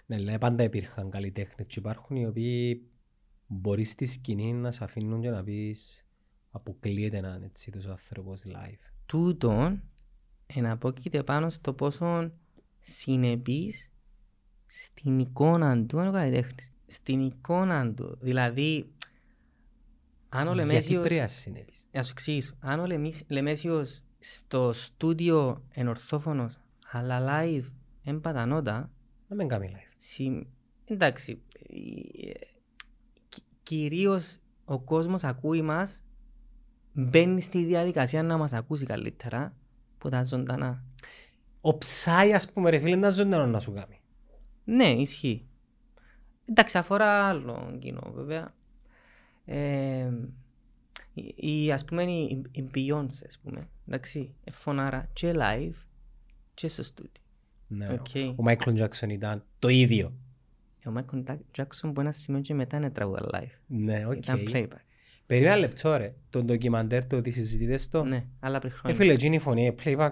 [0.09, 2.81] Ναι, λέει, πάντα υπήρχαν καλλιτέχνες και υπάρχουν οι οποίοι
[3.47, 6.05] μπορείς στη σκηνή να σε αφήνουν και να πεις
[6.51, 8.79] αποκλείεται να είναι έτσι τόσο άνθρωπος live.
[9.05, 9.83] τούτον
[10.47, 12.31] εναπόκειται πάνω στο πόσο
[12.79, 13.91] συνεπής
[14.65, 16.71] στην εικόνα του είναι ο καλλιτέχνης.
[16.85, 18.17] Στην εικόνα του.
[18.21, 18.91] Δηλαδή,
[20.29, 21.03] αν ο Γιατί Λεμέσιος...
[21.03, 21.87] πρέπει να συνέβης.
[21.91, 22.55] Να σου εξηγήσω.
[22.59, 26.57] Αν ο Λεμίσ- Λεμέσιος στο στούντιο είναι ορθόφωνος,
[26.91, 27.65] αλλά live
[28.03, 28.91] δεν πατανότα,
[29.27, 29.86] Να μην κάνει live.
[29.97, 30.47] Συμ-
[30.85, 32.31] εντάξει, ε,
[33.29, 36.03] κυ- κυρίως ο κόσμος ακούει μας,
[36.93, 39.55] μπαίνει στη διαδικασία να μας ακούσει καλύτερα
[39.97, 40.83] που τα ζωντανά.
[41.61, 44.01] Ο Ψάι ας πούμε ρε φίλε είναι ζωντανό να σου κάνει.
[44.63, 45.47] Ναι, ισχύει.
[46.45, 48.55] Εντάξει, αφορά άλλο κοινό βέβαια.
[49.45, 50.11] Ε,
[51.13, 51.33] η,
[51.63, 55.75] η- ας πούμε η, η Beyoncé, ας πούμε, εντάξει, ε, φωνάρα και live
[56.53, 57.21] και στο στούντιο.
[57.67, 58.07] Ναι, Οκ.
[58.35, 60.13] Ο Μάικλ Τζάκσον ήταν το ίδιο.
[60.85, 63.51] Ε, Ο Michael Jackson που ένα σημείο και μετά εν ετραγούδα live.
[63.67, 64.15] Ναι, οκ.
[64.15, 64.81] Ήταν playback.
[65.25, 66.13] Περίμενα ένα λεπτό ρε.
[66.29, 68.03] Το ντοκιμαντέρ το ότι συζητήτες το.
[68.03, 68.97] Ναι, αλλά πριν Ε, χρόνια.
[68.97, 70.11] φίλε, εκείνη η φωνή, ε, playback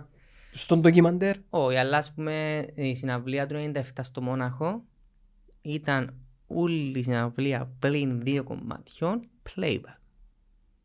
[0.51, 1.36] στον ντοκιμαντέρ.
[1.49, 4.84] Όχι, αλλά ας πούμε η συναυλία του 97 στο Μόναχο
[5.62, 6.14] ήταν
[6.47, 9.97] όλη η συναυλία πλην δύο κομματιών playback.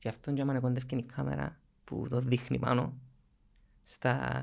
[0.03, 2.95] Γι' αυτό και άμα κοντεύκει η κάμερα που το δείχνει πάνω
[3.93, 4.43] στα,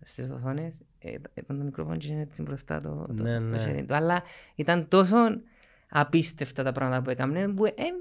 [0.00, 3.58] στις οθόνες ε, ήταν το μικρόφωνο και είναι έτσι μπροστά το, το, Ναι, το ναι.
[3.58, 3.94] χέρι του.
[3.94, 4.22] Αλλά
[4.54, 5.16] ήταν τόσο
[5.88, 7.94] απίστευτα τα πράγματα που έκαμε που δεν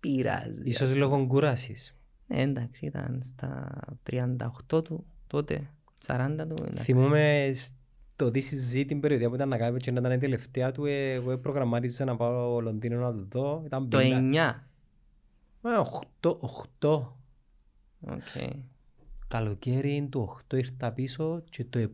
[0.00, 0.62] πειράζει.
[0.64, 1.94] Ίσως λόγω κούρασης.
[2.28, 3.80] Ε, εντάξει, ήταν στα
[4.10, 5.70] 38 του τότε,
[6.06, 6.54] 40 του.
[6.62, 6.82] εντάξει.
[6.82, 10.18] Θυμούμαι στο This is It την περιοδεία που ήταν να κάνει και να ήταν η
[10.18, 10.84] τελευταία του.
[10.84, 13.62] ε, Εγώ προγραμμάτιζα να πάω Λονδίνο να το δω.
[13.66, 14.54] Ήταν Το 9.
[15.62, 16.36] 8,
[16.80, 17.12] 8.
[18.00, 18.22] Οκ.
[19.30, 21.90] Καλοκαίρι του 8 ήρθα πίσω και το Το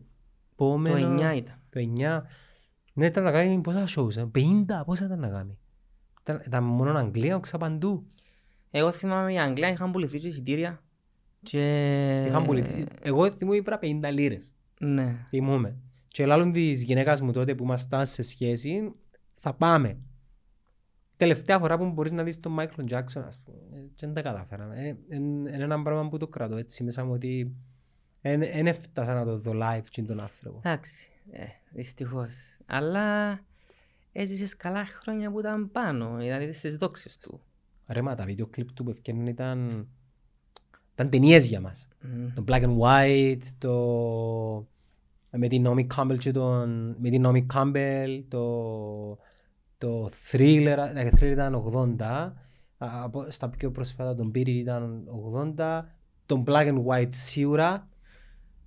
[0.53, 1.15] επόμενο...
[1.15, 1.61] 9 ήταν.
[1.69, 2.21] Το 9.
[2.93, 5.57] Ναι, ήταν να κάνει πόσα shows, ε, 50, πόσα ήταν να κάνει.
[6.21, 8.07] Ήταν, ήταν μόνο Αγγλία, όξα παντού.
[8.71, 10.83] Εγώ θυμάμαι η Αγγλία είχαν πουληθεί και εισιτήρια.
[11.43, 12.25] Και...
[12.27, 12.83] Είχαν πουληθεί.
[13.01, 14.55] Εγώ θυμούμαι ήβρα 50 λίρες.
[14.79, 15.23] Ναι.
[15.29, 15.75] Θυμούμαι.
[16.07, 18.93] Και λάλλον της γυναίκας μου τότε που ήμασταν σε σχέση,
[19.33, 19.97] θα πάμε.
[21.17, 24.21] Τελευταία φορά που μπορείς να δεις τον Μάικλ Τζάκσον, ας πούμε, ε, και δεν τα
[24.21, 24.75] κατάφερα.
[24.75, 27.55] Ε, ε, Είναι ένα πράγμα που το κρατώ έτσι μέσα μου ότι
[28.21, 30.61] δεν έφτασα να το δω live και τον άνθρωπο.
[30.63, 31.11] Εντάξει.
[31.31, 32.57] Ε, δυστυχώς.
[32.65, 33.39] Αλλά
[34.11, 36.15] έζησες καλά χρόνια που ήταν πάνω.
[36.17, 37.41] Δηλαδή στις δόξες του.
[37.87, 39.87] Ρε μα τα βίντεο κλιπ του που εφκαίναν ήταν,
[40.93, 41.87] ήταν ταινίες για μας.
[42.01, 42.33] Μμ.
[42.33, 44.67] Το Black and White, το...
[45.31, 46.95] με την Ναόμι Κάμπελ και τον...
[46.99, 49.17] με την Ναόμι Κάμπελ, το...
[49.77, 52.33] το Thriller, ε, Thriller ήταν 80, α,
[52.77, 55.07] από, στα πιο πρόσφατα τον Beat It ήταν
[55.57, 55.79] 80,
[56.25, 57.87] τον Black and White σίγουρα.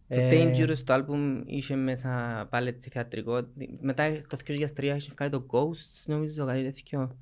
[0.08, 3.48] Το Ε, Dangerous το άλμπουμ είχε μέσα πάλι έτσι θεατρικό.
[3.80, 7.16] Μετά το 2003 είχε βγάλει το Ghosts νομίζω κάτι τέτοιο.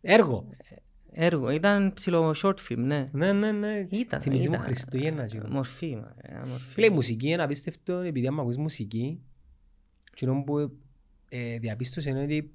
[0.00, 0.46] Έργο.
[1.12, 1.50] Έργο.
[1.50, 3.08] Ήταν ψηλό short film, ναι.
[3.12, 3.86] Ναι, ναι, ναι.
[3.90, 4.20] Ήταν.
[4.20, 4.66] Θυμίζει μου ήταν.
[4.66, 5.22] Χριστούγεννα.
[5.22, 5.48] εκείνο.
[5.50, 6.72] Μορφή, μα, ε, μορφή.
[6.72, 9.20] Φίλε, η μουσική είναι απίστευτο, επειδή άμα ακούς μουσική,
[10.12, 10.78] εκείνο που
[11.28, 12.52] ε, διαπίστωσε είναι ότι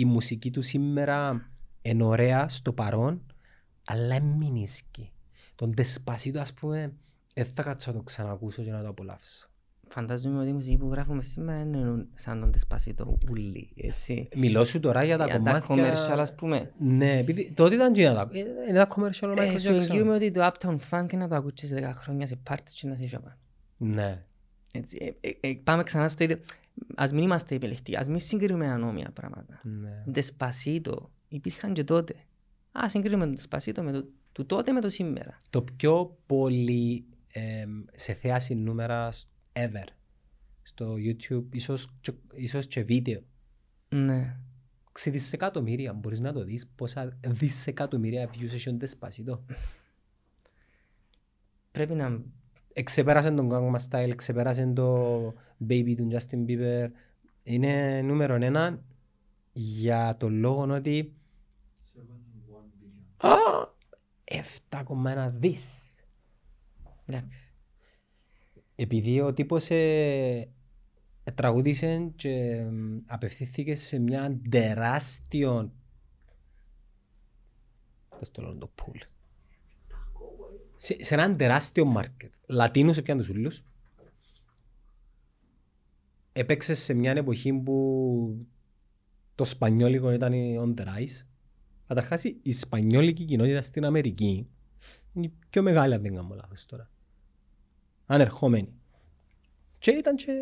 [0.00, 1.48] η μουσική του σήμερα
[1.82, 3.22] είναι ωραία στο παρόν,
[3.84, 5.12] αλλά εμμηνίσκει.
[5.54, 6.92] Τον Despacito, ας πούμε,
[7.34, 9.48] δεν θα κάτσω να το ξανακούσω και να το απολαύσω.
[9.88, 14.28] Φαντάζομαι ότι η μουσική που γράφουμε σήμερα είναι σαν τον Despacito ούλη, έτσι.
[14.36, 15.94] Μιλώ σου τώρα για τα Για τα κομμάτια...
[15.94, 16.72] commercial, ας πούμε.
[16.78, 18.30] Ναι, επειδή τότε ήταν και τα...
[18.32, 18.38] ε,
[18.68, 20.16] Είναι τα commercial ο Ε, Michael σου εγγύουμε Jackson.
[20.16, 23.38] ότι το Uptown Funk να το ακούσεις 10 χρόνια σε πάρτι και να σε σιωπά.
[23.76, 24.22] Ναι.
[24.72, 26.38] Έτσι, ε, ε, ε, πάμε ξανά στο ίδιο.
[26.96, 29.60] Ας μην είμαστε επιλεκτικοί, ας μην συγκρίνουμε ανώμια πράγματα.
[29.64, 30.04] ναι.
[30.14, 30.96] Despacito
[31.28, 32.14] υπήρχαν και τότε.
[32.72, 35.36] Α, συγκρίνουμε το Despacito με το, του τότε με το σήμερα.
[35.50, 39.86] Το πιο πολύ εμ, σε θέαση νούμερα σ- ever
[40.62, 43.20] στο YouTube, ίσως, και- ίσως και βίντεο.
[43.88, 44.36] Ναι.
[44.92, 49.38] Ξε δισεκατομμύρια, μπορείς να το δεις πόσα δισεκατομμύρια views έχει ο Despacito.
[51.70, 52.22] Πρέπει να...
[52.78, 55.26] Εξεπέρασε τον Gangnam Style, εξεπέρασε το
[55.68, 56.88] Baby του Justin Bieber.
[57.42, 58.82] Είναι νούμερο ένα
[59.52, 61.14] για τον λόγο ότι
[63.16, 63.28] Α!
[64.70, 65.94] 7,1 δις.
[67.06, 67.52] Εντάξει.
[68.74, 70.48] Επειδή ο τύπος ε,
[71.24, 75.72] ε, τραγούδισε και μ, απευθύνθηκε σε μια τεράστιο
[78.18, 78.98] Πώς το λένε το πουλ.
[80.80, 82.32] Σε, σε έναν τεράστιο μάρκετ.
[82.46, 83.62] Λατίνους έπιαν τους ούλους.
[86.32, 88.46] Έπαιξες σε μια εποχή που
[89.34, 91.26] το σπανιόλικο ήταν on the rise.
[91.86, 94.48] Καταρχάς η η σπανιόλικη κοινότητα στην Αμερική
[95.12, 96.90] είναι η πιο μεγάλη αν δεν κάνω λάθος τώρα.
[98.06, 98.72] Ανερχόμενη.
[99.78, 100.32] Και ήταν και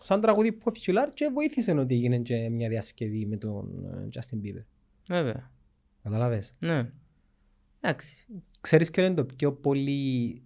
[0.00, 4.64] σαν τραγούδι popular και βοήθησε ότι έγινε και μια διασκευή με τον ε, Justin Bieber.
[5.08, 5.50] Βέβαια.
[6.02, 6.92] Καταλάβες; Ναι.
[7.80, 8.26] Εντάξει.
[8.66, 10.42] Ξέρεις ποιο είναι το πιο πολύ...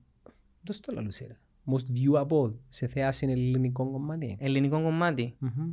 [0.62, 1.38] Δεν στο λαλούσε ρε.
[1.72, 4.36] Most viewable σε θέαση είναι ελληνικό κομμάτι.
[4.40, 5.34] Ελληνικό κομμάτι.
[5.38, 5.72] Μμμ.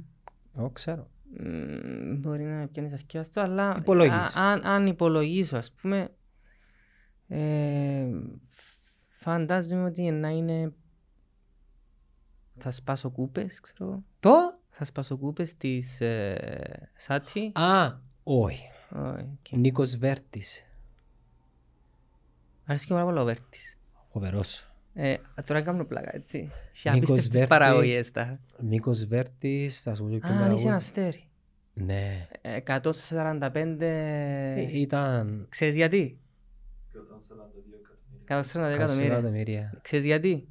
[0.58, 1.10] Εγώ ξέρω.
[1.40, 4.38] Μμμ, Μπορεί να πιάνεις αυκιάστο, αλλά υπολογίζω.
[4.38, 6.10] α- αν, αν υπολογίσω, ας πούμε,
[7.28, 8.08] ε,
[9.08, 10.74] φαντάζομαι ότι να είναι
[12.58, 13.90] θα σπάσω κούπες, ξέρω.
[13.90, 14.04] εγώ.
[14.20, 17.52] Το; Θα σπάσω κούπες της ε, Σάτσι.
[17.56, 17.88] Α,
[18.24, 18.64] όχι.
[18.92, 19.58] Όχι, οκ.
[19.58, 20.62] Νίκος Βέρτης.
[22.70, 23.78] Αρέσει και πάρα πολύ ο Βέρτης.
[24.12, 24.72] Φοβερός.
[24.94, 25.16] Ε,
[25.46, 26.38] τώρα κάνω πλάκα, έτσι.
[26.74, 27.48] Έχει Νίκος απίστευτες Βέρτης.
[27.48, 28.40] παραγωγές τα.
[28.60, 30.68] Νίκος Βέρτης, θα σου πω και ποιο Α, αν είσαι τραγούδι.
[30.68, 31.24] ένα αστέρι.
[31.74, 32.28] Ναι.
[32.42, 33.82] Ε, 145...
[33.82, 35.46] Ε, Ήταν...
[35.50, 36.20] Ξέρεις γιατί;
[38.28, 39.06] 142 εκατομμύρια.
[39.06, 39.80] εκατομμύρια.
[39.82, 40.48] Ξέρεις γιατί;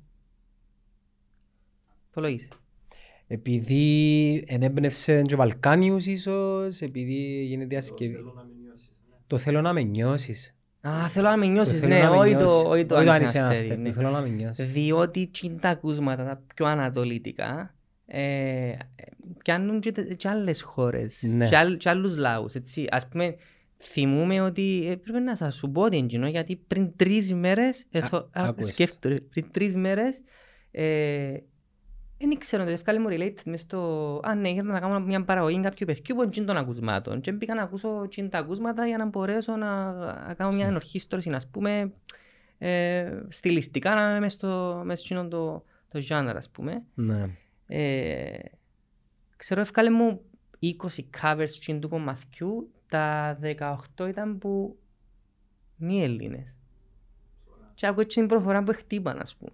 [2.10, 2.48] Το λόγισε.
[3.26, 8.14] Επειδή ενέμπνευσε και ο Βαλκάνιους ίσως, επειδή έγινε διασκευή.
[8.14, 8.86] Το θέλω να με νιώσεις.
[9.36, 10.55] Α, θέλω να με Το
[11.46, 12.62] νιώσεις, θέλω ναι, να με όχι νιώσεις.
[12.62, 13.68] το, όχι το Όχι αν αν είσαι είσαι ένας αστέρι.
[13.70, 13.88] αστέρι, ναι.
[13.88, 14.72] Το θέλω να με νιώσεις.
[14.72, 17.74] Διότι τι είναι τα ακούσματα, τα πιο ανατολίτικα,
[18.06, 18.72] ε,
[19.42, 21.48] πιάνουν και, τε- και άλλες χώρες Ναι.
[21.48, 22.54] και, άλλ, και άλλους λαούς.
[22.54, 22.84] Έτσι.
[22.90, 23.34] Ας πούμε,
[23.82, 28.16] θυμούμαι ότι ε, πρέπει να σας σου πω ότι είναι γιατί πριν τρεις μέρες, εθω,
[28.16, 28.66] α, άκουες.
[28.66, 30.22] σκέφτομαι, πριν τρεις μέρες,
[30.70, 31.34] ε,
[32.18, 34.20] δεν ήξερα ότι ευκάλε μου relate μες στο...
[34.24, 37.20] Α, ναι, ήθελα να κάνω μια παραγωγή κάποιου παιδιού που είναι των ακουσμάτων.
[37.20, 39.92] Και μπήκα να ακούσω τσιν τα ακούσματα για να μπορέσω να,
[40.26, 41.92] να κάνω μια ενορχίστρωση, ας πούμε,
[42.58, 46.82] ε, στιλιστικά να είμαι μες στο, μες στο, το, το genre, ας πούμε.
[46.94, 47.30] Ναι.
[47.66, 48.38] Ε,
[49.36, 50.20] ξέρω, ευκάλε μου
[50.62, 50.76] 20
[51.22, 53.38] covers τσιν του κομματιού, τα
[53.96, 54.78] 18 ήταν που
[55.76, 56.56] μη Έλληνες.
[57.74, 59.52] Και άκουα την προφορά που χτύπαν, ας πούμε.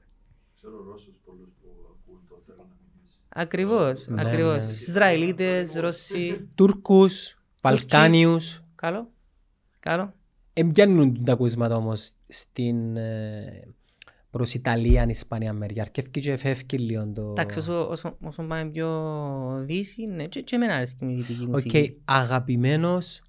[3.35, 4.67] Ακριβώς, Ναι, ακριβώς.
[4.67, 4.73] ναι.
[4.73, 6.49] Ισραηλίτες, Ρώσοι.
[6.55, 8.63] Τούρκους, Βαλκάνιους.
[8.75, 9.11] Καλό,
[9.81, 10.15] καλό.
[10.53, 13.63] Εμπιάνουν τα ακούσματα όμως στην, ε,
[14.31, 15.83] προς Ιταλία, Ισπανία μεριά.
[15.83, 17.31] Αρκέφκει και φεύγει λίγο το...
[17.31, 21.43] Εντάξει, όσο, όσο, όσο πάμε πιο δύση, ναι, και, και εμένα αρέσει και η δυτική
[21.45, 22.01] Οκ, μουσική.
[22.05, 23.23] αγαπημένος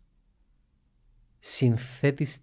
[1.39, 2.39] συνθέτης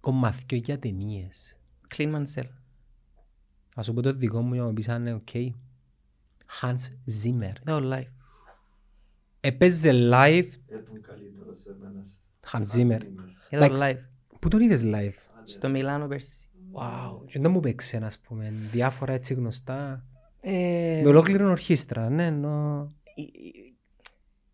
[0.00, 1.56] κομμαθκιών για ταινίες.
[1.96, 2.48] Clint Mansell.
[3.74, 5.28] Ας σου πω το δικό μου για να μου πεις αν είναι οκ.
[6.60, 6.80] Hans
[7.24, 7.52] Zimmer.
[7.66, 8.10] The All Life.
[9.40, 10.48] Έπαιζε live
[12.52, 12.98] Hans Zimmer.
[13.50, 13.98] The Like- All Life.
[14.38, 15.14] Πού τον είδες live?
[15.42, 16.48] Στο Μιλάνο πέρσι.
[16.72, 17.26] Wow.
[17.26, 20.04] Και δεν μου παίξε ας πούμε διάφορα έτσι γνωστά.
[20.40, 22.88] Ε, Με ολόκληρη ορχήστρα, ναι, νο...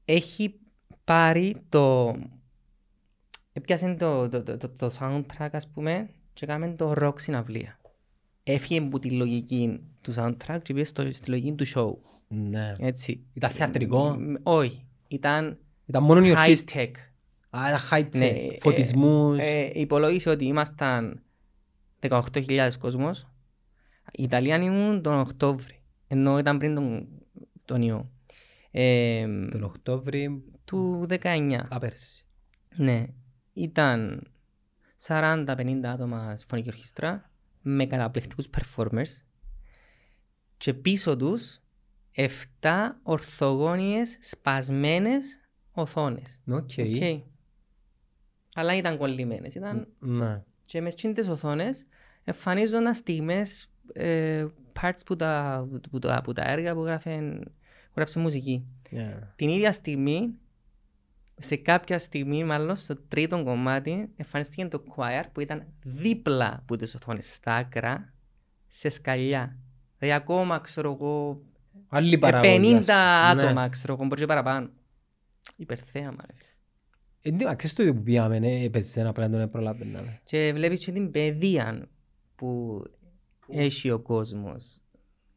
[0.04, 0.60] έχει
[1.04, 2.14] πάρει το...
[3.52, 7.77] Έπιασε το, το, το, το, το soundtrack, ας πούμε, και έκαμε το rock συναυλία.
[8.52, 11.92] Έφυγε από τη λογική του soundtrack και πήγε στο, στη λογική του show.
[12.28, 12.72] Ναι.
[12.78, 13.24] Έτσι.
[13.32, 14.86] Ήταν θεατρικό; Μ, Όχι.
[15.08, 16.82] Ήταν Ήταν μόνο η high ορχήστρα.
[16.82, 16.90] tech.
[17.50, 18.18] Α, ήταν high tech.
[18.18, 19.38] Ναι, Φωτισμούς.
[19.38, 21.22] Ε, υπολόγισε ότι ήμασταν
[22.00, 23.26] 18.000 κόσμος.
[24.12, 25.82] Οι Ιταλιάνοι ήμουν τον Οκτώβρη.
[26.08, 27.08] Ενώ ήταν πριν τον,
[27.64, 28.10] τον ιό.
[28.70, 31.60] Ε, Τον Οκτώβρη, του 19.
[31.68, 32.26] α, πέρσι.
[32.76, 33.06] Ναι.
[33.52, 34.26] Ήταν
[35.06, 37.27] 40-50 άτομα στη συμφωνική ορχήστρα
[37.70, 39.22] με καταπληκτικούς performers
[40.56, 41.58] και πίσω τους
[42.16, 42.28] 7
[43.02, 45.40] ορθογώνιες σπασμένες
[45.72, 46.40] οθόνες.
[46.46, 46.70] Ok.
[46.78, 47.22] Ok.
[48.54, 49.54] Αλλά ήταν κολλημένες.
[49.54, 50.42] Ήταν Ναι.
[50.64, 51.86] και μες στις οθόνες
[52.24, 54.46] εμφανίζονταν στιγμές ε,
[54.80, 57.18] parts που τα, που, τα, που τα έργα που γράφε,
[57.86, 58.66] που γράψε μουσική.
[58.90, 59.18] Yeah.
[59.36, 60.34] Την ίδια στιγμή,
[61.38, 66.94] σε κάποια στιγμή, μάλλον στο τρίτο κομμάτι, εμφανίστηκε το choir που ήταν δίπλα από τις
[66.94, 68.12] οθόνες, στα άκρα,
[68.68, 69.56] σε σκαλιά.
[69.98, 71.42] Δηλαδή ακόμα, ξέρω εγώ,
[71.88, 72.74] Άλλη ε, παραγωγή.
[72.74, 73.42] 50 ας πούμε.
[73.44, 73.68] άτομα, Ναι.
[73.68, 74.70] ξέρω εγώ, μπορεί και παραπάνω.
[75.56, 76.32] Υπερθέαμα, ρε.
[76.36, 76.48] φίλε.
[77.20, 80.20] Ε, ναι, μα ξέρεις το που πήγαμε, ναι, έπαιζε να πρέπει να τον προλάβαιναμε.
[80.24, 81.88] Και βλέπεις και την παιδεία
[82.34, 82.82] που
[83.48, 84.78] έχει ο κόσμος.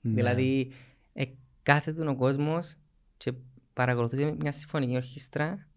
[0.01, 0.13] Ναι.
[0.13, 0.71] Δηλαδή,
[1.13, 1.23] ε,
[1.63, 2.75] κάθεται ο κόσμος
[3.17, 3.33] και
[3.73, 5.67] παρακολουθούσε μια συμφωνική ορχήστρα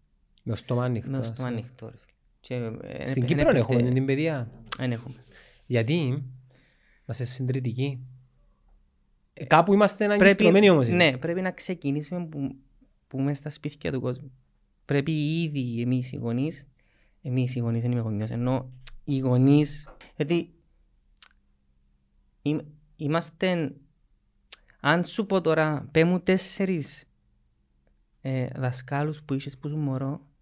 [0.47, 1.09] Με το στόμα ανοιχτό.
[1.09, 1.59] με το ας στόμα πούμε.
[1.59, 1.85] ανοιχτό.
[1.89, 2.13] ρε φίλε.
[2.39, 2.55] Και,
[2.87, 4.51] ε, Στην ε, Κύπρο ε, έχουμε ε, την παιδεία.
[4.77, 5.15] Δεν έχουμε.
[5.65, 6.23] Γιατί;
[7.07, 8.07] Είμαστε συντηρητικοί.
[9.33, 10.87] Ε, Κάπου είμαστε Πρέπει, αγκιστρωμένοι όμως.
[10.87, 10.97] εμείς.
[11.11, 12.55] ναι, πρέπει να ξεκινήσουμε που,
[13.07, 14.31] που μέσα στα σπίτια του κόσμου.
[14.85, 16.67] Πρέπει ήδη εμείς οι γονείς,
[17.21, 18.71] εμείς οι γονείς, δεν είμαι γονιός, ενώ
[19.03, 20.53] οι γονείς, γιατί
[22.41, 22.65] ειμ-
[22.95, 23.73] είμαστε,
[24.79, 27.05] αν σου πω τώρα, πέ μου τέσσερις
[28.21, 30.34] ε, δασκάλους που είχες που ήσουν μωρό, μ,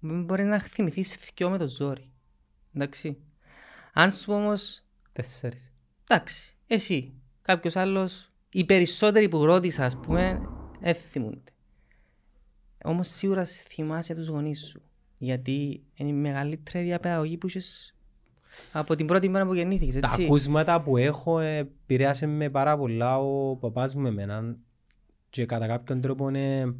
[0.00, 2.10] μπορεί να θυμηθείς δυο με το ζόρι.
[2.74, 3.16] Εντάξει.
[3.92, 4.82] Αν σου πω όμως,
[5.12, 5.72] Τέσσερις.
[6.08, 10.40] Εντάξει, εσύ, κάποιος άλλος, οι περισσότεροι που ρώτησα, ας πούμε,
[10.80, 11.52] δεν θυμούνται.
[12.84, 14.82] Όμως σίγουρα θυμάσαι τους γονείς σου.
[15.18, 17.94] Γιατί είναι η μεγαλύτερη διαπαιδαγωγή που είχες
[18.72, 20.24] από την πρώτη μέρα που γεννήθηκες, Τα έτσι.
[20.24, 24.56] ακούσματα που έχω ε, επηρέασε με πάρα πολλά ο παπάς μου εμένα
[25.30, 26.74] και κατά κάποιον τρόπο ε,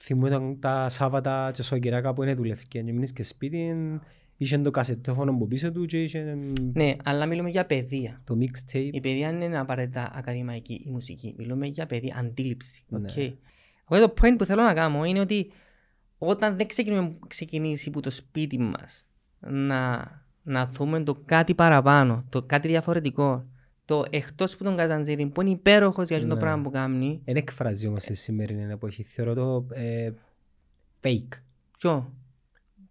[0.00, 3.74] θυμούνταν τα Σάββατα και Σαββατοκυριακά που είναι δουλευκή και μείνεις και σπίτι
[4.36, 6.36] είχε το κασετόφωνο από πίσω του και είχε
[6.72, 8.20] Ναι, αλλά μιλούμε για παιδεία.
[8.24, 8.88] το mixtape.
[8.92, 11.34] Η παιδεία δεν είναι απαραίτητα ακαδημαϊκή η μουσική.
[11.38, 12.84] Μιλούμε για παιδεία, αντίληψη.
[12.88, 13.12] Ναι.
[13.14, 13.32] Okay.
[13.90, 15.50] Εγώ το point που θέλω να κάνω είναι ότι
[16.18, 19.04] όταν δεν ξεκινούμε, ξεκινήσει από το σπίτι μας
[19.40, 20.10] να,
[20.42, 23.44] να δούμε το κάτι παραπάνω, το κάτι διαφορετικό,
[23.84, 26.40] το εκτός που τον Καζαντζίδη που είναι υπέροχος για αυτό το Ναι.
[26.40, 29.02] πράγμα που κάνει, Δεν εκφράζει όμως σε σημερινή εποχή.
[29.02, 30.10] Θεωρώ το ε,
[31.00, 31.28] fake.
[31.78, 32.12] ποιο,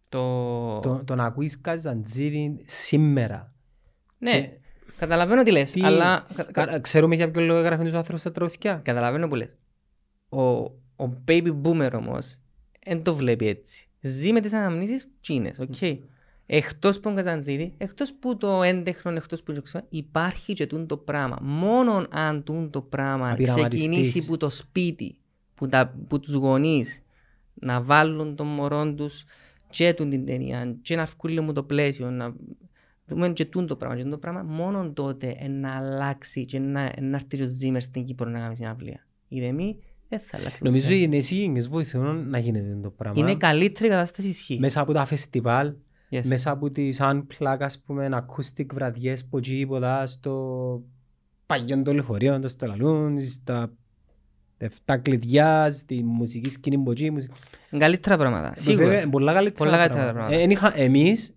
[0.09, 0.79] το...
[0.79, 3.53] Το, το να ακούεις Καζαντζίδη σήμερα.
[4.17, 4.49] ναι, και-
[4.97, 6.27] καταλαβαίνω τι λες, Τι- αλλά...
[6.35, 8.75] κα- κα- Κα- Ξέρουμε για ποιο λόγο έγραφε τους άνθρωπους στα τραγουθιά.
[8.83, 9.57] Καταλαβαίνω που λες.
[10.29, 10.41] Ο,
[10.95, 12.37] ο baby boomer όμως
[12.85, 13.87] δεν το βλέπει έτσι.
[14.01, 15.75] Ζει με τις αναμνήσεις τσίνες, οκ.
[16.55, 20.87] Εκτός που τον Καζαντζίδη, εκτός που το έντεχνο, εκτός που το ξέρω, υπάρχει και τούν
[20.87, 21.37] το πράγμα.
[21.41, 23.87] Μόνο αν τούν το πράγμα Να πειραματιστείς.
[23.87, 25.17] ξεκινήσει που το σπίτι,
[25.55, 27.03] που, τα, που τους γονείς
[27.53, 29.25] να βάλουν τον μωρό τους
[29.69, 32.35] και τούν την ταινία και να βγουν μου το πλαίσιο, να
[33.05, 33.95] δούμε και τούν το πράγμα.
[33.95, 37.47] Και τούν το πράγμα μόνο τότε ε, να αλλάξει και να, να έρθει και ο
[37.47, 39.07] Ζήμερ στην Κύπρο να κάνει συναυλία.
[39.27, 39.77] Είδε μη,
[40.09, 40.63] δεν θα αλλάξει.
[40.63, 40.99] Νομίζω ποτέ.
[40.99, 43.19] οι νέες γενιές βοηθούν να γίνεται το πράγμα.
[43.21, 44.57] Είναι καλύτερη κατάσταση ισχύ.
[44.59, 45.73] Μέσα από τα φεστιβάλ,
[46.13, 46.21] Yes.
[46.25, 50.81] μέσα από τις unplug, ας πούμε, acoustic βραδιές που εκεί πολλά στο
[51.45, 53.71] παλιό το λεωφορείο, το στο λαλούν, στα
[54.57, 57.11] εφτά κλειδιά, στη μουσική σκηνή που εκεί.
[57.11, 57.33] μουσική-
[57.77, 58.53] Καλύτερα πράγματα.
[58.55, 59.01] Βέβαια, Σίγουρα.
[59.01, 60.19] είναι Πολλά καλύτερα Πολλά καλύτερα πράγματα.
[60.27, 60.41] πράγματα.
[60.41, 61.35] Ε, εν είχα- Εμείς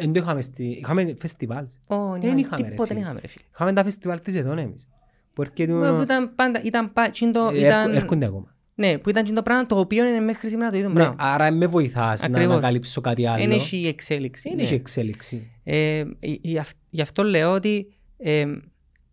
[0.00, 0.64] δεν το είχαμε στη...
[0.64, 1.78] Είχαμε φεστιβάλς.
[1.88, 3.00] Ω, Δεν είχαμε- είχαμε, ρε Τίποτε δεν φίλε.
[3.00, 3.44] είχαμε ρε φίλε.
[3.52, 4.88] Είχαμε τα φεστιβάλ της εδώ εμείς.
[5.32, 5.72] Που έρχεται...
[5.72, 8.54] Που Ήταν πάντα, ήταν πα- τσιν το- ε, ήταν- έρχο- Έρχονται ακόμα.
[8.78, 11.14] Ναι, που ήταν τσιν το πράγμα το οποίο είναι μέχρι σήμερα το ίδιο Ναι, πράγμα.
[11.18, 12.52] άρα με βοηθάς να Ακριβώς.
[12.52, 13.42] ανακαλύψω κάτι άλλο.
[13.42, 14.48] Δεν έχει εξέλιξη.
[14.48, 14.62] Δεν ναι.
[14.62, 15.50] έχει εξέλιξη.
[15.64, 18.46] Ε, γι' αυ- Γι' αυτό λέω ότι ε,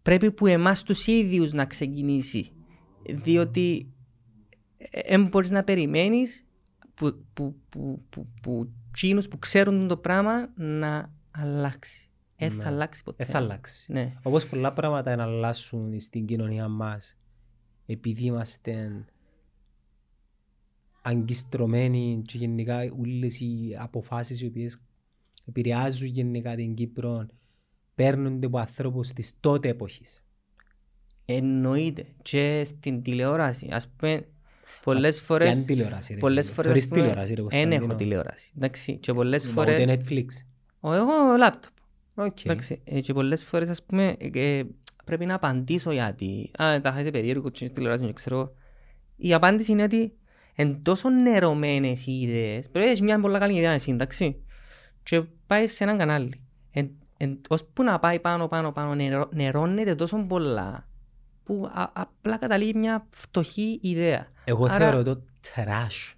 [0.02, 2.52] πρέπει που εμάς τους ίδιους να ξεκινήσει.
[3.10, 3.92] Διότι
[5.10, 6.46] δεν μπορείς να περιμένεις
[6.94, 12.08] που, που, που, που, που τσίνους που ξέρουν το πράγμα να αλλάξει.
[12.38, 13.24] Δεν θα αλλάξει ποτέ.
[13.24, 13.92] Δεν θα αλλάξει.
[13.92, 14.14] Ναι.
[14.24, 17.16] Όπως πολλά πράγματα να αλλάσουν στην κοινωνία μας
[17.86, 19.06] επειδή είμαστε
[21.06, 24.82] αγκιστρωμένοι και γενικά όλες οι αποφάσεις οι οποίες
[25.46, 27.26] επηρεάζουν γενικά την Κύπρο
[27.96, 30.24] παίρνονται από ανθρώπους της τότε εποχής.
[31.26, 32.06] Εννοείται.
[32.22, 33.68] Και στην τηλεόραση.
[33.72, 34.28] Ας πούμε,
[34.84, 35.66] πολλές Και αν φορές...
[35.66, 36.20] τηλεόραση ρε.
[36.20, 36.56] Πολλές φίλε.
[36.56, 36.72] φορές...
[36.72, 37.86] Θεωρείς ας πούμε, τηλεόραση ρε Εν Κωνσταντίνο.
[37.86, 38.52] έχω τηλεόραση.
[38.58, 38.98] Εντάξει.
[38.98, 39.82] Και πολλές Μα φορές...
[39.82, 40.26] Ούτε Netflix.
[40.80, 41.72] Ο, εγώ laptop.
[42.16, 42.46] Ok.
[42.46, 44.64] Εντάξει, ε, και πολλές φορές ας πούμε ε, ε,
[45.06, 48.54] πρέπει να απαντήσω γιατί α, τα χάλια περίεργο και στην τηλεόραση και ξέρω
[49.16, 50.14] η απάντηση είναι ότι
[50.56, 54.36] εν τόσο νερωμένες οι ιδέες πρέπει να έχεις μια πολλά καλή ιδέα εσύ εντάξει
[55.04, 59.96] και πάεις σε έναν κανάλι εν, εν, ώσπου να πάει πάνω πάνω πάνω νερό, νερώνεται
[59.96, 60.88] τόσο πολλά
[61.44, 66.16] που α, απλά καταλήγει μια φτωχή ιδέα Εγώ Άρα- θεωρώ το trash.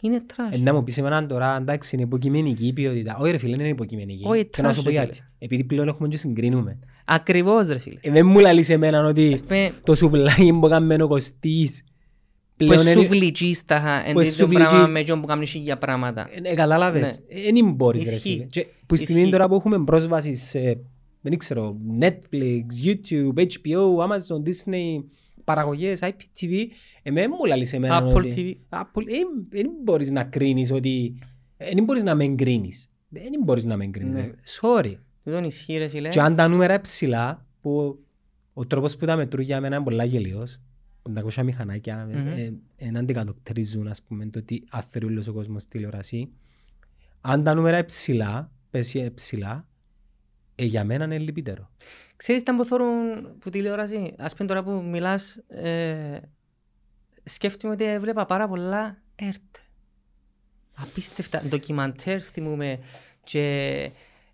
[0.00, 3.16] είναι trash Ε, να μου πεις εμένα τώρα, εντάξει, είναι υποκειμενική η ποιότητα.
[3.18, 4.24] Όχι ρε φίλε, δεν είναι υποκειμενική.
[4.26, 5.14] Όχι, Και να σου trash, πω ρε γιατί.
[5.16, 5.26] φίλε.
[5.38, 6.78] Επειδή πλέον έχουμε και συγκρίνουμε.
[7.04, 11.02] ακριβώς ρε φίλε Ε, δεν μου λαλείς εμένα ότι Ας πούμε το σουβλάκι που έκαμε
[11.02, 11.84] ο Κωστής
[12.66, 12.92] που είναι
[14.06, 14.88] ε, εν τέτοιο πράγμα
[15.20, 16.28] που για πράγματα.
[16.30, 17.58] Ε, ε δεν ναι.
[17.58, 18.46] ε, μπορείς ρε φίλε.
[18.86, 20.80] Που στιγμή τώρα που έχουμε πρόσβαση σε,
[21.20, 25.04] δεν ξέρω, Netflix, YouTube, HBO, Amazon, Disney,
[25.44, 26.66] παραγωγές, IPTV,
[27.02, 28.54] εμένα μου λαλείς εμένα Apple TV.
[28.68, 29.02] Apple,
[29.48, 31.18] δεν μπορείς να κρίνεις ότι,
[31.56, 32.90] δεν μπορείς να με εγκρίνεις.
[33.08, 34.14] Δεν μπορείς να με εγκρίνεις.
[34.14, 34.30] Ναι.
[34.60, 34.94] Sorry.
[35.24, 35.36] Είναι
[39.82, 40.04] πολλά
[41.34, 42.94] 500 μηχανάκια mm-hmm.
[42.96, 46.32] αντικατοπτρίζουν ας πούμε το ότι αθρύλος ο κόσμος τηλεόραση.
[47.20, 49.66] Αν τα νούμερα ψηλά, πέσει ε, ψηλά,
[50.54, 51.70] ε, για μένα είναι λυπητερό.
[52.16, 52.88] Ξέρεις τα μποθόρουν
[53.38, 56.20] που τηλεόραση, ας πούμε τώρα που μιλάς, ε,
[57.24, 59.56] σκέφτομαι ότι έβλεπα πάρα πολλά ΕΡΤ.
[60.74, 62.78] Απίστευτα ντοκιμαντέρ θυμούμε
[63.22, 63.90] και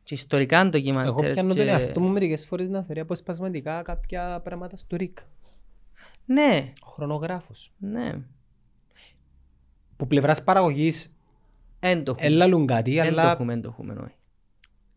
[0.07, 1.07] και ιστορικά ντοκιμαντέρ.
[1.07, 5.19] Εγώ πιάνω τον εαυτό μου μερικές φορές να θεωρεί αποσπασματικά κάποια πράγματα στο ΡΙΚ.
[6.27, 7.73] Ναι, Ο χρονογράφος.
[7.79, 8.15] ναι.
[9.97, 11.17] Που πλευράς παραγωγής
[11.81, 12.27] Εν το έχουμε.
[12.27, 14.15] έλαλουν κάτι, Εν το αλλά έχουμε, εν το έχουμε, όχι.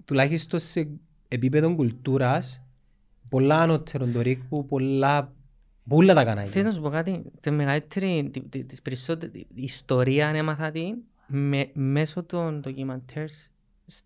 [0.06, 0.90] τουλάχιστον σε
[1.28, 2.64] επίπεδο κουλτούρας
[3.30, 5.34] πολλά ανώτερο το ΡΙΚ που πολλά
[5.88, 6.52] Πούλα τα κανάλια.
[6.52, 10.72] Θέλω να σου πω κάτι, τη μεγαλύτερη, τη- τη- της περισσότερη η ιστορία αν έμαθα
[10.72, 10.94] τη
[11.28, 13.50] με, μέσω των ντοκιμαντέρς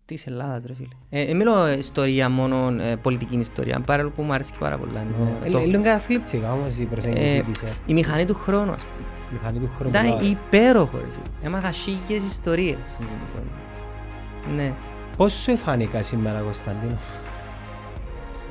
[0.04, 0.88] της Ελλάδας ρε φίλε.
[1.10, 5.00] Ε, ε, μιλώ ιστορία μόνο, ε, πολιτική ιστορία, παρόλο που μου αρέσει και πάρα πολλά.
[5.00, 8.70] εννοώ, Ε, το- Είναι καταθλιπτικά όμως η προσέγγιση ε, της ε, η μηχανή του χρόνου,
[8.70, 9.06] ας πούμε.
[9.32, 9.90] μηχανή του χρόνου.
[9.90, 10.24] Ήταν Μπράβο.
[10.24, 11.46] υπέροχο ρε φίλε.
[11.46, 12.76] Έμαθα χίλιες ιστορίες.
[12.98, 14.56] με τον κόσμο.
[14.56, 14.72] Ναι.
[15.16, 16.96] Πώς σου εφάνηκα σήμερα Κωνσταντίνο;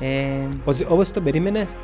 [0.00, 0.30] Ε,
[0.64, 1.74] Πώς- Όπως το περίμενες,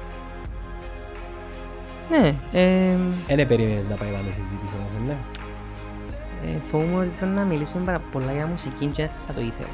[2.11, 2.95] ναι, ε,
[3.37, 5.17] δεν περίμενες να πάει πάμε συζήτηση όμως, ναι.
[6.47, 9.69] Ε, φοβούμαι ότι ήταν να μιλήσουμε πάρα πολλά για μουσική και δεν θα το ήθελα.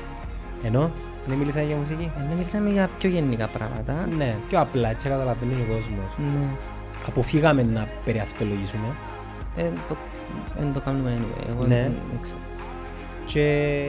[0.64, 0.90] Ενώ,
[1.26, 4.06] δεν μίλησα για μουσική; Ε, να μιλήσαμε για πιο γενικά πράγματα.
[4.16, 6.18] Ναι, πιο απλά, έτσι καταλαβαίνει ο κόσμος.
[6.18, 6.47] Ναι.
[7.06, 8.86] Αποφύγαμε να περιαυτολογήσουμε.
[9.56, 9.97] Ε, το,
[10.59, 11.47] δεν το κάνουμε anyway.
[11.51, 11.74] Εγώ Ναι.
[11.74, 12.38] δεν- δεν ξέρω.
[13.26, 13.84] Και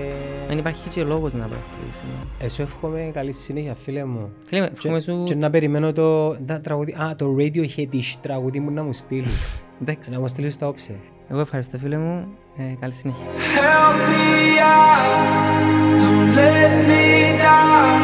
[0.47, 2.03] Δεν υπάρχει και λόγος να πρακτήσεις.
[2.39, 2.45] ναι.
[2.45, 4.29] εσύ εύχομαι καλή συνέχεια φίλε μου.
[4.47, 5.23] Φίλε, με, Και, εύχομαι σου...
[5.23, 7.87] και να περιμένω το, τα τραγούδι, α, το Radiohead
[8.21, 9.61] τραγούδι μου να μου στείλεις.
[9.81, 10.09] Εντάξει.
[10.11, 10.99] να μου στείλεις στα όψε.
[11.29, 12.27] Εγώ ευχαριστώ φίλε μου.
[12.59, 13.25] Eh, Καλή συνέχεια.
[13.55, 14.27] Help me
[14.59, 17.05] out, don't let me
[17.45, 17.99] down.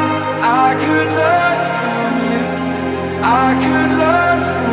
[0.65, 2.43] I could learn from you,
[3.43, 4.72] I could learn from you.